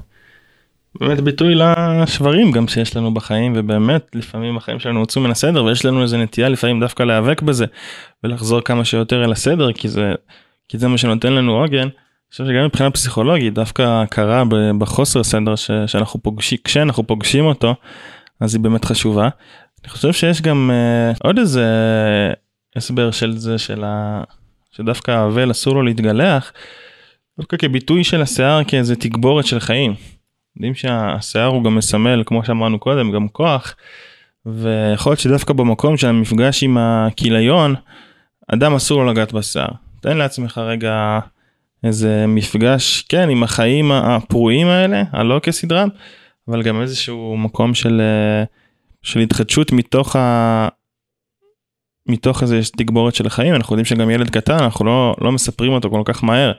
באמת 1.01 1.20
ביטוי 1.20 1.55
לשברים 1.55 2.53
גם 2.53 2.68
שיש 2.68 2.97
לנו 2.97 3.14
בחיים, 3.14 3.53
ובאמת, 3.57 4.07
לפעמים 4.14 4.57
החיים 4.57 4.78
שלנו 4.78 5.01
הוצאו 5.01 5.22
מן 5.22 5.30
הסדר, 5.30 5.64
ויש 5.64 5.84
לנו 5.84 6.03
איזה 6.03 6.18
נטייה 6.18 6.49
לפעמים 6.49 6.80
דווקא 6.80 7.03
להיאבק 7.03 7.42
בזה, 7.42 7.66
ולחזור 8.24 8.61
כמה 8.61 8.84
שיותר 8.84 9.24
אל 9.24 9.32
הסדר, 9.32 9.72
כי 9.72 9.88
זה, 9.88 10.12
כי 10.68 10.78
זה 10.78 10.88
מה 10.88 10.99
שנותן 10.99 11.32
לנו 11.32 11.62
עוגן. 11.62 11.88
חושב 12.37 12.53
שגם 12.53 12.64
מבחינה 12.64 12.91
פסיכולוגית 12.91 13.55
דווקא 13.55 14.03
הכרה 14.03 14.43
בחוסר 14.78 15.22
סדר 15.22 15.57
ש, 15.57 15.70
שאנחנו 15.87 16.22
פוגשים 16.22 16.59
כשאנחנו 16.64 17.07
פוגשים 17.07 17.45
אותו 17.45 17.74
אז 18.41 18.55
היא 18.55 18.62
באמת 18.62 18.84
חשובה. 18.84 19.28
אני 19.82 19.91
חושב 19.91 20.12
שיש 20.12 20.43
גם 20.43 20.70
uh, 20.72 21.18
עוד 21.22 21.39
איזה 21.39 21.66
הסבר 22.76 23.11
של 23.11 23.37
זה 23.37 23.59
של 23.59 23.84
ה... 23.84 24.22
שדווקא 24.70 25.11
האבל 25.11 25.51
אסור 25.51 25.74
לו 25.74 25.82
להתגלח. 25.82 26.53
דווקא 27.39 27.57
כביטוי 27.57 28.05
של 28.05 28.22
השיער 28.22 28.64
כאיזה 28.64 28.97
תגבורת 28.97 29.47
של 29.47 29.61
חיים. 29.61 29.95
יודעים 30.57 30.74
שהשיער 30.74 31.47
הוא 31.47 31.64
גם 31.64 31.74
מסמל 31.74 32.22
כמו 32.26 32.45
שאמרנו 32.45 32.78
קודם 32.78 33.12
גם 33.12 33.28
כוח. 33.28 33.74
ויכול 34.47 35.11
להיות 35.11 35.20
שדווקא 35.20 35.53
במקום 35.53 35.97
של 35.97 36.09
המפגש 36.09 36.62
עם 36.62 36.78
הכיליון 36.78 37.74
אדם 38.49 38.74
אסור 38.74 39.05
לו 39.05 39.12
לגעת 39.12 39.32
בשיער. 39.32 39.70
תן 40.01 40.16
לעצמך 40.16 40.59
רגע 40.59 41.18
איזה 41.87 42.24
מפגש, 42.28 43.03
כן, 43.03 43.28
עם 43.28 43.43
החיים 43.43 43.93
הפרועים 43.93 44.66
האלה, 44.66 45.03
הלא 45.12 45.39
כסדרם, 45.43 45.89
אבל 46.49 46.62
גם 46.62 46.82
איזשהו 46.82 47.37
מקום 47.37 47.74
של, 47.74 48.01
אה, 48.01 48.45
של 49.03 49.20
התחדשות 49.20 49.72
מתוך 49.72 50.16
ה... 50.16 50.68
מתוך 52.09 52.43
איזה 52.43 52.61
תגבורת 52.76 53.14
של 53.14 53.26
החיים, 53.26 53.55
אנחנו 53.55 53.74
יודעים 53.74 53.84
שגם 53.84 54.11
ילד 54.11 54.30
קטן, 54.30 54.59
אנחנו 54.59 54.84
לא, 54.84 55.16
לא 55.20 55.32
מספרים 55.32 55.72
אותו 55.72 55.91
כל 55.91 56.03
כך 56.05 56.24
מהר. 56.24 56.53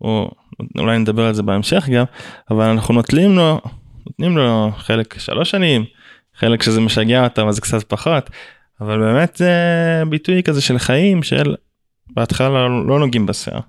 או 0.00 0.30
אולי 0.78 0.98
נדבר 0.98 1.24
על 1.24 1.34
זה 1.34 1.42
בהמשך 1.42 1.88
גם, 1.88 2.04
אבל 2.50 2.64
אנחנו 2.64 2.94
נוטלים 2.94 3.36
לו, 3.36 3.60
נותנים 4.06 4.36
לו 4.36 4.70
חלק 4.76 5.18
שלוש 5.18 5.50
שנים, 5.50 5.84
חלק 6.34 6.62
שזה 6.62 6.80
משגע 6.80 7.24
אותם 7.24 7.48
אז 7.48 7.60
קצת 7.60 7.82
פחות, 7.82 8.30
אבל 8.80 8.98
באמת 8.98 9.36
זה 9.36 9.52
ביטוי 10.08 10.42
כזה 10.42 10.60
של 10.60 10.78
חיים 10.78 11.22
של 11.22 11.54
בהתחלה 12.10 12.68
לא 12.68 12.98
נוגעים 12.98 13.26
בשיער. 13.26 13.60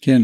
כן. 0.00 0.22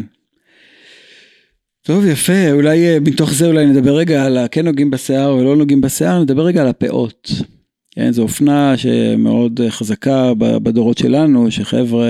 טוב, 1.83 2.05
יפה, 2.05 2.51
אולי 2.53 2.87
אה, 2.87 3.01
מתוך 3.01 3.33
זה 3.33 3.47
אולי 3.47 3.67
נדבר 3.67 3.97
רגע 3.97 4.25
על 4.25 4.39
הכן 4.39 4.65
נוגעים 4.65 4.91
בשיער 4.91 5.35
ולא 5.37 5.57
נוגעים 5.57 5.81
בשיער, 5.81 6.23
נדבר 6.23 6.43
רגע 6.43 6.63
על 6.63 6.69
הפאות. 6.69 7.31
כן, 7.91 8.13
זו 8.13 8.23
אופנה 8.23 8.77
שמאוד 8.77 9.61
חזקה 9.69 10.33
בדורות 10.39 10.99
שלנו, 10.99 11.51
שחבר'ה, 11.51 12.07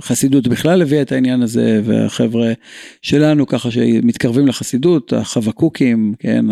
חסידות 0.00 0.48
בכלל 0.48 0.82
הביאה 0.82 1.02
את 1.02 1.12
העניין 1.12 1.42
הזה, 1.42 1.80
והחבר'ה 1.84 2.52
שלנו 3.02 3.46
ככה 3.46 3.70
שמתקרבים 3.70 4.46
לחסידות, 4.46 5.12
החבקוקים, 5.12 6.14
כן, 6.18 6.44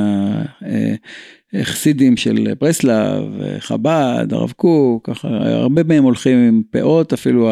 חסידים 1.62 2.16
של 2.16 2.54
ברסלב, 2.60 3.24
חב"ד, 3.58 4.26
הרב 4.30 4.52
קוק, 4.56 5.10
ככה 5.10 5.28
הרבה 5.28 5.82
מהם 5.82 6.04
הולכים 6.04 6.38
עם 6.38 6.62
פאות, 6.70 7.12
אפילו 7.12 7.50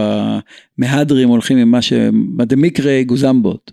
המהדרים 0.79 1.29
הולכים 1.29 1.59
עם 1.59 1.71
מה 1.71 1.83
שמדמיקרי 1.83 3.05
גוזמבות. 3.05 3.73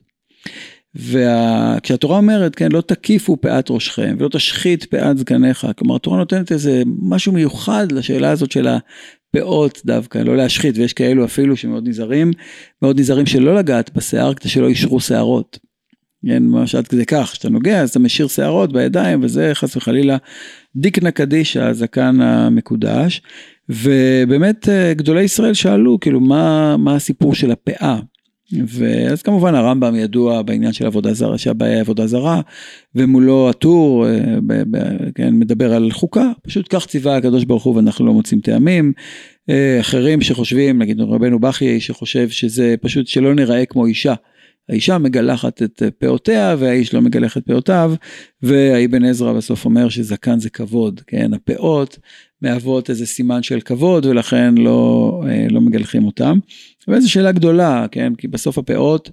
וכשהתורה 0.95 2.17
אומרת, 2.17 2.55
כן, 2.55 2.71
לא 2.71 2.81
תקיפו 2.81 3.37
פאת 3.41 3.69
ראשכם 3.69 4.15
ולא 4.19 4.29
תשחית 4.29 4.83
פאת 4.83 5.17
זקניך, 5.17 5.67
כלומר 5.77 5.95
התורה 5.95 6.17
נותנת 6.17 6.51
איזה 6.51 6.83
משהו 7.01 7.31
מיוחד 7.31 7.91
לשאלה 7.91 8.31
הזאת 8.31 8.51
של 8.51 8.67
הפאות 8.67 9.81
דווקא, 9.85 10.17
לא 10.17 10.37
להשחית, 10.37 10.77
ויש 10.77 10.93
כאלו 10.93 11.25
אפילו 11.25 11.57
שמאוד 11.57 11.87
נזהרים, 11.87 12.31
מאוד 12.81 12.99
נזהרים 12.99 13.25
שלא 13.25 13.55
לגעת 13.55 13.93
בשיער 13.95 14.33
כדי 14.33 14.49
שלא 14.49 14.67
יישרו 14.67 14.99
שערות. 14.99 15.70
כן, 16.27 16.43
ממש 16.43 16.75
עד 16.75 16.87
כדי 16.87 17.05
כך, 17.05 17.29
כשאתה 17.31 17.49
נוגע 17.49 17.81
אז 17.81 17.89
אתה 17.89 17.99
משאיר 17.99 18.27
שערות 18.27 18.73
בידיים 18.73 19.23
וזה 19.23 19.51
חס 19.53 19.75
וחלילה 19.75 20.17
דיקנה 20.75 21.11
קדישא, 21.11 21.63
הזקן 21.63 22.21
המקודש. 22.21 23.21
ובאמת 23.69 24.69
אה, 24.69 24.93
גדולי 24.93 25.23
ישראל 25.23 25.53
שאלו 25.53 25.99
כאילו 25.99 26.19
מה, 26.19 26.77
מה 26.77 26.95
הסיפור 26.95 27.35
של 27.35 27.51
הפאה. 27.51 27.99
ואז 28.67 29.21
כמובן 29.21 29.55
הרמב"ם 29.55 29.95
ידוע 29.95 30.41
בעניין 30.41 30.73
של 30.73 30.85
עבודה 30.85 31.13
זרה, 31.13 31.37
שהבעיה 31.37 31.73
היא 31.73 31.81
עבודה 31.81 32.07
זרה, 32.07 32.41
ומולו 32.95 33.49
הטור, 33.49 34.07
אה, 34.07 34.37
כן, 35.15 35.33
מדבר 35.33 35.73
על 35.73 35.91
חוקה, 35.91 36.31
פשוט 36.43 36.67
כך 36.69 36.85
ציווה 36.85 37.17
הקדוש 37.17 37.45
ברוך 37.45 37.63
הוא 37.63 37.75
ואנחנו 37.75 38.05
לא 38.05 38.13
מוצאים 38.13 38.41
טעמים. 38.41 38.93
אה, 39.49 39.77
אחרים 39.79 40.21
שחושבים, 40.21 40.81
נגיד 40.81 41.01
רבנו 41.01 41.39
בכי 41.39 41.79
שחושב 41.79 42.29
שזה 42.29 42.75
פשוט 42.81 43.07
שלא 43.07 43.35
נראה 43.35 43.65
כמו 43.65 43.85
אישה. 43.85 44.13
האישה 44.71 44.97
מגלחת 44.97 45.63
את 45.63 45.83
פאותיה 45.97 46.55
והאיש 46.59 46.93
לא 46.93 47.01
מגלח 47.01 47.37
את 47.37 47.45
פאותיו 47.45 47.93
והאבן 48.41 49.05
עזרא 49.05 49.33
בסוף 49.33 49.65
אומר 49.65 49.89
שזקן 49.89 50.39
זה 50.39 50.49
כבוד, 50.49 51.01
כן, 51.07 51.33
הפאות 51.33 51.99
מהוות 52.41 52.89
איזה 52.89 53.05
סימן 53.05 53.43
של 53.43 53.61
כבוד 53.61 54.05
ולכן 54.05 54.55
לא, 54.55 55.21
אה, 55.27 55.47
לא 55.49 55.61
מגלחים 55.61 56.05
אותם. 56.05 56.39
וזו 56.87 57.11
שאלה 57.11 57.31
גדולה, 57.31 57.85
כן, 57.91 58.15
כי 58.15 58.27
בסוף 58.27 58.57
הפאות, 58.57 59.09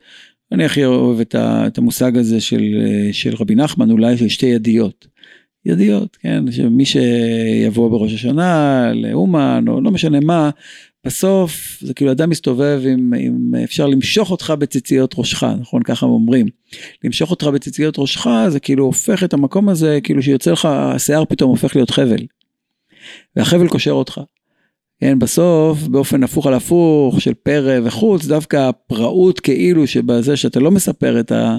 אני 0.52 0.64
הכי 0.64 0.84
אוהב 0.84 1.20
את 1.40 1.78
המושג 1.78 2.16
הזה 2.18 2.40
של, 2.40 2.62
אה, 2.80 3.12
של 3.12 3.34
רבי 3.34 3.54
נחמן, 3.54 3.90
אולי 3.90 4.16
של 4.16 4.28
שתי 4.28 4.46
ידיות. 4.46 5.06
ידיות, 5.66 6.16
כן, 6.16 6.52
שמי 6.52 6.84
שיבוא 6.84 7.90
בראש 7.90 8.14
השנה 8.14 8.92
לאומן 8.94 9.64
או 9.68 9.80
לא 9.80 9.90
משנה 9.90 10.20
מה, 10.20 10.50
בסוף 11.08 11.78
זה 11.80 11.94
כאילו 11.94 12.12
אדם 12.12 12.30
מסתובב 12.30 12.80
עם, 12.84 13.14
עם 13.18 13.54
אפשר 13.64 13.86
למשוך 13.86 14.30
אותך 14.30 14.52
בציציות 14.58 15.14
ראשך, 15.18 15.42
נכון? 15.60 15.82
ככה 15.82 16.06
אומרים. 16.06 16.46
למשוך 17.04 17.30
אותך 17.30 17.46
בציציות 17.46 17.98
ראשך 17.98 18.26
זה 18.48 18.60
כאילו 18.60 18.84
הופך 18.84 19.24
את 19.24 19.32
המקום 19.32 19.68
הזה, 19.68 19.98
כאילו 20.02 20.22
שיוצא 20.22 20.52
לך, 20.52 20.64
השיער 20.64 21.24
פתאום 21.24 21.50
הופך 21.50 21.76
להיות 21.76 21.90
חבל. 21.90 22.26
והחבל 23.36 23.68
קושר 23.68 23.90
אותך. 23.90 24.20
כן, 25.00 25.18
בסוף 25.18 25.82
באופן 25.82 26.22
הפוך 26.22 26.46
על 26.46 26.54
הפוך 26.54 27.20
של 27.20 27.34
פרא 27.34 27.78
וחוץ, 27.84 28.26
דווקא 28.26 28.68
הפראות 28.68 29.40
כאילו 29.40 29.86
שבזה 29.86 30.36
שאתה 30.36 30.60
לא 30.60 30.70
מספר 30.70 31.20
את, 31.20 31.32
ה, 31.32 31.56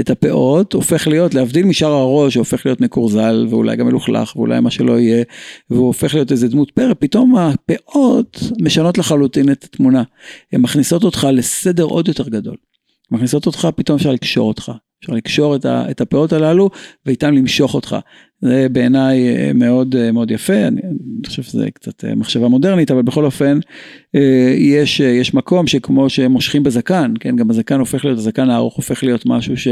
את 0.00 0.10
הפאות, 0.10 0.72
הופך 0.72 1.06
להיות, 1.08 1.34
להבדיל 1.34 1.66
משאר 1.66 1.92
הראש, 1.92 2.34
שהופך 2.34 2.66
להיות 2.66 2.80
מקורזל 2.80 3.46
ואולי 3.50 3.76
גם 3.76 3.86
מלוכלך 3.86 4.36
ואולי 4.36 4.60
מה 4.60 4.70
שלא 4.70 5.00
יהיה, 5.00 5.24
והוא 5.70 5.86
הופך 5.86 6.14
להיות 6.14 6.32
איזה 6.32 6.48
דמות 6.48 6.70
פרא, 6.70 6.94
פתאום 6.98 7.36
הפאות 7.36 8.40
משנות 8.60 8.98
לחלוטין 8.98 9.52
את 9.52 9.64
התמונה. 9.64 10.02
הן 10.52 10.60
מכניסות 10.60 11.04
אותך 11.04 11.28
לסדר 11.32 11.84
עוד 11.84 12.08
יותר 12.08 12.28
גדול. 12.28 12.56
מכניסות 13.10 13.46
אותך, 13.46 13.68
פתאום 13.76 13.96
אפשר 13.96 14.12
לקשור 14.12 14.48
אותך. 14.48 14.72
אפשר 15.00 15.12
לקשור 15.12 15.56
את, 15.56 15.64
ה, 15.64 15.90
את 15.90 16.00
הפאות 16.00 16.32
הללו 16.32 16.70
ואיתם 17.06 17.34
למשוך 17.34 17.74
אותך. 17.74 17.96
זה 18.40 18.66
בעיניי 18.72 19.28
אה, 19.28 19.52
מאוד 19.54 19.96
אה, 19.96 20.12
מאוד 20.12 20.30
יפה, 20.30 20.54
אני, 20.54 20.80
אני 20.82 21.26
חושב 21.26 21.42
שזה 21.42 21.70
קצת 21.70 22.04
אה, 22.04 22.14
מחשבה 22.14 22.48
מודרנית, 22.48 22.90
אבל 22.90 23.02
בכל 23.02 23.24
אופן 23.24 23.58
יש, 24.58 25.00
יש 25.00 25.34
מקום 25.34 25.66
שכמו 25.66 26.10
שמושכים 26.10 26.62
בזקן, 26.62 27.14
כן, 27.20 27.36
גם 27.36 27.50
הזקן 27.50 27.78
הופך 27.78 28.04
להיות, 28.04 28.18
הזקן 28.18 28.50
הארוך 28.50 28.76
הופך 28.76 29.02
להיות 29.04 29.26
משהו 29.26 29.56
ש... 29.56 29.68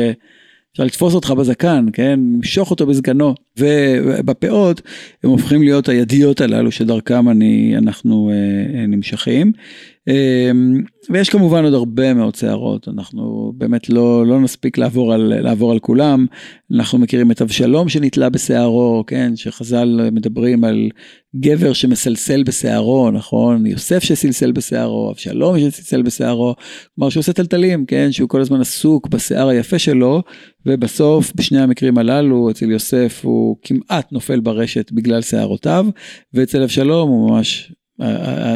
אפשר 0.72 0.84
לתפוס 0.84 1.14
אותך 1.14 1.30
בזקן, 1.30 1.86
כן, 1.92 2.20
למשוך 2.34 2.70
אותו 2.70 2.86
בזקנו, 2.86 3.34
ובפאות 3.58 4.82
הם 5.24 5.30
הופכים 5.30 5.62
להיות 5.62 5.88
הידיות 5.88 6.40
הללו 6.40 6.72
שדרכם 6.72 7.28
אני, 7.28 7.74
אנחנו 7.78 8.30
אה, 8.30 8.86
נמשכים. 8.86 9.52
אמ, 10.08 10.82
ויש 11.10 11.28
כמובן 11.28 11.64
עוד 11.64 11.74
הרבה 11.74 12.14
מאוד 12.14 12.34
שערות, 12.34 12.88
אנחנו 12.88 13.52
באמת 13.56 13.88
לא, 13.88 14.26
לא 14.26 14.40
נספיק 14.40 14.78
לעבור 14.78 15.12
על, 15.12 15.40
לעבור 15.40 15.72
על 15.72 15.78
כולם. 15.78 16.26
אנחנו 16.72 16.98
מכירים 16.98 17.30
את 17.30 17.42
אבשלום 17.42 17.88
שנתלה 17.88 18.28
בשערו, 18.28 19.04
כן, 19.06 19.32
שחז"ל 19.36 20.08
מדברים 20.12 20.64
על 20.64 20.88
גבר 21.36 21.72
שמסלסל 21.72 22.42
בשערו, 22.42 23.10
נכון? 23.10 23.66
יוסף 23.66 24.02
שסלסל 24.02 24.52
בשערו, 24.52 25.10
אבשלום 25.10 25.58
שסלסל 25.58 26.02
בשערו, 26.02 26.54
כלומר 26.94 27.10
שהוא 27.10 27.20
עושה 27.20 27.32
טלטלים, 27.32 27.86
כן, 27.86 28.12
שהוא 28.12 28.28
כל 28.28 28.40
הזמן 28.40 28.60
עסוק 28.60 29.08
בשיער 29.08 29.48
היפה 29.48 29.78
שלו, 29.78 30.22
ובסוף 30.66 31.32
בשני 31.34 31.60
המקרים 31.60 31.98
הללו, 31.98 32.50
אצל 32.50 32.70
יוסף 32.70 33.20
הוא 33.24 33.56
כמעט 33.62 34.12
נופל 34.12 34.40
ברשת 34.40 34.92
בגלל 34.92 35.22
שערותיו, 35.22 35.86
ואצל 36.34 36.62
אבשלום 36.62 37.10
הוא 37.10 37.30
ממש 37.30 37.72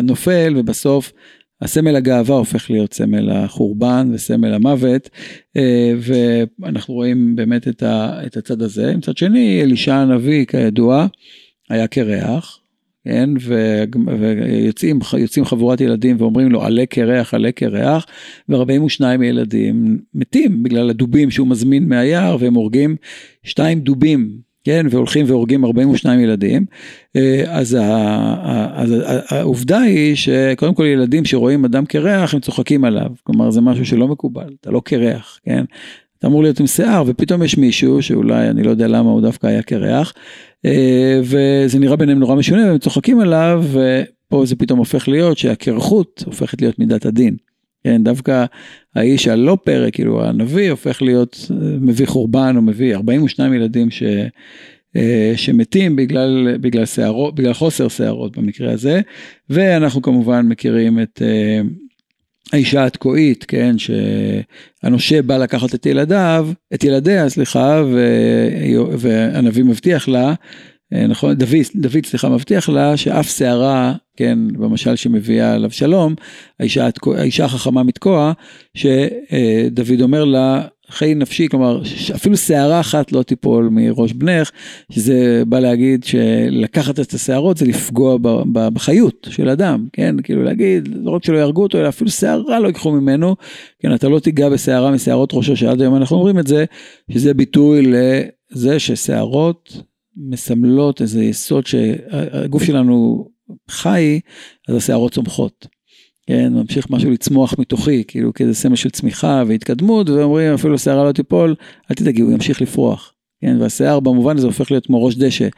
נופל 0.02 0.54
ובסוף 0.56 1.12
הסמל 1.60 1.96
הגאווה 1.96 2.36
הופך 2.36 2.70
להיות 2.70 2.94
סמל 2.94 3.30
החורבן 3.30 4.10
וסמל 4.12 4.54
המוות 4.54 5.10
אה, 5.56 5.92
ואנחנו 6.00 6.94
רואים 6.94 7.36
באמת 7.36 7.68
את, 7.68 8.36
הצד 8.36 8.62
הזה. 8.62 8.96
מצד 8.96 9.16
שני 9.16 9.62
אלישע 9.62 9.94
הנביא 9.94 10.44
כידוע 10.44 11.06
היה 11.70 11.86
קרח. 11.86 12.60
כן, 13.04 13.30
ויוצאים 14.18 14.98
יוצאים 15.18 15.44
חבורת 15.44 15.80
ילדים 15.80 16.16
ואומרים 16.18 16.52
לו 16.52 16.62
עלה 16.62 16.86
קרח 16.86 17.34
עלה 17.34 17.52
קרח 17.52 18.06
ו42 18.52 19.04
ילדים 19.24 19.98
מתים 20.14 20.62
בגלל 20.62 20.90
הדובים 20.90 21.30
שהוא 21.30 21.48
מזמין 21.48 21.88
מהיער 21.88 22.36
והם 22.40 22.54
הורגים 22.54 22.96
שתיים 23.42 23.80
דובים 23.80 24.45
כן, 24.66 24.86
והולכים 24.90 25.26
והורגים 25.28 25.64
42 25.64 26.20
ילדים, 26.20 26.64
אה, 27.16 27.44
אז, 27.48 27.76
העובדה 29.28 29.80
היא 29.80 30.14
שקודם 30.14 30.74
כל 30.74 30.84
ילדים 30.84 31.24
שרואים 31.24 31.64
אדם 31.64 31.84
קרח 31.84 32.34
הם 32.34 32.40
צוחקים 32.40 32.84
עליו, 32.84 33.10
כלומר 33.22 33.50
זה 33.50 33.60
משהו 33.60 33.86
שלא 33.86 34.08
מקובל, 34.08 34.54
אתה 34.60 34.70
לא 34.70 34.82
קרח, 34.84 35.40
כן? 35.44 35.64
אתה 36.18 36.26
אמור 36.26 36.42
להיות 36.42 36.60
עם 36.60 36.66
שיער 36.66 37.04
ופתאום 37.06 37.42
יש 37.42 37.58
מישהו 37.58 38.02
שאולי 38.02 38.50
אני 38.50 38.62
לא 38.62 38.70
יודע 38.70 38.88
למה 38.88 39.10
הוא 39.10 39.20
דווקא 39.20 39.46
היה 39.46 39.62
קרח 39.62 40.12
אה, 40.64 41.20
וזה 41.22 41.78
נראה 41.78 41.96
ביניהם 41.96 42.18
נורא 42.18 42.34
משונה 42.34 42.66
והם 42.66 42.78
צוחקים 42.78 43.20
עליו 43.20 43.64
ופה 43.72 44.46
זה 44.46 44.56
פתאום 44.56 44.78
הופך 44.78 45.08
להיות 45.08 45.38
שהקרחות 45.38 46.22
הופכת 46.26 46.62
להיות 46.62 46.78
מידת 46.78 47.06
הדין. 47.06 47.36
כן, 47.86 48.04
דווקא 48.04 48.44
האיש 48.94 49.28
הלא 49.28 49.58
פרק, 49.64 49.94
כאילו 49.94 50.24
הנביא, 50.24 50.70
הופך 50.70 51.02
להיות, 51.02 51.50
אה, 51.50 51.56
מביא 51.80 52.06
חורבן, 52.06 52.56
הוא 52.56 52.64
מביא 52.64 52.94
42 52.94 53.54
ילדים 53.54 53.90
ש, 53.90 54.02
אה, 54.96 55.32
שמתים 55.36 55.96
בגלל, 55.96 56.56
בגלל, 56.60 56.86
שערות, 56.86 57.34
בגלל 57.34 57.52
חוסר 57.52 57.88
שערות 57.88 58.36
במקרה 58.36 58.72
הזה, 58.72 59.00
ואנחנו 59.50 60.02
כמובן 60.02 60.46
מכירים 60.46 61.00
את 61.00 61.22
אה, 61.24 61.60
האישה 62.52 62.84
התקועית, 62.84 63.44
כן, 63.48 63.76
שהנושה 63.78 65.22
בא 65.22 65.36
לקחת 65.36 65.74
את 65.74 65.86
ילדיו, 65.86 66.48
את 66.74 66.84
ילדיה, 66.84 67.28
סליחה, 67.28 67.82
והנביא 68.98 69.64
מבטיח 69.64 70.08
לה, 70.08 70.34
נכון, 70.92 71.34
דוד, 71.34 71.52
דוד 71.76 72.06
סליחה, 72.06 72.28
מבטיח 72.28 72.68
לה 72.68 72.96
שאף 72.96 73.28
שערה 73.28 73.94
כן, 74.16 74.38
במשל 74.52 74.96
שמביאה 74.96 75.54
עליו 75.54 75.70
שלום, 75.70 76.14
האישה, 76.60 76.88
האישה 77.16 77.44
החכמה 77.44 77.82
מתקוע, 77.82 78.32
שדוד 78.74 80.00
אומר 80.00 80.24
לה, 80.24 80.66
חיי 80.90 81.14
נפשי, 81.14 81.48
כלומר, 81.48 81.82
אפילו 82.14 82.36
שערה 82.36 82.80
אחת 82.80 83.12
לא 83.12 83.22
תיפול 83.22 83.68
מראש 83.72 84.12
בנך, 84.12 84.50
שזה 84.92 85.42
בא 85.46 85.58
להגיד 85.58 86.04
שלקחת 86.04 87.00
את 87.00 87.14
השערות 87.14 87.56
זה 87.56 87.66
לפגוע 87.66 88.16
בחיות 88.52 89.28
של 89.30 89.48
אדם, 89.48 89.86
כן, 89.92 90.16
כאילו 90.22 90.42
להגיד, 90.42 90.88
לא 91.02 91.10
רק 91.10 91.24
שלא 91.24 91.38
יהרגו 91.38 91.62
אותו, 91.62 91.78
אלא 91.78 91.88
אפילו 91.88 92.10
שערה 92.10 92.60
לא 92.60 92.66
ייקחו 92.66 92.92
ממנו, 92.92 93.36
כן, 93.80 93.94
אתה 93.94 94.08
לא 94.08 94.18
תיגע 94.18 94.48
בשערה 94.48 94.90
משערות 94.90 95.30
ראשו, 95.34 95.56
שעד 95.56 95.80
היום 95.80 95.96
אנחנו 95.96 96.16
אומרים 96.16 96.38
את 96.38 96.46
זה, 96.46 96.64
שזה 97.10 97.34
ביטוי 97.34 97.92
לזה 97.92 98.78
ששערות 98.78 99.82
מסמלות 100.16 101.02
איזה 101.02 101.24
יסוד 101.24 101.66
שהגוף 101.66 102.64
שלנו 102.64 103.28
חי, 103.70 104.20
אז 104.68 104.76
השערות 104.76 105.12
צומחות. 105.12 105.66
כן, 106.26 106.52
ממשיך 106.52 106.90
משהו 106.90 107.10
לצמוח 107.10 107.54
מתוכי, 107.58 108.04
כאילו 108.08 108.34
כאיזה 108.34 108.54
סמל 108.54 108.76
של 108.76 108.90
צמיחה 108.90 109.42
והתקדמות, 109.46 110.10
ואומרים 110.10 110.54
אפילו 110.54 110.78
שערה 110.78 111.04
לא 111.04 111.12
תיפול, 111.12 111.54
אל 111.90 111.96
תדאגי, 111.96 112.20
הוא 112.22 112.32
ימשיך 112.32 112.62
לפרוח. 112.62 113.12
כן, 113.40 113.56
והשיער 113.60 114.00
במובן 114.00 114.36
הזה 114.36 114.46
הופך 114.46 114.70
להיות 114.70 114.86
כמו 114.86 115.04
ראש 115.04 115.16
דשא, 115.16 115.48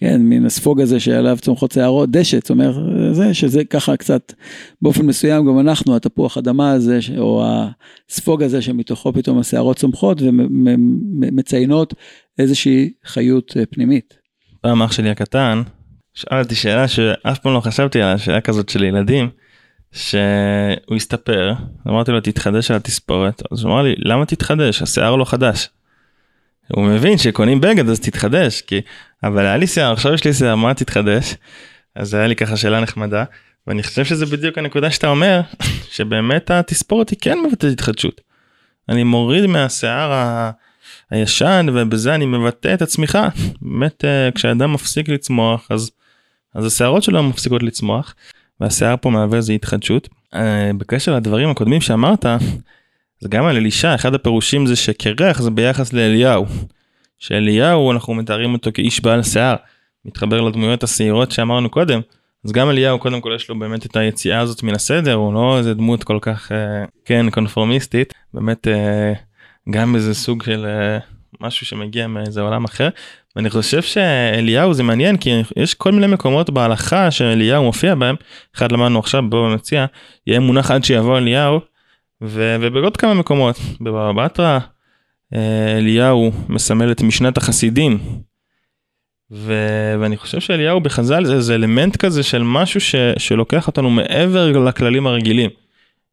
כן, 0.00 0.20
מן 0.22 0.46
הספוג 0.46 0.80
הזה 0.80 1.00
שעליו 1.00 1.38
צומחות 1.40 1.72
שערות, 1.72 2.10
דשא, 2.10 2.36
זאת 2.36 2.50
אומרת, 2.50 2.74
זה 3.12 3.34
שזה 3.34 3.64
ככה 3.64 3.96
קצת, 3.96 4.32
באופן 4.82 5.06
מסוים 5.06 5.46
גם 5.46 5.60
אנחנו, 5.60 5.96
התפוח 5.96 6.38
אדמה 6.38 6.72
הזה, 6.72 6.98
או 7.18 7.44
הספוג 8.08 8.42
הזה 8.42 8.62
שמתוכו 8.62 9.12
פתאום 9.12 9.38
השערות 9.38 9.76
צומחות 9.76 10.22
ומציינות 10.22 11.94
איזושהי 12.38 12.92
חיות 13.04 13.56
אה, 13.56 13.66
פנימית. 13.66 14.14
פעם 14.60 14.82
אח 14.82 14.92
שלי 14.92 15.10
הקטן, 15.10 15.62
שאלתי 16.14 16.54
שאלה 16.54 16.88
שאף 16.88 17.38
פעם 17.38 17.54
לא 17.54 17.60
חשבתי 17.60 18.02
עליה, 18.02 18.18
שאלה 18.18 18.40
כזאת 18.40 18.68
של 18.68 18.84
ילדים, 18.84 19.28
שהוא 19.92 20.96
הסתפר, 20.96 21.52
אמרתי 21.88 22.12
לו 22.12 22.20
תתחדש 22.20 22.70
על 22.70 22.76
התספורת, 22.76 23.42
אז 23.52 23.62
הוא 23.62 23.72
אמר 23.72 23.82
לי 23.82 23.94
למה 23.98 24.26
תתחדש, 24.26 24.82
השיער 24.82 25.16
לא 25.16 25.24
חדש. 25.24 25.68
הוא 26.72 26.84
מבין 26.84 27.18
שקונים 27.18 27.60
בגד 27.60 27.88
אז 27.88 28.00
תתחדש, 28.00 28.60
כי, 28.60 28.80
אבל 29.22 29.46
היה 29.46 29.56
לי 29.56 29.66
שיער, 29.66 29.92
עכשיו 29.92 30.14
יש 30.14 30.24
לי 30.24 30.34
שיער, 30.34 30.56
מה 30.56 30.74
תתחדש? 30.74 31.34
אז 31.94 32.14
היה 32.14 32.26
לי 32.26 32.36
ככה 32.36 32.56
שאלה 32.56 32.80
נחמדה, 32.80 33.24
ואני 33.66 33.82
חושב 33.82 34.04
שזה 34.04 34.26
בדיוק 34.26 34.58
הנקודה 34.58 34.90
שאתה 34.90 35.08
אומר, 35.08 35.40
שבאמת 35.94 36.50
התספורת 36.50 37.10
היא 37.10 37.18
כן 37.20 37.38
מבטאת 37.46 37.72
התחדשות. 37.72 38.20
אני 38.88 39.04
מוריד 39.04 39.46
מהשיער 39.46 40.12
ה... 40.12 40.50
הישן 41.10 41.66
ובזה 41.74 42.14
אני 42.14 42.26
מבטא 42.26 42.74
את 42.74 42.82
הצמיחה. 42.82 43.28
באמת 43.62 44.04
אה, 44.04 44.28
כשאדם 44.34 44.72
מפסיק 44.72 45.08
לצמוח 45.08 45.66
אז, 45.70 45.90
אז 46.54 46.66
השערות 46.66 47.02
שלו 47.02 47.22
מפסיקות 47.22 47.62
לצמוח 47.62 48.14
והשיער 48.60 48.94
פה 49.00 49.10
מהווה 49.10 49.36
איזה 49.36 49.52
התחדשות. 49.52 50.08
אה, 50.34 50.70
בקשר 50.78 51.16
לדברים 51.16 51.50
הקודמים 51.50 51.80
שאמרת, 51.80 52.26
זה 53.20 53.28
גם 53.28 53.44
על 53.44 53.56
אלישע, 53.56 53.94
אחד 53.94 54.14
הפירושים 54.14 54.66
זה 54.66 54.76
שקרח 54.76 55.40
זה 55.40 55.50
ביחס 55.50 55.92
לאליהו. 55.92 56.46
שאליהו 57.18 57.92
אנחנו 57.92 58.14
מתארים 58.14 58.52
אותו 58.52 58.70
כאיש 58.74 59.02
בעל 59.02 59.22
שיער, 59.22 59.56
מתחבר 60.04 60.40
לדמויות 60.40 60.82
השעירות 60.82 61.32
שאמרנו 61.32 61.70
קודם. 61.70 62.00
אז 62.44 62.52
גם 62.52 62.70
אליהו 62.70 62.98
קודם 62.98 63.20
כל 63.20 63.32
יש 63.36 63.48
לו 63.48 63.58
באמת 63.58 63.86
את 63.86 63.96
היציאה 63.96 64.40
הזאת 64.40 64.62
מן 64.62 64.74
הסדר, 64.74 65.14
הוא 65.14 65.34
לא 65.34 65.58
איזה 65.58 65.74
דמות 65.74 66.04
כל 66.04 66.18
כך 66.20 66.52
אה, 66.52 66.84
כן 67.04 67.30
קונפורמיסטית, 67.30 68.14
באמת 68.34 68.68
אה, 68.68 69.12
גם 69.70 69.94
איזה 69.94 70.14
סוג 70.14 70.42
של 70.42 70.66
אה, 70.66 70.98
משהו 71.40 71.66
שמגיע 71.66 72.06
מאיזה 72.06 72.40
עולם 72.40 72.64
אחר. 72.64 72.88
ואני 73.36 73.50
חושב 73.50 73.82
שאליהו 73.82 74.74
זה 74.74 74.82
מעניין 74.82 75.16
כי 75.16 75.30
יש 75.56 75.74
כל 75.74 75.92
מיני 75.92 76.06
מקומות 76.06 76.50
בהלכה 76.50 77.10
שאליהו 77.10 77.64
מופיע 77.64 77.94
בהם, 77.94 78.16
אחד 78.56 78.72
למדנו 78.72 78.98
עכשיו 78.98 79.22
בוא 79.28 79.54
נציע, 79.54 79.86
יהיה 80.26 80.40
מונח 80.40 80.70
עד 80.70 80.84
שיבוא 80.84 81.18
אליהו, 81.18 81.60
ו- 82.22 82.56
ובעוד 82.60 82.96
כמה 82.96 83.14
מקומות, 83.14 83.56
בבבא 83.80 84.12
בתרא, 84.12 84.58
אה, 85.34 85.78
אליהו 85.78 86.32
מסמל 86.48 86.92
את 86.92 87.02
משנת 87.02 87.36
החסידים. 87.36 87.98
ו- 89.32 89.94
ואני 90.00 90.16
חושב 90.16 90.40
שאליהו 90.40 90.80
בחז"ל 90.80 91.24
זה 91.24 91.34
איזה 91.34 91.54
אלמנט 91.54 91.96
כזה 91.96 92.22
של 92.22 92.42
משהו 92.42 92.80
ש- 92.80 92.94
שלוקח 93.18 93.66
אותנו 93.66 93.90
מעבר 93.90 94.58
לכללים 94.58 95.06
הרגילים. 95.06 95.50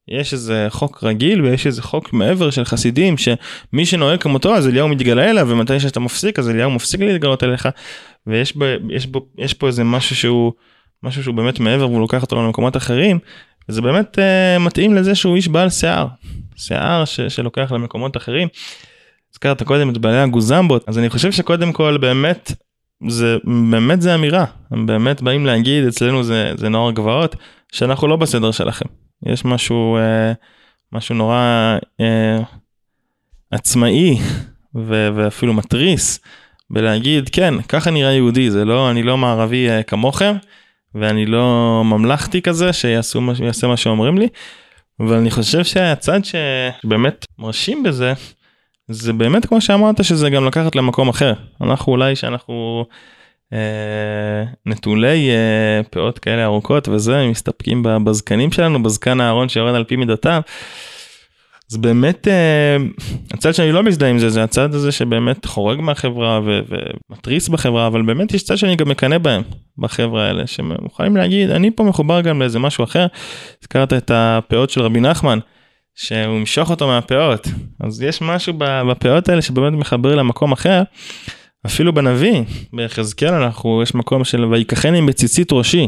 יש 0.07 0.33
איזה 0.33 0.67
חוק 0.69 1.03
רגיל 1.03 1.41
ויש 1.41 1.67
איזה 1.67 1.81
חוק 1.81 2.13
מעבר 2.13 2.49
של 2.49 2.65
חסידים 2.65 3.15
שמי 3.17 3.85
שנוהג 3.85 4.21
כמותו 4.21 4.55
אז 4.55 4.67
אליהו 4.67 4.87
מתגלה 4.87 5.29
אליו 5.29 5.47
ומתי 5.49 5.79
שאתה 5.79 5.99
מפסיק 5.99 6.39
אז 6.39 6.49
אליהו 6.49 6.71
מפסיק 6.71 7.01
להתגלות 7.01 7.43
אליך 7.43 7.69
ויש 8.27 8.55
בו, 8.55 8.65
יש 8.89 9.07
בו, 9.07 9.27
יש 9.37 9.53
פה 9.53 9.67
איזה 9.67 9.83
משהו 9.83 10.15
שהוא 10.15 10.53
משהו 11.03 11.23
שהוא 11.23 11.35
באמת 11.35 11.59
מעבר 11.59 11.89
והוא 11.89 12.01
לוקח 12.01 12.21
אותו 12.21 12.35
למקומות 12.35 12.77
אחרים 12.77 13.19
וזה 13.69 13.81
באמת 13.81 14.17
uh, 14.17 14.59
מתאים 14.59 14.95
לזה 14.95 15.15
שהוא 15.15 15.35
איש 15.35 15.47
בעל 15.47 15.69
שיער 15.69 16.07
שיער 16.55 17.05
ש, 17.05 17.21
שלוקח 17.21 17.71
למקומות 17.71 18.17
אחרים. 18.17 18.47
הזכרת 19.31 19.63
קודם 19.63 19.89
את 19.89 19.97
בעלי 19.97 20.21
הגוזמבות 20.21 20.83
אז 20.89 20.97
אני 20.97 21.09
חושב 21.09 21.31
שקודם 21.31 21.73
כל 21.73 21.97
באמת 21.97 22.51
זה 23.07 23.37
באמת 23.71 24.01
זה 24.01 24.15
אמירה 24.15 24.45
הם 24.71 24.85
באמת 24.85 25.21
באים 25.21 25.45
להגיד 25.45 25.85
אצלנו 25.85 26.23
זה 26.23 26.51
זה 26.57 26.69
נוער 26.69 26.91
גבעות 26.91 27.35
שאנחנו 27.71 28.07
לא 28.07 28.15
בסדר 28.15 28.51
שלכם. 28.51 28.85
יש 29.25 29.45
משהו, 29.45 29.97
אה, 29.97 30.33
משהו 30.93 31.15
נורא 31.15 31.77
אה, 32.01 32.37
עצמאי 33.51 34.17
ו- 34.75 35.09
ואפילו 35.15 35.53
מתריס 35.53 36.19
בלהגיד 36.69 37.29
כן 37.29 37.61
ככה 37.61 37.91
נראה 37.91 38.13
יהודי 38.13 38.51
זה 38.51 38.65
לא 38.65 38.91
אני 38.91 39.03
לא 39.03 39.17
מערבי 39.17 39.69
אה, 39.69 39.83
כמוכם 39.83 40.35
ואני 40.99 41.25
לא 41.25 41.81
ממלכתי 41.85 42.41
כזה 42.41 42.73
שיעשו 42.73 43.21
מה 43.21 43.35
שיעשה 43.35 43.67
מה 43.67 43.77
שאומרים 43.77 44.17
לי. 44.17 44.27
אבל 44.99 45.15
אני 45.15 45.31
חושב 45.31 45.63
שהצד 45.63 46.19
שבאמת 46.23 47.25
מרשים 47.39 47.83
בזה 47.83 48.13
זה 48.87 49.13
באמת 49.13 49.45
כמו 49.45 49.61
שאמרת 49.61 50.03
שזה 50.03 50.29
גם 50.29 50.45
לקחת 50.45 50.75
למקום 50.75 51.09
אחר 51.09 51.33
אנחנו 51.61 51.91
אולי 51.91 52.15
שאנחנו 52.15 52.85
אה, 53.53 54.43
נטולי 54.65 55.29
אה, 55.29 55.83
פאות 55.83 56.19
כאלה 56.19 56.45
ארוכות 56.45 56.87
וזה 56.87 57.27
מסתפקים 57.27 57.83
בזקנים 58.05 58.51
שלנו 58.51 58.83
בזקן 58.83 59.21
הארון 59.21 59.49
שיורד 59.49 59.75
על 59.75 59.83
פי 59.83 59.95
מידותיו. 59.95 60.41
אז 61.71 61.77
באמת 61.77 62.27
אה, 62.27 62.77
הצד 63.33 63.51
שאני 63.51 63.71
לא 63.71 63.83
מזדהה 63.83 64.09
עם 64.09 64.19
זה 64.19 64.29
זה 64.29 64.43
הצד 64.43 64.73
הזה 64.73 64.91
שבאמת 64.91 65.45
חורג 65.45 65.81
מהחברה 65.81 66.39
ו- 66.45 66.59
ומתריס 66.69 67.49
בחברה 67.49 67.87
אבל 67.87 68.01
באמת 68.01 68.33
יש 68.33 68.43
צד 68.43 68.55
שאני 68.55 68.75
גם 68.75 68.89
מקנא 68.89 69.17
בהם 69.17 69.41
בחברה 69.77 70.27
האלה 70.27 70.47
שמוכנים 70.47 71.17
להגיד 71.17 71.49
אני 71.49 71.71
פה 71.71 71.83
מחובר 71.83 72.21
גם 72.21 72.39
לאיזה 72.39 72.59
משהו 72.59 72.83
אחר. 72.83 73.07
הזכרת 73.61 73.93
את 73.93 74.11
הפאות 74.13 74.69
של 74.69 74.81
רבי 74.81 74.99
נחמן 74.99 75.39
שהוא 75.95 76.37
ימשוך 76.37 76.69
אותו 76.69 76.87
מהפאות 76.87 77.47
אז 77.79 78.01
יש 78.01 78.21
משהו 78.21 78.53
בפאות 78.59 79.29
האלה 79.29 79.41
שבאמת 79.41 79.73
מחבר 79.73 80.15
למקום 80.15 80.51
אחר. 80.51 80.83
אפילו 81.65 81.93
בנביא, 81.93 82.41
ביחזקאל 82.73 83.33
אנחנו, 83.33 83.83
יש 83.83 83.95
מקום 83.95 84.23
של 84.23 84.45
ויקחני 84.45 85.01
בציצית 85.01 85.51
ראשי. 85.51 85.87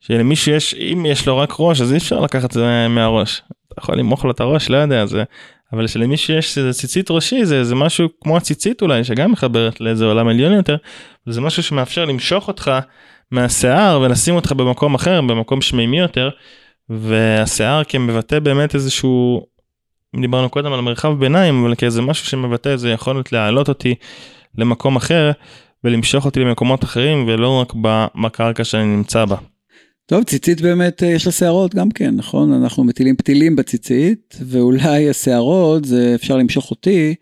שלמישהו 0.00 0.52
יש, 0.52 0.74
אם 0.74 1.06
יש 1.06 1.26
לו 1.26 1.38
רק 1.38 1.54
ראש 1.58 1.80
אז 1.80 1.92
אי 1.92 1.96
אפשר 1.96 2.20
לקחת 2.20 2.44
את 2.44 2.52
זה 2.52 2.88
מהראש. 2.88 3.42
אתה 3.74 3.82
יכול 3.82 3.98
למרוח 3.98 4.24
לו 4.24 4.30
את 4.30 4.40
הראש, 4.40 4.70
לא 4.70 4.76
יודע, 4.76 5.06
זה, 5.06 5.24
אבל 5.72 5.86
שלמישהו 5.86 6.34
יש 6.34 6.58
איזה 6.58 6.72
ציצית 6.72 7.10
ראשי 7.10 7.44
זה, 7.44 7.64
זה 7.64 7.74
משהו 7.74 8.08
כמו 8.20 8.36
הציצית 8.36 8.82
אולי, 8.82 9.04
שגם 9.04 9.32
מחברת 9.32 9.80
לאיזה 9.80 10.04
עולם 10.04 10.28
עליון 10.28 10.52
יותר, 10.52 10.76
זה 11.26 11.40
משהו 11.40 11.62
שמאפשר 11.62 12.04
למשוך 12.04 12.48
אותך 12.48 12.70
מהשיער 13.30 14.00
ולשים 14.00 14.34
אותך 14.34 14.52
במקום 14.52 14.94
אחר, 14.94 15.20
במקום 15.20 15.60
שמימי 15.60 15.98
יותר, 15.98 16.30
והשיער 16.88 17.84
כמבטא 17.84 18.38
באמת 18.38 18.74
איזשהו, 18.74 19.46
דיברנו 20.20 20.48
קודם 20.48 20.72
על 20.72 20.80
מרחב 20.80 21.18
ביניים, 21.18 21.64
אבל 21.64 21.74
כאיזה 21.74 22.02
משהו 22.02 22.26
שמבטא 22.26 22.68
איזה 22.68 22.90
יכולת 22.90 23.32
להעלות 23.32 23.68
אותי 23.68 23.94
למקום 24.58 24.96
אחר 24.96 25.30
ולמשוך 25.84 26.24
אותי 26.24 26.40
למקומות 26.40 26.84
אחרים 26.84 27.24
ולא 27.28 27.60
רק 27.60 27.72
בקרקע 28.22 28.64
שאני 28.64 28.84
נמצא 28.84 29.24
בה. 29.24 29.36
טוב, 30.06 30.24
ציצית 30.24 30.60
באמת 30.60 31.02
אה, 31.02 31.08
יש 31.08 31.26
לה 31.26 31.32
שערות 31.32 31.74
גם 31.74 31.90
כן, 31.90 32.14
נכון? 32.16 32.52
אנחנו 32.52 32.84
מטילים 32.84 33.16
פתילים 33.16 33.56
בציצית, 33.56 34.36
ואולי 34.46 35.10
השערות 35.10 35.84
זה 35.84 36.12
אפשר 36.14 36.36
למשוך 36.36 36.70
אותי, 36.70 37.14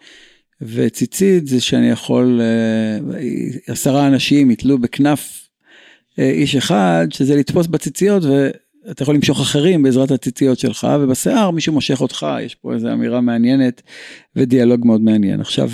וציצית 0.62 1.46
זה 1.46 1.60
שאני 1.60 1.90
יכול, 1.90 2.40
אה, 2.40 3.20
עשרה 3.66 4.06
אנשים 4.06 4.50
יתלו 4.50 4.78
בכנף 4.78 5.48
אה, 6.18 6.30
איש 6.30 6.56
אחד, 6.56 7.06
שזה 7.10 7.36
לתפוס 7.36 7.66
בציציות, 7.66 8.22
ואתה 8.24 9.02
יכול 9.02 9.14
למשוך 9.14 9.40
אחרים 9.40 9.82
בעזרת 9.82 10.10
הציציות 10.10 10.58
שלך, 10.58 10.86
ובשיער 11.00 11.50
מישהו 11.50 11.72
מושך 11.72 12.00
אותך, 12.00 12.26
יש 12.40 12.54
פה 12.54 12.74
איזו 12.74 12.92
אמירה 12.92 13.20
מעניינת 13.20 13.82
ודיאלוג 14.36 14.86
מאוד 14.86 15.00
מעניין. 15.00 15.40
עכשיו, 15.40 15.70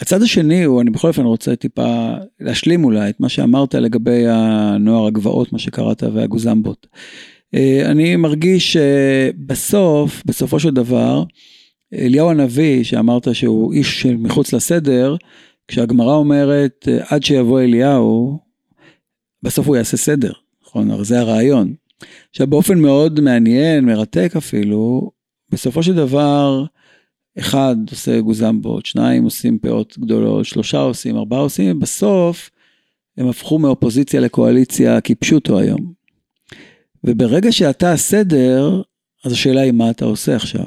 הצד 0.00 0.22
השני 0.22 0.64
הוא, 0.64 0.80
אני 0.80 0.90
בכל 0.90 1.08
אופן 1.08 1.22
רוצה 1.22 1.56
טיפה 1.56 2.12
להשלים 2.40 2.84
אולי 2.84 3.10
את 3.10 3.20
מה 3.20 3.28
שאמרת 3.28 3.74
לגבי 3.74 4.24
הנוער 4.28 5.06
הגבעות, 5.06 5.52
מה 5.52 5.58
שקראת, 5.58 6.02
והגוזמבות. 6.02 6.86
אה, 7.54 7.82
אני 7.90 8.16
מרגיש 8.16 8.76
שבסוף, 8.76 10.22
בסופו 10.26 10.60
של 10.60 10.70
דבר, 10.70 11.24
אליהו 11.94 12.30
הנביא, 12.30 12.84
שאמרת 12.84 13.34
שהוא 13.34 13.72
איש 13.72 14.06
מחוץ 14.06 14.52
לסדר, 14.52 15.16
כשהגמרא 15.68 16.14
אומרת, 16.14 16.88
עד 17.08 17.22
שיבוא 17.22 17.60
אליהו, 17.60 18.38
בסוף 19.42 19.66
הוא 19.66 19.76
יעשה 19.76 19.96
סדר, 19.96 20.32
נכון? 20.62 20.90
הרי 20.90 21.04
זה 21.04 21.20
הרעיון. 21.20 21.74
עכשיו 22.30 22.46
באופן 22.46 22.78
מאוד 22.78 23.20
מעניין, 23.20 23.84
מרתק 23.84 24.32
אפילו, 24.36 25.10
בסופו 25.50 25.82
של 25.82 25.94
דבר, 25.94 26.64
אחד 27.40 27.76
עושה 27.90 28.20
גוזמבות, 28.20 28.86
שניים 28.86 29.24
עושים 29.24 29.58
פאות 29.58 29.98
גדולות, 29.98 30.44
שלושה 30.44 30.78
עושים, 30.78 31.16
ארבעה 31.16 31.40
עושים, 31.40 31.80
בסוף 31.80 32.50
הם 33.16 33.28
הפכו 33.28 33.58
מאופוזיציה 33.58 34.20
לקואליציה 34.20 35.00
כפשוטו 35.00 35.58
היום. 35.58 35.92
וברגע 37.04 37.52
שאתה 37.52 37.92
הסדר, 37.92 38.82
אז 39.24 39.32
השאלה 39.32 39.60
היא 39.60 39.72
מה 39.72 39.90
אתה 39.90 40.04
עושה 40.04 40.36
עכשיו. 40.36 40.64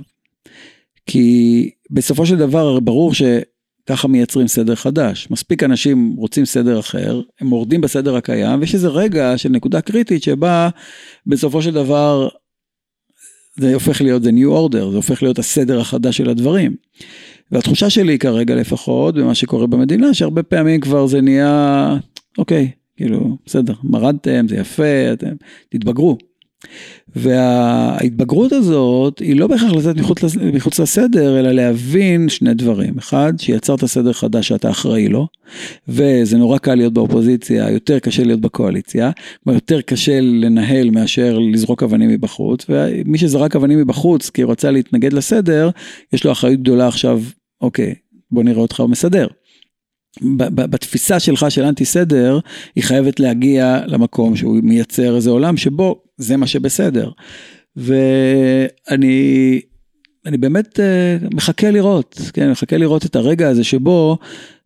כי 1.05 1.69
בסופו 1.89 2.25
של 2.25 2.37
דבר 2.37 2.79
ברור 2.79 3.11
שככה 3.13 4.07
מייצרים 4.07 4.47
סדר 4.47 4.75
חדש. 4.75 5.27
מספיק 5.31 5.63
אנשים 5.63 6.13
רוצים 6.17 6.45
סדר 6.45 6.79
אחר, 6.79 7.21
הם 7.41 7.47
מורדים 7.47 7.81
בסדר 7.81 8.15
הקיים, 8.15 8.59
ויש 8.59 8.73
איזה 8.73 8.87
רגע 8.87 9.37
של 9.37 9.49
נקודה 9.49 9.81
קריטית 9.81 10.23
שבה 10.23 10.69
בסופו 11.27 11.61
של 11.61 11.71
דבר 11.71 12.27
זה 13.55 13.73
הופך 13.73 14.01
להיות 14.01 14.23
the 14.23 14.25
new 14.25 14.71
order, 14.71 14.89
זה 14.91 14.95
הופך 14.95 15.23
להיות 15.23 15.39
הסדר 15.39 15.79
החדש 15.79 16.17
של 16.17 16.29
הדברים. 16.29 16.75
והתחושה 17.51 17.89
שלי 17.89 18.19
כרגע 18.19 18.55
לפחות, 18.55 19.15
במה 19.15 19.35
שקורה 19.35 19.67
במדינה, 19.67 20.13
שהרבה 20.13 20.43
פעמים 20.43 20.81
כבר 20.81 21.07
זה 21.07 21.21
נהיה, 21.21 21.97
אוקיי, 22.37 22.71
כאילו, 22.97 23.37
בסדר, 23.45 23.73
מרדתם, 23.83 24.45
זה 24.47 24.55
יפה, 24.55 25.13
אתם 25.13 25.35
תתבגרו. 25.69 26.17
וההתבגרות 27.15 28.51
הזאת 28.51 29.19
היא 29.19 29.35
לא 29.35 29.47
בהכרח 29.47 29.71
לצאת 29.71 29.95
מחוץ, 30.53 30.79
לסדר, 30.79 31.39
אלא 31.39 31.51
להבין 31.51 32.29
שני 32.29 32.53
דברים. 32.53 32.97
אחד, 32.97 33.33
שיצרת 33.39 33.85
סדר 33.85 34.13
חדש 34.13 34.47
שאתה 34.47 34.69
אחראי 34.69 35.07
לו, 35.07 35.27
וזה 35.87 36.37
נורא 36.37 36.57
קל 36.57 36.75
להיות 36.75 36.93
באופוזיציה, 36.93 37.69
יותר 37.69 37.99
קשה 37.99 38.23
להיות 38.23 38.41
בקואליציה, 38.41 39.11
יותר 39.47 39.81
קשה 39.81 40.21
לנהל 40.21 40.89
מאשר 40.89 41.39
לזרוק 41.53 41.83
אבנים 41.83 42.09
מבחוץ, 42.09 42.65
ומי 42.69 43.17
שזרק 43.17 43.55
אבנים 43.55 43.79
מבחוץ 43.79 44.29
כי 44.29 44.41
הוא 44.41 44.51
רצה 44.51 44.71
להתנגד 44.71 45.13
לסדר, 45.13 45.69
יש 46.13 46.25
לו 46.25 46.31
אחריות 46.31 46.59
גדולה 46.59 46.87
עכשיו, 46.87 47.21
אוקיי, 47.61 47.93
בוא 48.31 48.43
נראה 48.43 48.61
אותך 48.61 48.83
מסדר. 48.89 49.27
בתפיסה 50.55 51.19
שלך 51.19 51.45
של 51.49 51.63
אנטי 51.63 51.85
סדר, 51.85 52.39
היא 52.75 52.83
חייבת 52.83 53.19
להגיע 53.19 53.81
למקום 53.87 54.35
שהוא 54.35 54.59
מייצר 54.63 55.15
איזה 55.15 55.29
עולם 55.29 55.57
שבו 55.57 56.01
זה 56.17 56.37
מה 56.37 56.47
שבסדר. 56.47 57.11
ואני 57.75 59.61
אני 60.25 60.37
באמת 60.37 60.79
uh, 60.79 61.35
מחכה 61.35 61.71
לראות, 61.71 62.21
כן, 62.33 62.51
מחכה 62.51 62.77
לראות 62.77 63.05
את 63.05 63.15
הרגע 63.15 63.49
הזה 63.49 63.63
שבו 63.63 64.17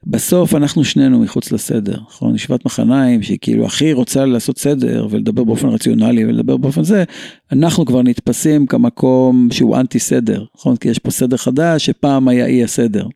בסוף 0.05 0.55
אנחנו 0.55 0.83
שנינו 0.83 1.19
מחוץ 1.19 1.51
לסדר, 1.51 1.97
נכון? 2.07 2.35
ישיבת 2.35 2.65
מחניים 2.65 3.23
שהיא 3.23 3.37
כאילו 3.41 3.65
הכי 3.65 3.93
רוצה 3.93 4.25
לעשות 4.25 4.57
סדר 4.57 5.07
ולדבר 5.09 5.43
באופן 5.43 5.67
רציונלי 5.67 6.25
ולדבר 6.25 6.57
באופן 6.57 6.83
זה, 6.83 7.03
אנחנו 7.51 7.85
כבר 7.85 8.01
נתפסים 8.01 8.65
כמקום 8.65 9.47
שהוא 9.51 9.77
אנטי 9.77 9.99
סדר, 9.99 10.45
נכון? 10.55 10.75
כי 10.75 10.89
יש 10.89 10.99
פה 10.99 11.11
סדר 11.11 11.37
חדש 11.37 11.85
שפעם 11.85 12.27
היה 12.27 12.45
אי 12.45 12.63
הסדר. 12.63 13.07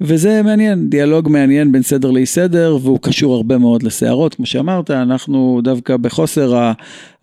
וזה 0.00 0.42
מעניין, 0.42 0.90
דיאלוג 0.90 1.28
מעניין 1.28 1.72
בין 1.72 1.82
סדר 1.82 2.10
לאי 2.10 2.26
סדר, 2.26 2.78
והוא 2.82 2.98
קשור 3.02 3.34
הרבה 3.34 3.58
מאוד 3.58 3.82
לסערות, 3.82 4.34
כמו 4.34 4.46
שאמרת, 4.46 4.90
אנחנו 4.90 5.60
דווקא 5.64 5.96
בחוסר 5.96 6.70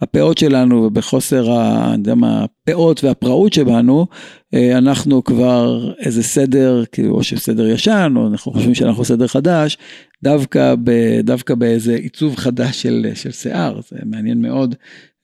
הפאות 0.02 0.38
שלנו 0.38 0.76
ובחוסר, 0.84 1.52
הפאות 1.52 3.04
והפראות 3.04 3.54
שבנו, 3.54 4.08
אה, 4.54 4.78
אנחנו 4.78 5.24
כבר 5.24 5.94
איזה 6.00 6.24
סדר, 6.24 6.84
כאילו, 6.92 7.16
או 7.16 7.24
שסדר 7.24 7.68
ישן, 7.68 8.14
או 8.16 8.28
אנחנו 8.28 8.52
חושבים 8.52 8.76
שאנחנו 8.76 9.06
סדר 9.06 9.28
חדש, 9.28 9.78
דווקא, 10.24 10.76
ב, 10.84 10.92
דווקא 11.24 11.56
באיזה 11.56 11.96
עיצוב 11.96 12.36
חדש 12.36 12.82
של, 12.82 13.08
של 13.14 13.32
שיער, 13.32 13.80
זה 13.90 13.98
מעניין 14.06 14.42
מאוד, 14.42 14.76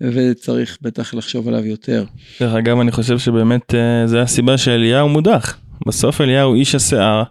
וצריך 0.01 0.77
בטח 0.81 1.13
לחשוב 1.13 1.47
עליו 1.47 1.65
יותר. 1.65 2.05
דרך 2.39 2.53
אגב, 2.53 2.79
אני 2.79 2.91
חושב 2.91 3.19
שבאמת 3.19 3.75
אה, 3.75 4.07
זה 4.07 4.21
הסיבה 4.21 4.57
שאליהו 4.57 5.09
מודח. 5.09 5.57
בסוף 5.87 6.21
אליהו 6.21 6.53
איש 6.53 6.75
השיער, 6.75 7.23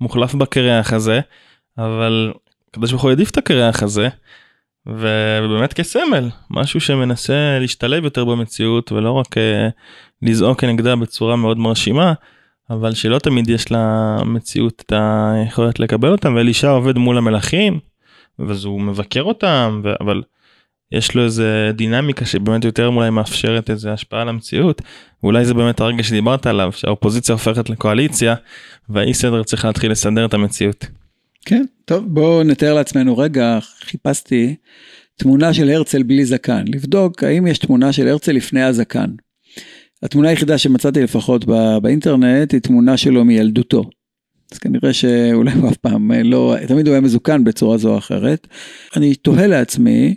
מוחלף 0.00 0.34
בקרח 0.34 0.92
הזה, 0.92 1.20
אבל 1.78 2.32
הקדוש 2.70 2.90
ברוך 2.90 3.02
הוא 3.02 3.10
העדיף 3.10 3.30
את 3.30 3.38
הקרח 3.38 3.82
הזה, 3.82 4.08
ובאמת 4.86 5.72
כסמל, 5.72 6.28
משהו 6.50 6.80
שמנסה 6.80 7.58
להשתלב 7.60 8.04
יותר 8.04 8.24
במציאות 8.24 8.92
ולא 8.92 9.12
רק 9.12 9.36
uh, 9.36 9.40
לזעוק 10.22 10.60
כנגדה 10.60 10.96
בצורה 10.96 11.36
מאוד 11.36 11.58
מרשימה, 11.58 12.12
אבל 12.70 12.94
שלא 12.94 13.18
תמיד 13.18 13.50
יש 13.50 13.64
למציאות 13.70 14.82
את 14.86 14.92
היכולת 14.96 15.80
לקבל 15.80 16.12
אותם, 16.12 16.34
ואלישע 16.34 16.70
עובד 16.70 16.98
מול 16.98 17.18
המלכים, 17.18 17.78
ואז 18.38 18.64
הוא 18.64 18.80
מבקר 18.80 19.22
אותם, 19.22 19.80
ו... 19.84 19.92
אבל 20.00 20.22
יש 20.92 21.14
לו 21.14 21.24
איזה 21.24 21.70
דינמיקה 21.74 22.26
שבאמת 22.26 22.64
יותר 22.64 22.86
אולי 22.86 23.10
מאפשרת 23.10 23.70
איזה 23.70 23.92
השפעה 23.92 24.22
על 24.22 24.28
המציאות. 24.28 24.82
ואולי 25.22 25.44
זה 25.44 25.54
באמת 25.54 25.80
הרגע 25.80 26.02
שדיברת 26.02 26.46
עליו, 26.46 26.72
שהאופוזיציה 26.72 27.32
הופכת 27.32 27.70
לקואליציה, 27.70 28.34
והאי 28.88 29.14
סדר 29.14 29.42
צריך 29.42 29.64
להתחיל 29.64 29.90
לסדר 29.90 30.24
את 30.24 30.34
המציאות. 30.34 30.86
כן, 31.44 31.64
טוב, 31.84 32.04
בואו 32.06 32.42
נתאר 32.42 32.74
לעצמנו 32.74 33.18
רגע, 33.18 33.58
חיפשתי 33.80 34.56
תמונה 35.16 35.54
של 35.54 35.70
הרצל 35.70 36.02
בלי 36.02 36.24
זקן, 36.24 36.64
לבדוק 36.68 37.24
האם 37.24 37.46
יש 37.46 37.58
תמונה 37.58 37.92
של 37.92 38.08
הרצל 38.08 38.32
לפני 38.32 38.62
הזקן. 38.62 39.10
התמונה 40.02 40.28
היחידה 40.28 40.58
שמצאתי 40.58 41.02
לפחות 41.02 41.44
באינטרנט 41.82 42.52
היא 42.52 42.60
תמונה 42.60 42.96
שלו 42.96 43.24
מילדותו. 43.24 43.84
אז 44.52 44.58
כנראה 44.58 44.92
שאולי 44.92 45.52
הוא 45.52 45.70
אף 45.70 45.76
פעם 45.76 46.12
לא, 46.12 46.56
תמיד 46.68 46.86
הוא 46.86 46.92
היה 46.92 47.00
מזוקן 47.00 47.44
בצורה 47.44 47.78
זו 47.78 47.92
או 47.92 47.98
אחרת. 47.98 48.46
אני 48.96 49.14
תוהה 49.14 49.46
לעצמי 49.46 50.14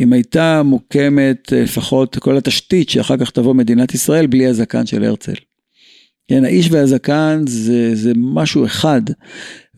אם 0.00 0.12
הייתה 0.12 0.62
מוקמת 0.62 1.52
אה, 1.52 1.62
לפחות 1.62 2.18
כל 2.18 2.36
התשתית 2.36 2.90
שאחר 2.90 3.16
כך 3.16 3.30
תבוא 3.30 3.54
מדינת 3.54 3.94
ישראל 3.94 4.26
בלי 4.26 4.46
הזקן 4.46 4.86
של 4.86 5.04
הרצל. 5.04 5.34
כן, 6.28 6.44
האיש 6.44 6.68
והזקן 6.70 7.44
זה, 7.46 7.94
זה 7.94 8.12
משהו 8.16 8.64
אחד, 8.64 9.02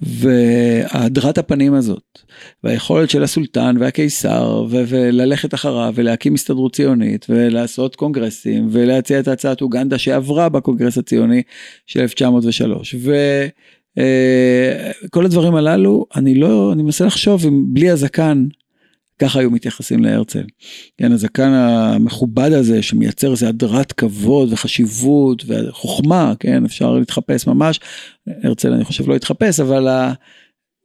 והדרת 0.03 1.39
הפנים 1.39 1.75
הזאת, 1.75 2.19
והיכולת 2.65 3.11
של 3.11 3.23
הסולטן 3.23 3.77
והקיסר, 3.81 4.67
ו- 4.71 4.83
וללכת 4.89 5.55
אחריו 5.55 5.93
ולהקים 5.97 6.35
הסתדרות 6.35 6.75
ציונית, 6.75 7.27
ולעשות 7.29 7.97
קונגרסים, 7.97 8.69
ולהציע 8.71 9.21
את 9.21 9.29
הצעת 9.29 9.63
אוגנדה 9.63 9.99
שעברה 9.99 10.49
בקונגרס 10.49 10.99
הציוני 10.99 11.43
של 11.87 12.01
1903, 12.01 12.95
וכל 12.95 13.11
אה, 15.21 15.25
הדברים 15.25 15.55
הללו, 15.55 16.07
אני 16.17 16.35
לא, 16.35 16.73
אני 16.73 16.83
מנסה 16.83 17.05
לחשוב 17.05 17.47
אם 17.47 17.65
בלי 17.67 17.91
הזקן 17.91 18.47
ככה 19.19 19.41
היו 19.41 19.51
מתייחסים 19.51 20.05
להרצל. 20.05 20.45
כן, 20.99 21.13
הזקן 21.13 21.51
המכובד 21.53 22.53
הזה 22.53 22.83
שמייצר 22.83 23.31
איזה 23.31 23.49
הדרת 23.49 23.93
כבוד 23.93 24.53
וחשיבות 24.53 25.45
וחוכמה, 25.47 26.33
כן, 26.41 26.65
אפשר 26.65 26.93
להתחפש 26.93 27.47
ממש. 27.47 27.81
הרצל 28.43 28.73
אני 28.73 28.85
חושב 28.85 29.09
לא 29.09 29.17
התחפש, 29.17 29.61
אבל 29.61 29.89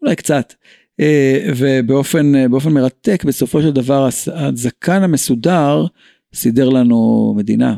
אולי 0.02 0.16
קצת. 0.16 0.54
אה, 1.00 1.50
ובאופן 1.58 2.74
מרתק, 2.74 3.24
בסופו 3.28 3.62
של 3.62 3.72
דבר 3.72 4.10
הזקן 4.34 5.04
המסודר 5.04 5.86
סידר 6.34 6.70
לנו 6.70 7.34
מדינה. 7.38 7.76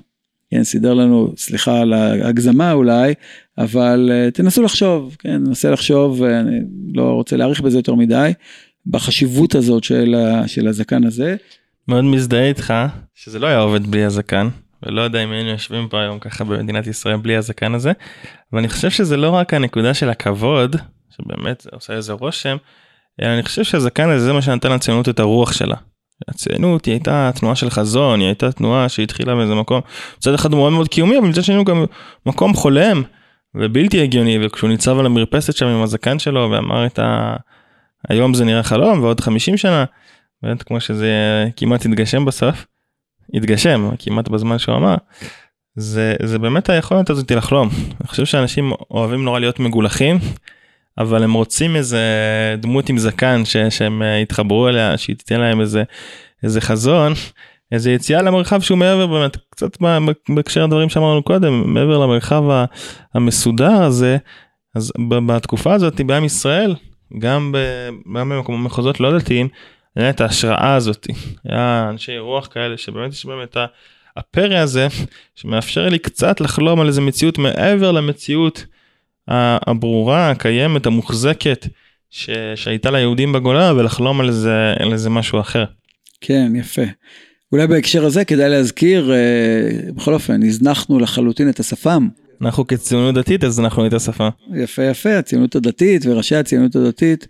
כן, 0.52 0.64
סידר 0.64 0.94
לנו, 0.94 1.34
סליחה 1.38 1.80
על 1.80 1.94
ההגזמה 1.94 2.72
אולי, 2.72 3.14
אבל 3.58 4.10
אה, 4.12 4.32
תנסו 4.32 4.64
לחשוב, 4.64 5.16
כן, 5.20 5.44
ננסה 5.44 5.72
לחשוב, 5.72 6.22
ואני 6.22 6.60
לא 6.94 7.12
רוצה 7.12 7.38
להאריך 7.38 7.62
בזה 7.62 7.78
יותר 7.78 7.96
מדי. 7.96 8.32
בחשיבות 8.88 9.56
הזאת 9.56 9.84
של, 9.84 10.16
ה, 10.16 10.48
של 10.48 10.68
הזקן 10.68 11.04
הזה. 11.04 11.36
מאוד 11.88 12.04
מזדהה 12.04 12.48
איתך 12.48 12.74
שזה 13.16 13.40
לא 13.40 13.48
היה 13.48 13.60
עובד 13.60 13.88
בלי 13.88 14.04
הזקן 14.04 14.48
ולא 14.84 15.02
יודע 15.02 15.24
אם 15.24 15.32
היינו 15.32 15.50
יושבים 15.50 15.88
פה 15.88 16.02
היום 16.02 16.20
ככה 16.20 16.44
במדינת 16.44 16.88
ישראל 16.88 17.18
בלי 17.18 17.36
הזקן 17.36 17.76
הזה. 17.76 17.92
ואני 18.54 18.70
חושב 18.70 18.90
שזה 18.90 19.18
לא 19.18 19.30
רק 19.30 19.54
הנקודה 19.54 19.94
של 19.94 20.10
הכבוד 20.10 20.76
שבאמת 21.10 21.68
עושה 21.72 21.94
איזה 21.94 22.14
רושם 22.14 22.58
אלא 23.22 23.34
אני 23.34 23.44
חושב 23.44 23.64
שהזקן 23.64 24.10
הזה 24.10 24.26
זה 24.26 24.34
מה 24.34 24.42
שנתן 24.42 24.72
לציונות 24.72 25.10
את 25.10 25.20
הרוח 25.20 25.54
שלה. 25.54 25.76
הציונות 26.28 26.86
היא 26.86 26.94
הייתה 26.94 27.32
תנועה 27.36 27.56
של 27.56 27.70
חזון 27.70 28.20
היא 28.20 28.28
הייתה 28.28 28.52
תנועה 28.52 28.90
שהתחילה 28.90 29.36
באיזה 29.36 29.56
מקום 29.56 29.82
מצד 30.18 30.34
אחד 30.34 30.52
מאוד 30.52 30.74
מאוד 30.74 30.88
קיומי 30.88 31.18
אבל 31.18 31.28
מצד 31.28 31.44
שני 31.44 31.64
גם 31.64 31.86
מקום 32.26 32.54
חולם 32.54 33.04
ובלתי 33.56 34.02
הגיוני 34.02 34.46
וכשהוא 34.46 34.70
ניצב 34.70 35.00
על 35.00 35.06
המרפסת 35.06 35.56
שם 35.56 35.66
עם 35.66 35.82
הזקן 35.82 36.20
שלו 36.20 36.50
ואמר 36.52 36.86
את 36.86 37.00
ה... 37.00 37.36
היום 38.10 38.34
זה 38.34 38.46
נראה 38.46 38.64
חלום 38.64 39.04
ועוד 39.04 39.20
50 39.20 39.58
שנה, 39.58 39.86
באמת 40.44 40.64
כמו 40.64 40.80
שזה 40.80 41.12
כמעט 41.56 41.86
התגשם 41.86 42.26
בסוף, 42.26 42.66
התגשם 43.34 43.90
כמעט 44.00 44.28
בזמן 44.28 44.58
שהוא 44.60 44.76
אמר, 44.76 44.96
זה, 45.76 46.16
זה 46.24 46.40
באמת 46.40 46.70
היכולת 46.70 47.10
הזאת 47.10 47.32
לחלום. 47.32 47.70
אני 48.00 48.08
חושב 48.08 48.26
שאנשים 48.26 48.72
אוהבים 48.92 49.24
נורא 49.24 49.40
להיות 49.40 49.60
מגולחים, 49.60 50.20
אבל 50.98 51.24
הם 51.24 51.34
רוצים 51.34 51.76
איזה 51.76 52.02
דמות 52.58 52.90
עם 52.90 52.98
זקן 52.98 53.46
ש, 53.46 53.58
שהם 53.58 54.02
יתחברו 54.22 54.68
אליה, 54.68 54.98
שהיא 54.98 55.16
תיתן 55.16 55.40
להם 55.40 55.62
איזה, 55.62 55.84
איזה 56.44 56.62
חזון, 56.62 57.14
איזה 57.72 57.92
יציאה 57.92 58.22
למרחב 58.22 58.62
שהוא 58.62 58.78
מעבר 58.78 59.08
באמת, 59.08 59.38
קצת 59.50 59.78
בהקשר 60.30 60.66
לדברים 60.66 60.90
שאמרנו 60.90 61.24
קודם, 61.24 61.74
מעבר 61.74 61.98
למרחב 61.98 62.44
המסודר 63.14 63.84
הזה, 63.84 64.18
אז 64.76 64.92
בתקופה 65.28 65.74
הזאת 65.74 66.02
בעם 66.02 66.26
ישראל, 66.26 66.76
גם, 67.18 67.56
במחוזות 68.06 69.00
לא 69.00 69.18
דתיים, 69.18 69.48
היה 69.96 70.10
את 70.10 70.22
ההשראה 70.22 70.76
הזאת, 70.76 71.08
היה 71.46 71.88
אנשי 71.90 72.18
רוח 72.18 72.48
כאלה 72.48 72.78
שבאמת 72.78 73.12
יש 73.12 73.26
בהם 73.26 73.44
את 73.44 73.58
הפרא 74.18 74.58
הזה 74.58 74.88
שמאפשר 75.36 75.90
לי 75.90 76.00
קצת 76.00 76.42
לחלום 76.42 76.82
על 76.82 76.88
איזה 76.88 77.02
מציאות 77.02 77.38
מעבר 77.38 77.92
למציאות 77.92 78.66
הברורה, 79.28 80.30
הקיימת, 80.30 80.86
המוחזקת 80.86 81.68
ש... 82.10 82.30
שהייתה 82.56 82.92
ליהודים 82.92 83.32
בגולה 83.32 83.74
ולחלום 83.74 84.22
על 84.22 84.28
איזה, 84.28 84.74
על 84.80 84.94
איזה 84.94 85.10
משהו 85.10 85.40
אחר. 85.40 85.66
כן, 86.22 86.52
יפה. 86.56 86.82
אולי 87.52 87.68
בהקשר 87.68 88.06
הזה 88.06 88.26
כדאי 88.26 88.50
להזכיר, 88.50 89.12
אה, 89.14 89.92
בכל 89.96 90.14
אופן, 90.14 90.44
הזנחנו 90.44 91.00
לחלוטין 91.00 91.50
את 91.50 91.60
השפם. 91.60 92.08
אנחנו 92.42 92.68
כציונות 92.68 93.16
דתית 93.16 93.44
אז 93.44 93.60
אנחנו 93.60 93.88
את 93.88 93.94
השפה. 93.94 94.30
יפה 94.56 94.84
יפה, 94.84 95.18
הציונות 95.18 95.56
הדתית 95.56 96.02
וראשי 96.06 96.36
הציונות 96.36 96.76
הדתית. 96.76 97.28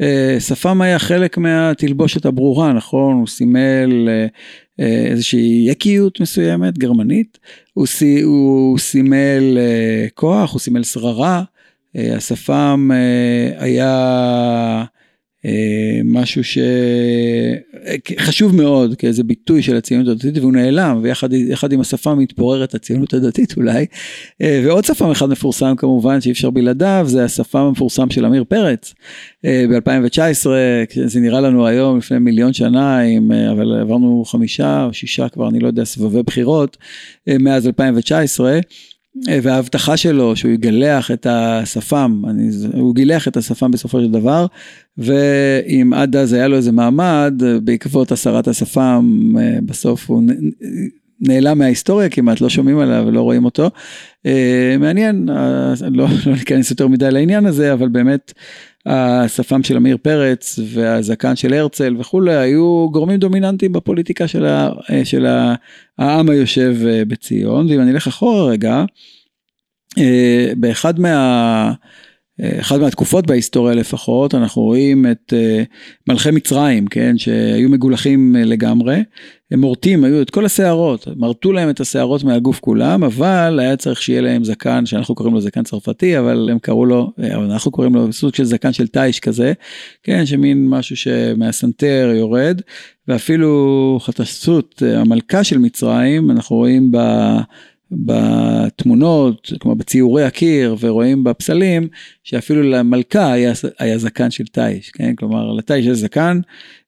אה, 0.00 0.36
שפם 0.40 0.80
היה 0.80 0.98
חלק 0.98 1.38
מהתלבושת 1.38 2.26
הברורה, 2.26 2.72
נכון? 2.72 3.14
הוא 3.14 3.26
סימל 3.26 4.08
אה, 4.08 4.26
אה, 4.80 5.06
איזושהי 5.06 5.64
יקיות 5.68 6.20
מסוימת, 6.20 6.78
גרמנית. 6.78 7.38
הוא, 7.74 7.86
סי, 7.86 8.20
הוא 8.20 8.78
סימל 8.78 9.58
כוח, 10.14 10.52
הוא 10.52 10.60
סימל 10.60 10.82
שררה. 10.82 11.42
השפם 11.94 12.90
היה... 13.58 14.84
אה, 15.46 16.00
משהו 16.04 16.42
שחשוב 18.18 18.56
מאוד 18.56 18.94
כאיזה 18.94 19.24
ביטוי 19.24 19.62
של 19.62 19.76
הציונות 19.76 20.08
הדתית 20.08 20.38
והוא 20.38 20.52
נעלם 20.52 21.00
ויחד 21.02 21.72
עם 21.72 21.80
השפה 21.80 22.14
מתפוררת 22.14 22.74
הציונות 22.74 23.14
הדתית 23.14 23.56
אולי. 23.56 23.86
אה, 24.42 24.62
ועוד 24.64 24.84
שפם 24.84 25.10
אחד 25.10 25.26
מפורסם 25.26 25.74
כמובן 25.76 26.20
שאי 26.20 26.32
אפשר 26.32 26.50
בלעדיו 26.50 27.04
זה 27.08 27.24
השפם 27.24 27.58
המפורסם 27.58 28.10
של 28.10 28.24
עמיר 28.24 28.44
פרץ. 28.44 28.94
אה, 29.44 29.64
ב-2019 29.70 30.46
זה 31.04 31.20
נראה 31.20 31.40
לנו 31.40 31.66
היום 31.66 31.98
לפני 31.98 32.18
מיליון 32.18 32.52
שנה 32.52 32.98
עם, 32.98 33.32
אבל 33.32 33.80
עברנו 33.80 34.24
חמישה 34.26 34.84
או 34.84 34.92
שישה 34.92 35.28
כבר 35.28 35.48
אני 35.48 35.58
לא 35.58 35.66
יודע 35.66 35.84
סבבי 35.84 36.22
בחירות 36.22 36.76
מאז 37.26 37.66
2019. 37.66 38.60
וההבטחה 39.42 39.96
שלו 39.96 40.36
שהוא 40.36 40.52
יגלח 40.52 41.10
את 41.10 41.26
השפם, 41.30 42.22
אני, 42.28 42.50
הוא 42.72 42.94
גילח 42.94 43.28
את 43.28 43.36
השפם 43.36 43.70
בסופו 43.70 44.00
של 44.00 44.10
דבר, 44.10 44.46
ואם 44.98 45.92
עד 45.92 46.16
אז 46.16 46.32
היה 46.32 46.48
לו 46.48 46.56
איזה 46.56 46.72
מעמד, 46.72 47.42
בעקבות 47.64 48.12
הסרת 48.12 48.48
השפם, 48.48 49.34
בסוף 49.66 50.10
הוא 50.10 50.22
נעלם 51.20 51.58
מההיסטוריה 51.58 52.08
כמעט, 52.08 52.40
לא 52.40 52.48
שומעים 52.48 52.78
עליו 52.78 53.04
ולא 53.06 53.22
רואים 53.22 53.44
אותו. 53.44 53.70
אה, 54.26 54.76
מעניין, 54.78 55.28
אה, 55.28 55.72
לא, 55.90 56.06
לא 56.26 56.32
ניכנס 56.32 56.70
יותר 56.70 56.88
מדי 56.88 57.10
לעניין 57.10 57.46
הזה, 57.46 57.72
אבל 57.72 57.88
באמת 57.88 58.32
השפם 58.86 59.62
של 59.62 59.76
עמיר 59.76 59.96
פרץ 60.02 60.58
והזקן 60.66 61.36
של 61.36 61.52
הרצל 61.52 61.96
וכולי 61.98 62.36
היו 62.36 62.88
גורמים 62.92 63.16
דומיננטיים 63.16 63.72
בפוליטיקה 63.72 64.28
של, 64.28 64.46
ה, 64.46 64.70
של 65.04 65.26
העם 65.98 66.30
היושב 66.30 66.76
אה, 66.86 67.04
בציון, 67.04 67.66
ואם 67.70 67.80
אני 67.80 67.90
אלך 67.90 68.06
אחורה 68.06 68.44
רגע, 68.44 68.84
אה, 69.98 70.52
באחד 70.56 71.00
מה... 71.00 71.72
אחד 72.42 72.80
מהתקופות 72.80 73.26
בהיסטוריה 73.26 73.74
לפחות, 73.74 74.34
אנחנו 74.34 74.62
רואים 74.62 75.06
את 75.10 75.32
uh, 75.32 76.08
מלכי 76.08 76.30
מצרים, 76.30 76.86
כן, 76.86 77.18
שהיו 77.18 77.68
מגולחים 77.68 78.36
uh, 78.36 78.46
לגמרי, 78.46 79.02
הם 79.50 79.60
מורטים, 79.60 80.04
היו 80.04 80.22
את 80.22 80.30
כל 80.30 80.44
השערות, 80.44 81.08
מרטו 81.16 81.52
להם 81.52 81.70
את 81.70 81.80
השערות 81.80 82.24
מהגוף 82.24 82.60
כולם, 82.60 83.04
אבל 83.04 83.58
היה 83.60 83.76
צריך 83.76 84.02
שיהיה 84.02 84.20
להם 84.20 84.44
זקן, 84.44 84.86
שאנחנו 84.86 85.14
קוראים 85.14 85.34
לו 85.34 85.40
זקן 85.40 85.62
צרפתי, 85.62 86.18
אבל 86.18 86.48
הם 86.50 86.58
קראו 86.58 86.86
לו, 86.86 87.12
אה, 87.22 87.34
אנחנו 87.34 87.70
קוראים 87.70 87.94
לו 87.94 88.12
סוג 88.12 88.34
של 88.34 88.44
זקן 88.44 88.72
של 88.72 88.86
תיש 88.86 89.20
כזה, 89.20 89.52
כן, 90.02 90.26
שמין 90.26 90.68
משהו 90.68 90.96
שמהסנטר 90.96 92.12
יורד, 92.14 92.60
ואפילו 93.08 93.98
חטסות, 94.02 94.82
המלכה 94.96 95.44
של 95.44 95.58
מצרים, 95.58 96.30
אנחנו 96.30 96.56
רואים 96.56 96.92
ב... 96.92 96.98
בתמונות, 97.92 99.52
כמו 99.60 99.74
בציורי 99.74 100.24
הקיר 100.24 100.76
ורואים 100.80 101.24
בפסלים, 101.24 101.88
שאפילו 102.24 102.62
למלכה 102.62 103.32
היה, 103.32 103.52
היה 103.78 103.98
זקן 103.98 104.30
של 104.30 104.44
תיש, 104.46 104.90
כן? 104.90 105.14
כלומר 105.14 105.52
לתיש 105.52 105.86
יש 105.86 105.98
זקן, 105.98 106.40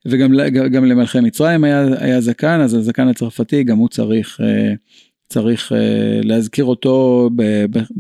וגם 0.06 0.32
גם 0.72 0.84
למלכי 0.84 1.20
מצרים 1.20 1.64
היה, 1.64 1.86
היה 1.98 2.20
זקן, 2.20 2.60
אז 2.60 2.74
הזקן 2.74 3.08
הצרפתי 3.08 3.64
גם 3.64 3.78
הוא 3.78 3.88
צריך, 3.88 4.40
אה, 4.42 4.72
צריך 5.28 5.72
אה, 5.72 5.78
להזכיר 6.22 6.64
אותו 6.64 7.30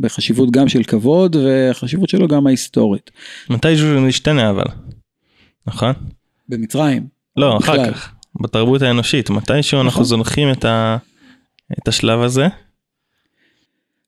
בחשיבות 0.00 0.50
גם 0.50 0.68
של 0.68 0.82
כבוד, 0.82 1.36
וחשיבות 1.36 2.08
שלו 2.08 2.28
גם 2.28 2.46
ההיסטורית. 2.46 3.10
מתי 3.50 3.76
זה 3.76 4.00
משתנה 4.00 4.50
אבל, 4.50 4.66
נכון? 5.66 5.92
במצרים. 6.48 7.06
לא, 7.36 7.58
אחר 7.58 7.92
כך, 7.92 8.12
בתרבות 8.42 8.82
האנושית, 8.82 9.30
מתישהו 9.30 9.78
נכון. 9.78 9.86
אנחנו 9.86 10.04
זונחים 10.04 10.52
את, 10.52 10.64
ה, 10.64 10.96
את 11.78 11.88
השלב 11.88 12.20
הזה. 12.20 12.46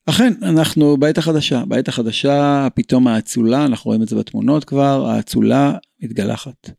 אכן, 0.06 0.32
אנחנו 0.42 0.96
בעת 0.96 1.18
החדשה, 1.18 1.62
בעת 1.68 1.88
החדשה 1.88 2.68
פתאום 2.74 3.08
האצולה, 3.08 3.64
אנחנו 3.64 3.88
רואים 3.88 4.02
את 4.02 4.08
זה 4.08 4.16
בתמונות 4.16 4.64
כבר, 4.64 5.06
האצולה 5.06 5.72
מתגלחת. 6.02 6.70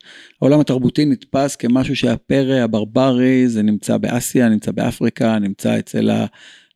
העולם 0.41 0.59
התרבותי 0.59 1.05
נתפס 1.05 1.55
כמשהו 1.55 1.95
שהפרא 1.95 2.55
הברברי, 2.55 3.47
זה 3.47 3.61
נמצא 3.61 3.97
באסיה, 3.97 4.49
נמצא 4.49 4.71
באפריקה, 4.71 5.39
נמצא 5.39 5.80
אצל 5.80 6.09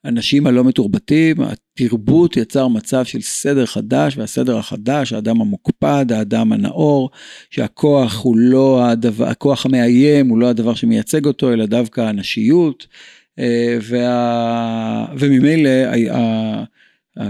האנשים 0.03 0.47
הלא 0.47 0.63
מתורבתים, 0.63 1.37
התרבות 1.41 2.37
יצר 2.37 2.67
מצב 2.67 3.05
של 3.05 3.21
סדר 3.21 3.65
חדש, 3.65 4.17
והסדר 4.17 4.57
החדש, 4.57 5.13
האדם 5.13 5.41
המוקפד, 5.41 6.05
האדם 6.11 6.51
הנאור, 6.51 7.09
שהכוח 7.49 8.23
הוא 8.23 8.37
לא 8.37 8.85
הדבר, 8.85 9.27
הכוח 9.27 9.65
המאיים 9.65 10.29
הוא 10.29 10.39
לא 10.39 10.49
הדבר 10.49 10.75
שמייצג 10.75 11.25
אותו, 11.25 11.53
אלא 11.53 11.65
דווקא 11.65 12.01
הנשיות. 12.01 12.87
אה, 13.39 13.77
וה... 13.81 15.05
וממילא 15.17 15.69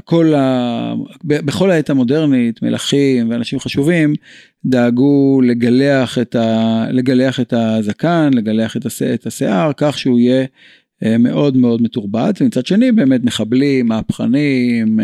כל 0.04 0.34
ה... 0.34 0.94
בכל 1.24 1.72
העת 1.72 1.90
המודרנית 1.90 2.62
מלכים 2.62 3.30
ואנשים 3.30 3.60
חשובים 3.60 4.14
דאגו 4.66 5.42
לגלח 5.42 6.18
את, 6.18 6.36
ה... 6.36 6.86
לגלח 6.92 7.40
את 7.40 7.54
הזקן, 7.54 8.30
לגלח 8.34 8.78
את 9.14 9.26
השיער, 9.26 9.72
כך 9.78 9.98
שהוא 9.98 10.20
יהיה 10.20 10.46
אה, 11.04 11.18
מאוד 11.18 11.58
מאוד 11.58 11.82
מתורבת, 11.82 12.42
ומצד 12.42 12.66
שני 12.66 12.92
באמת 12.92 13.24
מחבלים, 13.24 13.88
מהפכנים, 13.88 15.00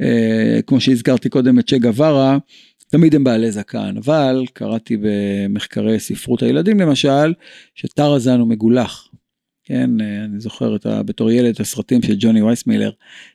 אה, 0.00 0.60
כמו 0.66 0.80
שהזכרתי 0.80 1.28
קודם 1.28 1.58
את 1.58 1.68
צ'ה 1.68 1.78
גווארה, 1.78 2.38
תמיד 2.88 3.14
הם 3.14 3.24
בעלי 3.24 3.50
זקן, 3.50 3.94
אבל 3.96 4.44
קראתי 4.52 4.96
במחקרי 5.00 6.00
ספרות 6.00 6.42
הילדים 6.42 6.80
למשל, 6.80 7.34
שטראזן 7.74 8.40
הוא 8.40 8.48
מגולח. 8.48 9.09
כן, 9.70 10.00
אה, 10.00 10.24
אני 10.24 10.40
זוכר 10.40 10.76
את 10.76 10.86
ה, 10.86 11.02
בתור 11.02 11.30
ילד 11.30 11.54
את 11.54 11.60
הסרטים 11.60 12.02
של 12.02 12.14
ג'וני 12.18 12.42
וייסמילר, 12.42 12.90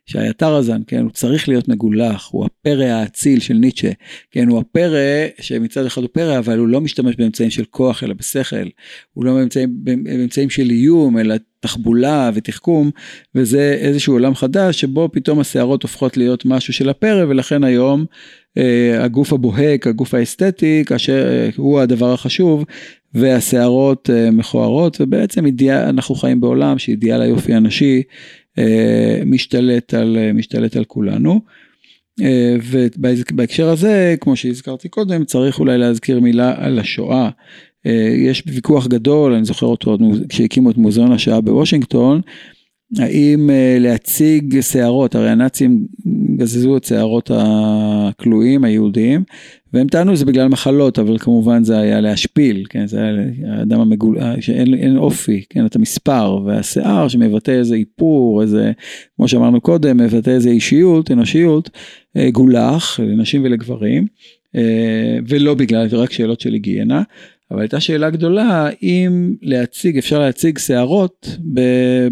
שהיה 0.05 0.33
טראזן, 0.33 0.81
כן, 0.87 1.01
הוא 1.01 1.11
צריך 1.11 1.49
להיות 1.49 1.67
מגולח, 1.67 2.29
הוא 2.31 2.45
הפרא 2.45 2.85
האציל 2.85 3.39
של 3.39 3.53
ניטשה, 3.53 3.91
כן, 4.31 4.47
הוא 4.47 4.59
הפרא 4.59 5.27
שמצד 5.41 5.85
אחד 5.85 6.01
הוא 6.01 6.09
פרא, 6.13 6.37
אבל 6.37 6.57
הוא 6.57 6.67
לא 6.67 6.81
משתמש 6.81 7.15
באמצעים 7.15 7.49
של 7.49 7.65
כוח 7.69 8.03
אלא 8.03 8.13
בשכל, 8.13 8.67
הוא 9.13 9.25
לא 9.25 9.33
באמצעים, 9.33 9.69
באמצעים 9.83 10.49
של 10.49 10.69
איום, 10.69 11.17
אלא 11.17 11.35
תחבולה 11.59 12.31
ותחכום, 12.33 12.91
וזה 13.35 13.77
איזשהו 13.79 14.13
עולם 14.13 14.35
חדש 14.35 14.81
שבו 14.81 15.09
פתאום 15.11 15.39
השערות 15.39 15.83
הופכות 15.83 16.17
להיות 16.17 16.45
משהו 16.45 16.73
של 16.73 16.89
הפרא, 16.89 17.25
ולכן 17.29 17.63
היום 17.63 18.05
אה, 18.57 19.03
הגוף 19.03 19.33
הבוהק, 19.33 19.87
הגוף 19.87 20.13
האסתטי, 20.13 20.83
כאשר 20.85 21.27
אה, 21.27 21.49
הוא 21.55 21.79
הדבר 21.79 22.13
החשוב, 22.13 22.65
והשערות 23.15 24.09
אה, 24.09 24.31
מכוערות, 24.31 24.97
ובעצם 25.01 25.45
אידיאל, 25.45 25.77
אנחנו 25.77 26.15
חיים 26.15 26.41
בעולם 26.41 26.77
שאידיאל 26.77 27.21
היופי 27.21 27.53
הנשי 27.53 28.01
אה, 28.57 29.19
משתלט 29.25 29.93
על, 29.93 30.17
אה, 30.17 30.33
משתלט 30.33 30.75
על 30.75 30.85
כולנו. 30.85 31.41
ובהקשר 32.69 33.69
הזה, 33.69 34.15
כמו 34.21 34.35
שהזכרתי 34.35 34.89
קודם, 34.89 35.25
צריך 35.25 35.59
אולי 35.59 35.77
להזכיר 35.77 36.19
מילה 36.19 36.53
על 36.57 36.79
השואה. 36.79 37.29
יש 38.17 38.43
ויכוח 38.47 38.87
גדול, 38.87 39.33
אני 39.33 39.45
זוכר 39.45 39.65
אותו 39.65 39.97
כשהקימו 40.29 40.71
את 40.71 40.77
מוזיאון 40.77 41.11
השואה 41.11 41.41
בוושינגטון, 41.41 42.21
האם 42.97 43.49
להציג 43.79 44.61
שערות, 44.61 45.15
הרי 45.15 45.29
הנאצים 45.29 45.85
גזזו 46.37 46.77
את 46.77 46.83
שערות 46.83 47.31
הכלואים 47.33 48.63
היהודים, 48.63 49.23
והם 49.73 49.87
טענו 49.87 50.15
זה 50.15 50.25
בגלל 50.25 50.47
מחלות, 50.47 50.99
אבל 50.99 51.17
כמובן 51.17 51.63
זה 51.63 51.77
היה 51.77 52.01
להשפיל, 52.01 52.65
כן, 52.69 52.87
זה 52.87 53.01
היה 53.01 53.13
האדם 53.47 53.79
המגול... 53.79 54.17
שאין 54.39 54.97
אופי, 54.97 55.43
כן, 55.49 55.65
אתה 55.65 55.79
מספר, 55.79 56.39
והשיער 56.45 57.07
שמבטא 57.07 57.51
איזה 57.51 57.75
איפור, 57.75 58.41
איזה, 58.41 58.71
כמו 59.15 59.27
שאמרנו 59.27 59.61
קודם, 59.61 59.97
מבטא 59.97 60.29
איזה 60.29 60.49
אישיות, 60.49 61.11
אנושיות, 61.11 61.69
אה, 62.17 62.31
גולח 62.31 62.99
לנשים 62.99 63.43
ולגברים, 63.43 64.07
אה, 64.55 65.17
ולא 65.27 65.53
בגלל, 65.53 65.89
זה 65.89 65.97
רק 65.97 66.11
שאלות 66.11 66.41
של 66.41 66.53
היגיינה. 66.53 67.01
אבל 67.51 67.61
הייתה 67.61 67.79
שאלה 67.79 68.09
גדולה 68.09 68.69
אם 68.83 69.35
להציג, 69.41 69.97
אפשר 69.97 70.19
להציג 70.19 70.57
שערות 70.57 71.27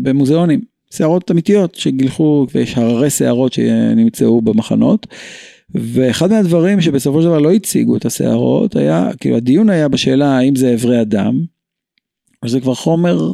במוזיאונים, 0.02 0.62
שערות 0.92 1.32
אמיתיות 1.32 1.76
שגילחו, 1.76 2.48
ויש 2.54 2.78
הררי 2.78 3.10
שערות 3.10 3.54
שנמצאו 3.54 4.42
במחנות. 4.42 5.08
ואחד 5.76 6.30
מהדברים 6.30 6.82
שבסופו 6.82 7.22
של 7.22 7.28
דבר 7.28 7.40
לא 7.40 7.52
הציגו 7.52 7.98
את 7.98 8.06
השערות 8.06 8.76
היה, 8.76 9.10
כאילו 9.20 9.38
הדיון 9.38 9.70
היה 9.70 9.88
בשאלה 9.88 10.38
האם 10.38 10.56
זה 10.56 10.74
אברי 10.74 11.02
אדם, 11.02 11.44
שזה 12.46 12.60
כבר 12.60 12.76
חומר 12.76 13.32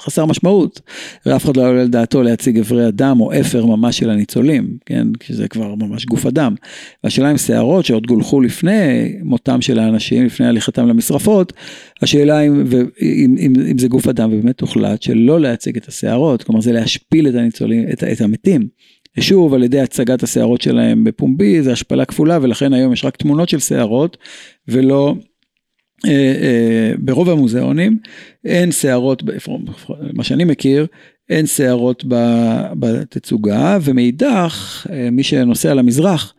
חסר 0.00 0.24
משמעות, 0.26 0.80
ואף 1.26 1.44
אחד 1.44 1.56
לא 1.56 1.68
עולה 1.68 1.80
על 1.80 1.88
דעתו 1.88 2.22
להציג 2.22 2.58
אברי 2.58 2.88
אדם 2.88 3.20
או 3.20 3.32
אפר 3.40 3.66
ממש 3.66 3.98
של 3.98 4.10
הניצולים, 4.10 4.76
כן, 4.86 5.06
כי 5.20 5.32
כבר 5.50 5.74
ממש 5.74 6.06
גוף 6.06 6.26
אדם. 6.26 6.54
והשאלה 7.04 7.30
עם 7.30 7.38
שערות 7.38 7.84
שעוד 7.84 8.06
גולחו 8.06 8.40
לפני 8.40 9.12
מותם 9.22 9.60
של 9.60 9.78
האנשים, 9.78 10.26
לפני 10.26 10.46
הליכתם 10.46 10.88
למשרפות, 10.88 11.52
השאלה 12.02 12.40
אם, 12.40 12.64
אם, 13.02 13.36
אם, 13.38 13.52
אם 13.70 13.78
זה 13.78 13.88
גוף 13.88 14.08
אדם, 14.08 14.32
ובאמת 14.32 14.60
הוחלט 14.60 15.02
שלא 15.02 15.40
להציג 15.40 15.76
את 15.76 15.88
השערות, 15.88 16.42
כלומר 16.42 16.60
זה 16.60 16.72
להשפיל 16.72 17.28
את 17.28 17.34
הניצולים, 17.34 17.88
את, 17.92 18.04
את 18.04 18.20
המתים. 18.20 18.68
שוב 19.20 19.54
על 19.54 19.62
ידי 19.62 19.80
הצגת 19.80 20.22
השערות 20.22 20.60
שלהם 20.60 21.04
בפומבי 21.04 21.62
זה 21.62 21.72
השפלה 21.72 22.04
כפולה 22.04 22.38
ולכן 22.42 22.72
היום 22.72 22.92
יש 22.92 23.04
רק 23.04 23.16
תמונות 23.16 23.48
של 23.48 23.58
שערות 23.58 24.16
ולא 24.68 25.14
ברוב 26.98 27.30
המוזיאונים 27.30 27.98
אין 28.44 28.72
שערות, 28.72 29.22
מה 30.12 30.24
שאני 30.24 30.44
מכיר, 30.44 30.86
אין 31.28 31.46
שערות 31.46 32.04
בתצוגה 32.78 33.78
ומאידך 33.82 34.86
אה, 34.90 35.10
מי 35.10 35.22
שנוסע 35.22 35.74
למזרח 35.74 36.34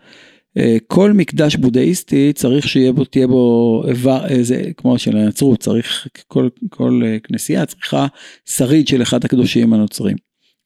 אה, 0.57 0.77
כל 0.87 1.13
מקדש 1.13 1.55
בודהיסטי 1.55 2.33
צריך 2.33 2.67
שיהיה 2.67 2.91
בו, 2.91 3.05
תהיה 3.05 3.27
בו 3.27 3.83
איבר, 3.87 4.27
איזה, 4.27 4.63
כמו 4.77 4.99
של 4.99 5.17
הנצרות, 5.17 5.59
צריך, 5.59 6.07
כל, 6.27 6.49
כל 6.69 7.01
אה, 7.05 7.17
כנסייה 7.19 7.65
צריכה 7.65 8.07
שריד 8.45 8.87
של 8.87 9.01
אחד 9.01 9.25
הקדושים 9.25 9.73
הנוצרים. 9.73 10.15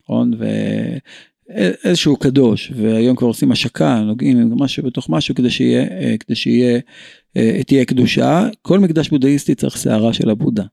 נכון? 0.03 0.31
איזשהו 1.83 2.17
קדוש 2.17 2.71
והיום 2.75 3.15
כבר 3.15 3.27
עושים 3.27 3.51
השקה 3.51 3.99
נוגעים 3.99 4.51
משהו 4.59 4.83
בתוך 4.83 5.09
משהו 5.09 5.35
כדי 5.35 5.49
שיהיה 5.49 5.81
אה, 5.81 6.15
כדי 6.19 6.35
שיהיה 6.35 6.79
אה, 7.37 7.61
תהיה 7.67 7.85
קדושה. 7.85 8.47
כל 8.61 8.79
מקדש 8.79 9.09
בודהיסטי 9.09 9.55
צריך 9.55 9.77
שערה 9.77 10.13
של 10.13 10.29
הבודה 10.29 10.63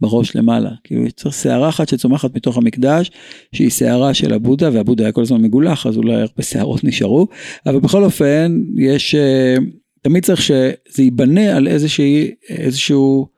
בראש 0.00 0.36
למעלה. 0.36 0.70
כאילו 0.84 1.10
צריך 1.10 1.34
שערה 1.34 1.68
אחת 1.68 1.88
שצומחת 1.88 2.36
מתוך 2.36 2.56
המקדש 2.56 3.10
שהיא 3.52 3.70
שערה 3.70 4.14
של 4.14 4.32
הבודה 4.32 4.70
והבודה 4.72 5.04
היה 5.04 5.12
כל 5.12 5.22
הזמן 5.22 5.42
מגולח 5.42 5.86
אז 5.86 5.96
אולי 5.96 6.14
הרבה 6.14 6.42
שערות 6.42 6.84
נשארו. 6.84 7.28
אבל 7.66 7.80
בכל 7.80 8.04
אופן 8.04 8.58
יש 8.78 9.14
אה, 9.14 9.56
תמיד 10.02 10.24
צריך 10.24 10.42
שזה 10.42 11.02
ייבנה 11.02 11.56
על 11.56 11.68
איזושהי 11.68 12.30
איזשהו 12.48 13.28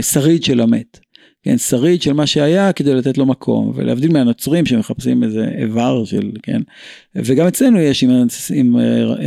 שריד 0.00 0.44
של 0.44 0.60
המת. 0.60 1.03
כן, 1.44 1.58
שריד 1.58 2.02
של 2.02 2.12
מה 2.12 2.26
שהיה 2.26 2.72
כדי 2.72 2.94
לתת 2.94 3.18
לו 3.18 3.26
מקום, 3.26 3.72
ולהבדיל 3.74 4.12
מהנוצרים 4.12 4.66
שמחפשים 4.66 5.24
איזה 5.24 5.48
איבר 5.58 6.04
של, 6.04 6.30
כן, 6.42 6.60
וגם 7.14 7.46
אצלנו 7.46 7.78
יש 7.78 8.02
עם, 8.02 8.26
עם 8.54 8.76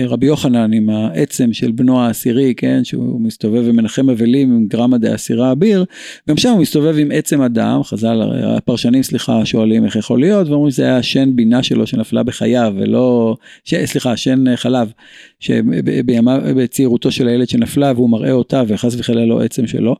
רבי 0.07 0.25
יוחנן, 0.25 0.73
עם 0.73 0.89
העצם 0.89 1.53
של 1.53 1.71
בנו 1.71 2.01
העשירי, 2.01 2.53
כן, 2.57 2.83
שהוא 2.83 3.21
מסתובב 3.21 3.63
ומנחם 3.65 4.09
אבלים 4.09 4.55
עם 4.55 4.67
גרמא 4.67 4.97
דאסירה 4.97 5.51
אביר, 5.51 5.85
גם 6.29 6.37
שם 6.37 6.49
הוא 6.49 6.59
מסתובב 6.59 6.95
עם 6.97 7.11
עצם 7.13 7.41
אדם, 7.41 7.83
חז"ל, 7.83 8.21
הפרשנים, 8.43 9.03
סליחה, 9.03 9.45
שואלים 9.45 9.85
איך 9.85 9.95
יכול 9.95 10.19
להיות, 10.19 10.47
ואומרים 10.47 10.71
שזה 10.71 10.83
היה 10.83 11.03
שן 11.03 11.35
בינה 11.35 11.63
שלו 11.63 11.87
שנפלה 11.87 12.23
בחייו, 12.23 12.73
ולא, 12.77 13.35
ש, 13.63 13.73
סליחה, 13.75 14.17
שן 14.17 14.55
חלב, 14.55 14.91
שבצעירותו 15.39 17.11
של 17.11 17.27
הילד 17.27 17.49
שנפלה 17.49 17.91
והוא 17.95 18.09
מראה 18.09 18.31
אותה 18.31 18.63
וחס 18.67 18.95
וחלילה 18.97 19.25
לא 19.25 19.41
עצם 19.41 19.67
שלו. 19.67 19.95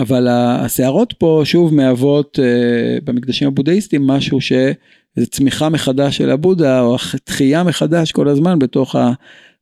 אבל 0.00 0.28
הסערות 0.30 1.12
פה 1.18 1.40
שוב 1.44 1.74
מהוות 1.74 2.38
uh, 2.38 3.04
במקדשים 3.04 3.48
הבודהיסטיים 3.48 4.06
משהו 4.06 4.40
שזה 4.40 5.26
צמיחה 5.30 5.68
מחדש 5.68 6.16
של 6.16 6.30
הבודה 6.30 6.80
או 6.80 6.96
תחייה 7.24 7.62
מחדש 7.62 8.12
כל 8.12 8.28
הזמן 8.28 8.58
בתוך 8.58 8.96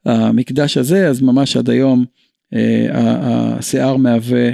המקדש 0.07 0.77
הזה 0.77 1.09
אז 1.09 1.23
ממש 1.23 1.57
עד 1.57 1.71
היום 1.71 2.05
uh, 2.55 2.57
השיער 2.93 3.97
מהווה 3.97 4.51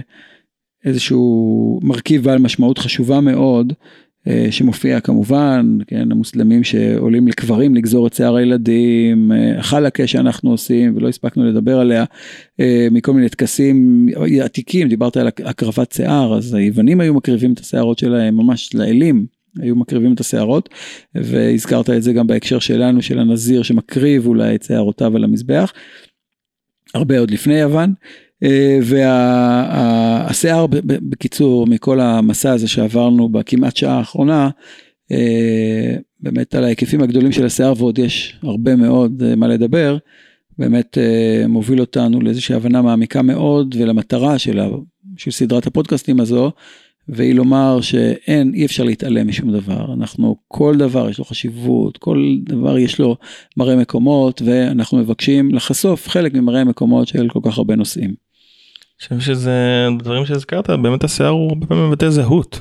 איזשהו 0.85 1.81
מרכיב 1.83 2.25
בעל 2.25 2.39
משמעות 2.39 2.79
חשובה 2.79 3.21
מאוד 3.21 3.73
אה, 3.73 3.77
שמופיע 4.51 5.01
כמובן, 5.01 5.79
כן, 5.87 6.13
המוסלמים 6.13 6.65
שעולים 6.65 7.29
לקברים 7.29 7.75
לגזור 7.75 8.07
את 8.07 8.15
שיער 8.15 8.37
הילדים, 8.37 9.33
אה, 9.33 9.59
החלקה 9.59 10.07
שאנחנו 10.07 10.51
עושים 10.51 10.97
ולא 10.97 11.09
הספקנו 11.09 11.45
לדבר 11.45 11.79
עליה, 11.79 12.05
אה, 12.61 12.89
מכל 12.91 13.13
מיני 13.13 13.29
טקסים 13.29 14.07
עתיקים, 14.45 14.89
דיברת 14.89 15.17
על 15.17 15.27
הקרבת 15.27 15.93
שיער, 15.93 16.37
אז 16.37 16.55
היוונים 16.55 17.01
היו 17.01 17.15
מקריבים 17.15 17.53
את 17.53 17.61
השערות 17.61 17.99
שלהם 17.99 18.37
ממש 18.37 18.75
לאלים. 18.75 19.27
היו 19.61 19.77
מקריבים 19.77 20.15
את 20.15 20.21
השערות 20.21 20.69
והזכרת 21.15 21.91
את 21.91 22.03
זה 22.03 22.13
גם 22.13 22.27
בהקשר 22.27 22.59
שלנו 22.59 23.03
של 23.03 23.19
הנזיר 23.19 23.63
שמקריב 23.63 24.27
אולי 24.27 24.55
את 24.55 24.63
שערותיו 24.63 25.17
על 25.17 25.25
המזבח. 25.25 25.73
הרבה 26.95 27.19
עוד 27.19 27.31
לפני 27.31 27.55
יוון. 27.55 27.93
אה, 28.43 28.79
והשיער 28.83 30.67
בקיצור 30.85 31.67
מכל 31.67 32.01
המסע 32.01 32.53
הזה 32.53 32.69
שעברנו 32.69 33.29
בכמעט 33.29 33.77
שעה 33.77 33.99
האחרונה, 33.99 34.51
אה, 35.13 35.97
באמת 36.21 36.55
על 36.55 36.65
ההיקפים 36.65 37.03
הגדולים 37.03 37.33
של 37.33 37.47
השיער 37.47 37.73
ועוד 37.77 37.99
יש 37.99 38.37
הרבה 38.43 38.77
מאוד 38.77 39.23
אה, 39.27 39.37
מה 39.37 39.49
לדבר, 39.49 39.97
באמת 40.59 40.99
מוביל 41.49 41.81
אותנו 41.81 42.21
לאיזושהי 42.21 42.55
הבנה 42.55 42.83
מעמיקה 42.83 43.23
מאוד 43.23 43.75
ולמטרה 43.79 44.39
של, 44.39 44.61
של 45.17 45.31
סדרת 45.31 45.67
הפודקאסטים 45.67 46.21
הזו, 46.21 46.51
והיא 47.09 47.35
לומר 47.35 47.81
שאין, 47.81 48.55
אי 48.55 48.65
אפשר 48.67 48.85
להתעלם 48.85 49.29
משום 49.29 49.53
דבר. 49.53 49.93
אנחנו, 49.93 50.37
כל 50.49 50.77
דבר 50.77 51.11
יש 51.11 51.19
לו 51.19 51.25
חשיבות, 51.25 51.99
כל 51.99 52.37
דבר 52.43 52.79
יש 52.79 52.99
לו 52.99 53.17
מראה 53.57 53.77
מקומות, 53.77 54.43
ואנחנו 54.45 54.99
מבקשים 54.99 55.55
לחשוף 55.55 56.09
חלק 56.09 56.35
ממראה 56.35 56.65
מקומות 56.65 57.09
של 57.09 57.29
כל 57.29 57.41
כך 57.43 57.59
הרבה 57.59 57.77
נושאים. 57.77 58.26
חושב 59.01 59.21
שזה 59.21 59.89
דברים 59.99 60.27
שהזכרת 60.27 60.71
באמת 60.71 61.05
השיער 61.05 61.29
הוא 61.29 61.49
הרבה 61.49 61.67
פעמים 61.67 61.89
מבטא 61.91 62.11
זהות. 62.11 62.61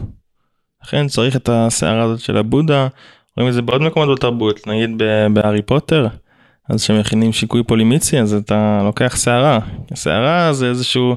לכן 0.84 1.08
צריך 1.08 1.36
את 1.36 1.50
השיער 1.50 2.00
הזאת 2.00 2.20
של 2.20 2.38
הבודה 2.38 2.88
רואים 3.38 3.50
את 3.50 3.54
זה 3.54 3.62
בעוד 3.62 3.82
מקומות 3.82 4.18
בתרבות 4.18 4.68
נגיד 4.68 5.02
בהארי 5.34 5.62
פוטר 5.62 6.08
אז 6.70 6.82
שמכינים 6.82 7.34
שיקוי 7.34 7.64
פולימיצי 7.64 8.20
אז 8.20 8.34
אתה 8.34 8.82
לוקח 8.84 9.16
שערה 9.16 9.60
שערה 9.96 10.54
זה 10.54 10.70
איזשהו 10.70 11.16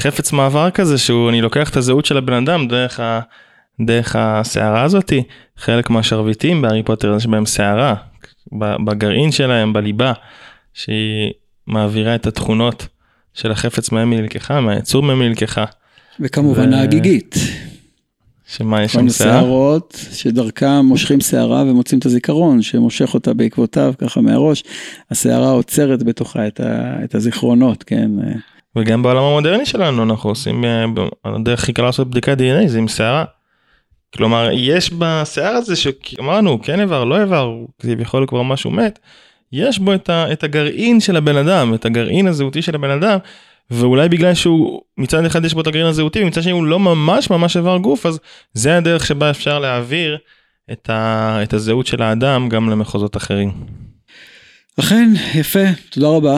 חפץ 0.00 0.32
מעבר 0.32 0.70
כזה 0.70 0.98
שהוא 0.98 1.30
אני 1.30 1.40
לוקח 1.40 1.70
את 1.70 1.76
הזהות 1.76 2.04
של 2.04 2.16
הבן 2.16 2.32
אדם 2.32 2.68
דרך 2.68 3.00
ה... 3.00 3.20
דרך 3.86 4.16
השערה 4.16 4.82
הזאתי 4.82 5.22
חלק 5.56 5.90
מהשרביטים 5.90 6.62
בהארי 6.62 6.82
פוטר 6.82 7.16
יש 7.16 7.26
בהם 7.26 7.46
שערה 7.46 7.94
בגרעין 8.84 9.32
שלהם 9.32 9.72
בליבה 9.72 10.12
שהיא 10.74 11.32
מעבירה 11.66 12.14
את 12.14 12.26
התכונות 12.26 12.88
של 13.38 13.52
החפץ 13.52 13.92
מהם 13.92 14.10
היא 14.10 14.20
נלקחה, 14.20 14.60
מהיצור 14.60 15.02
מהם 15.02 15.20
היא 15.20 15.28
נלקחה. 15.28 15.64
וכמובן 16.20 16.72
ההגיגית. 16.72 17.34
שמה 18.46 18.82
יש 18.82 18.92
שם 18.92 19.08
שיער? 19.08 19.40
שערות 19.40 20.06
שדרכם 20.12 20.80
מושכים 20.84 21.20
שערה 21.20 21.62
ומוצאים 21.62 21.98
את 21.98 22.06
הזיכרון 22.06 22.62
שמושך 22.62 23.14
אותה 23.14 23.34
בעקבותיו 23.34 23.94
ככה 23.98 24.20
מהראש. 24.20 24.64
השערה 25.10 25.50
עוצרת 25.50 26.02
בתוכה 26.02 26.46
את, 26.46 26.60
ה, 26.60 26.96
את 27.04 27.14
הזיכרונות, 27.14 27.82
כן. 27.82 28.10
וגם 28.76 29.02
בעולם 29.02 29.22
המודרני 29.22 29.66
שלנו 29.66 30.02
אנחנו 30.02 30.30
עושים, 30.30 30.64
אה, 30.64 30.84
הדרך 31.24 31.62
הכי 31.62 31.72
קלה 31.72 31.86
לעשות 31.86 32.10
בדיקת 32.10 32.38
dna 32.38 32.68
זה 32.68 32.78
עם 32.78 32.88
שערה. 32.88 33.24
כלומר 34.16 34.48
יש 34.52 34.92
בשיער 34.92 35.54
הזה 35.54 35.76
שאמרנו 35.76 36.62
כן 36.62 36.80
איבר 36.80 37.04
לא 37.04 37.20
איבר 37.20 37.52
כביכול 37.78 38.26
כבר 38.26 38.42
משהו 38.42 38.70
מת. 38.70 38.98
יש 39.52 39.78
בו 39.78 39.94
את, 39.94 40.10
ה, 40.10 40.32
את 40.32 40.44
הגרעין 40.44 41.00
של 41.00 41.16
הבן 41.16 41.36
אדם, 41.36 41.74
את 41.74 41.84
הגרעין 41.84 42.26
הזהותי 42.26 42.62
של 42.62 42.74
הבן 42.74 42.90
אדם, 42.90 43.18
ואולי 43.70 44.08
בגלל 44.08 44.34
שהוא 44.34 44.80
מצד 44.98 45.24
אחד 45.24 45.44
יש 45.44 45.54
בו 45.54 45.60
את 45.60 45.66
הגרעין 45.66 45.86
הזהותי 45.86 46.22
ומצד 46.22 46.42
שני 46.42 46.52
הוא 46.52 46.64
לא 46.64 46.78
ממש 46.78 47.30
ממש 47.30 47.56
איבר 47.56 47.78
גוף 47.78 48.06
אז 48.06 48.18
זה 48.52 48.76
הדרך 48.76 49.06
שבה 49.06 49.30
אפשר 49.30 49.58
להעביר 49.58 50.18
את, 50.72 50.90
ה, 50.90 51.38
את 51.42 51.52
הזהות 51.52 51.86
של 51.86 52.02
האדם 52.02 52.48
גם 52.48 52.70
למחוזות 52.70 53.16
אחרים. 53.16 53.52
אכן 54.80 55.12
יפה 55.34 55.64
תודה 55.90 56.08
רבה. 56.08 56.36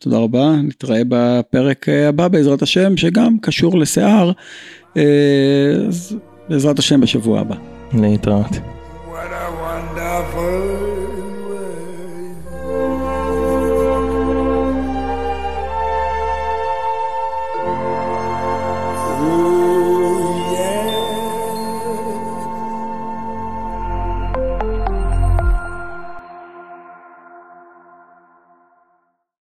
תודה 0.00 0.18
רבה 0.18 0.52
נתראה 0.62 1.02
בפרק 1.08 1.88
הבא 1.88 2.28
בעזרת 2.28 2.62
השם 2.62 2.96
שגם 2.96 3.38
קשור 3.42 3.78
לשיער 3.78 4.32
אה, 4.96 5.02
אז 5.88 6.16
בעזרת 6.48 6.78
השם 6.78 7.00
בשבוע 7.00 7.40
הבא. 7.40 7.56
להתראות. 7.92 8.50
What 8.50 9.14
a 9.14 9.50
wonderful 9.62 10.83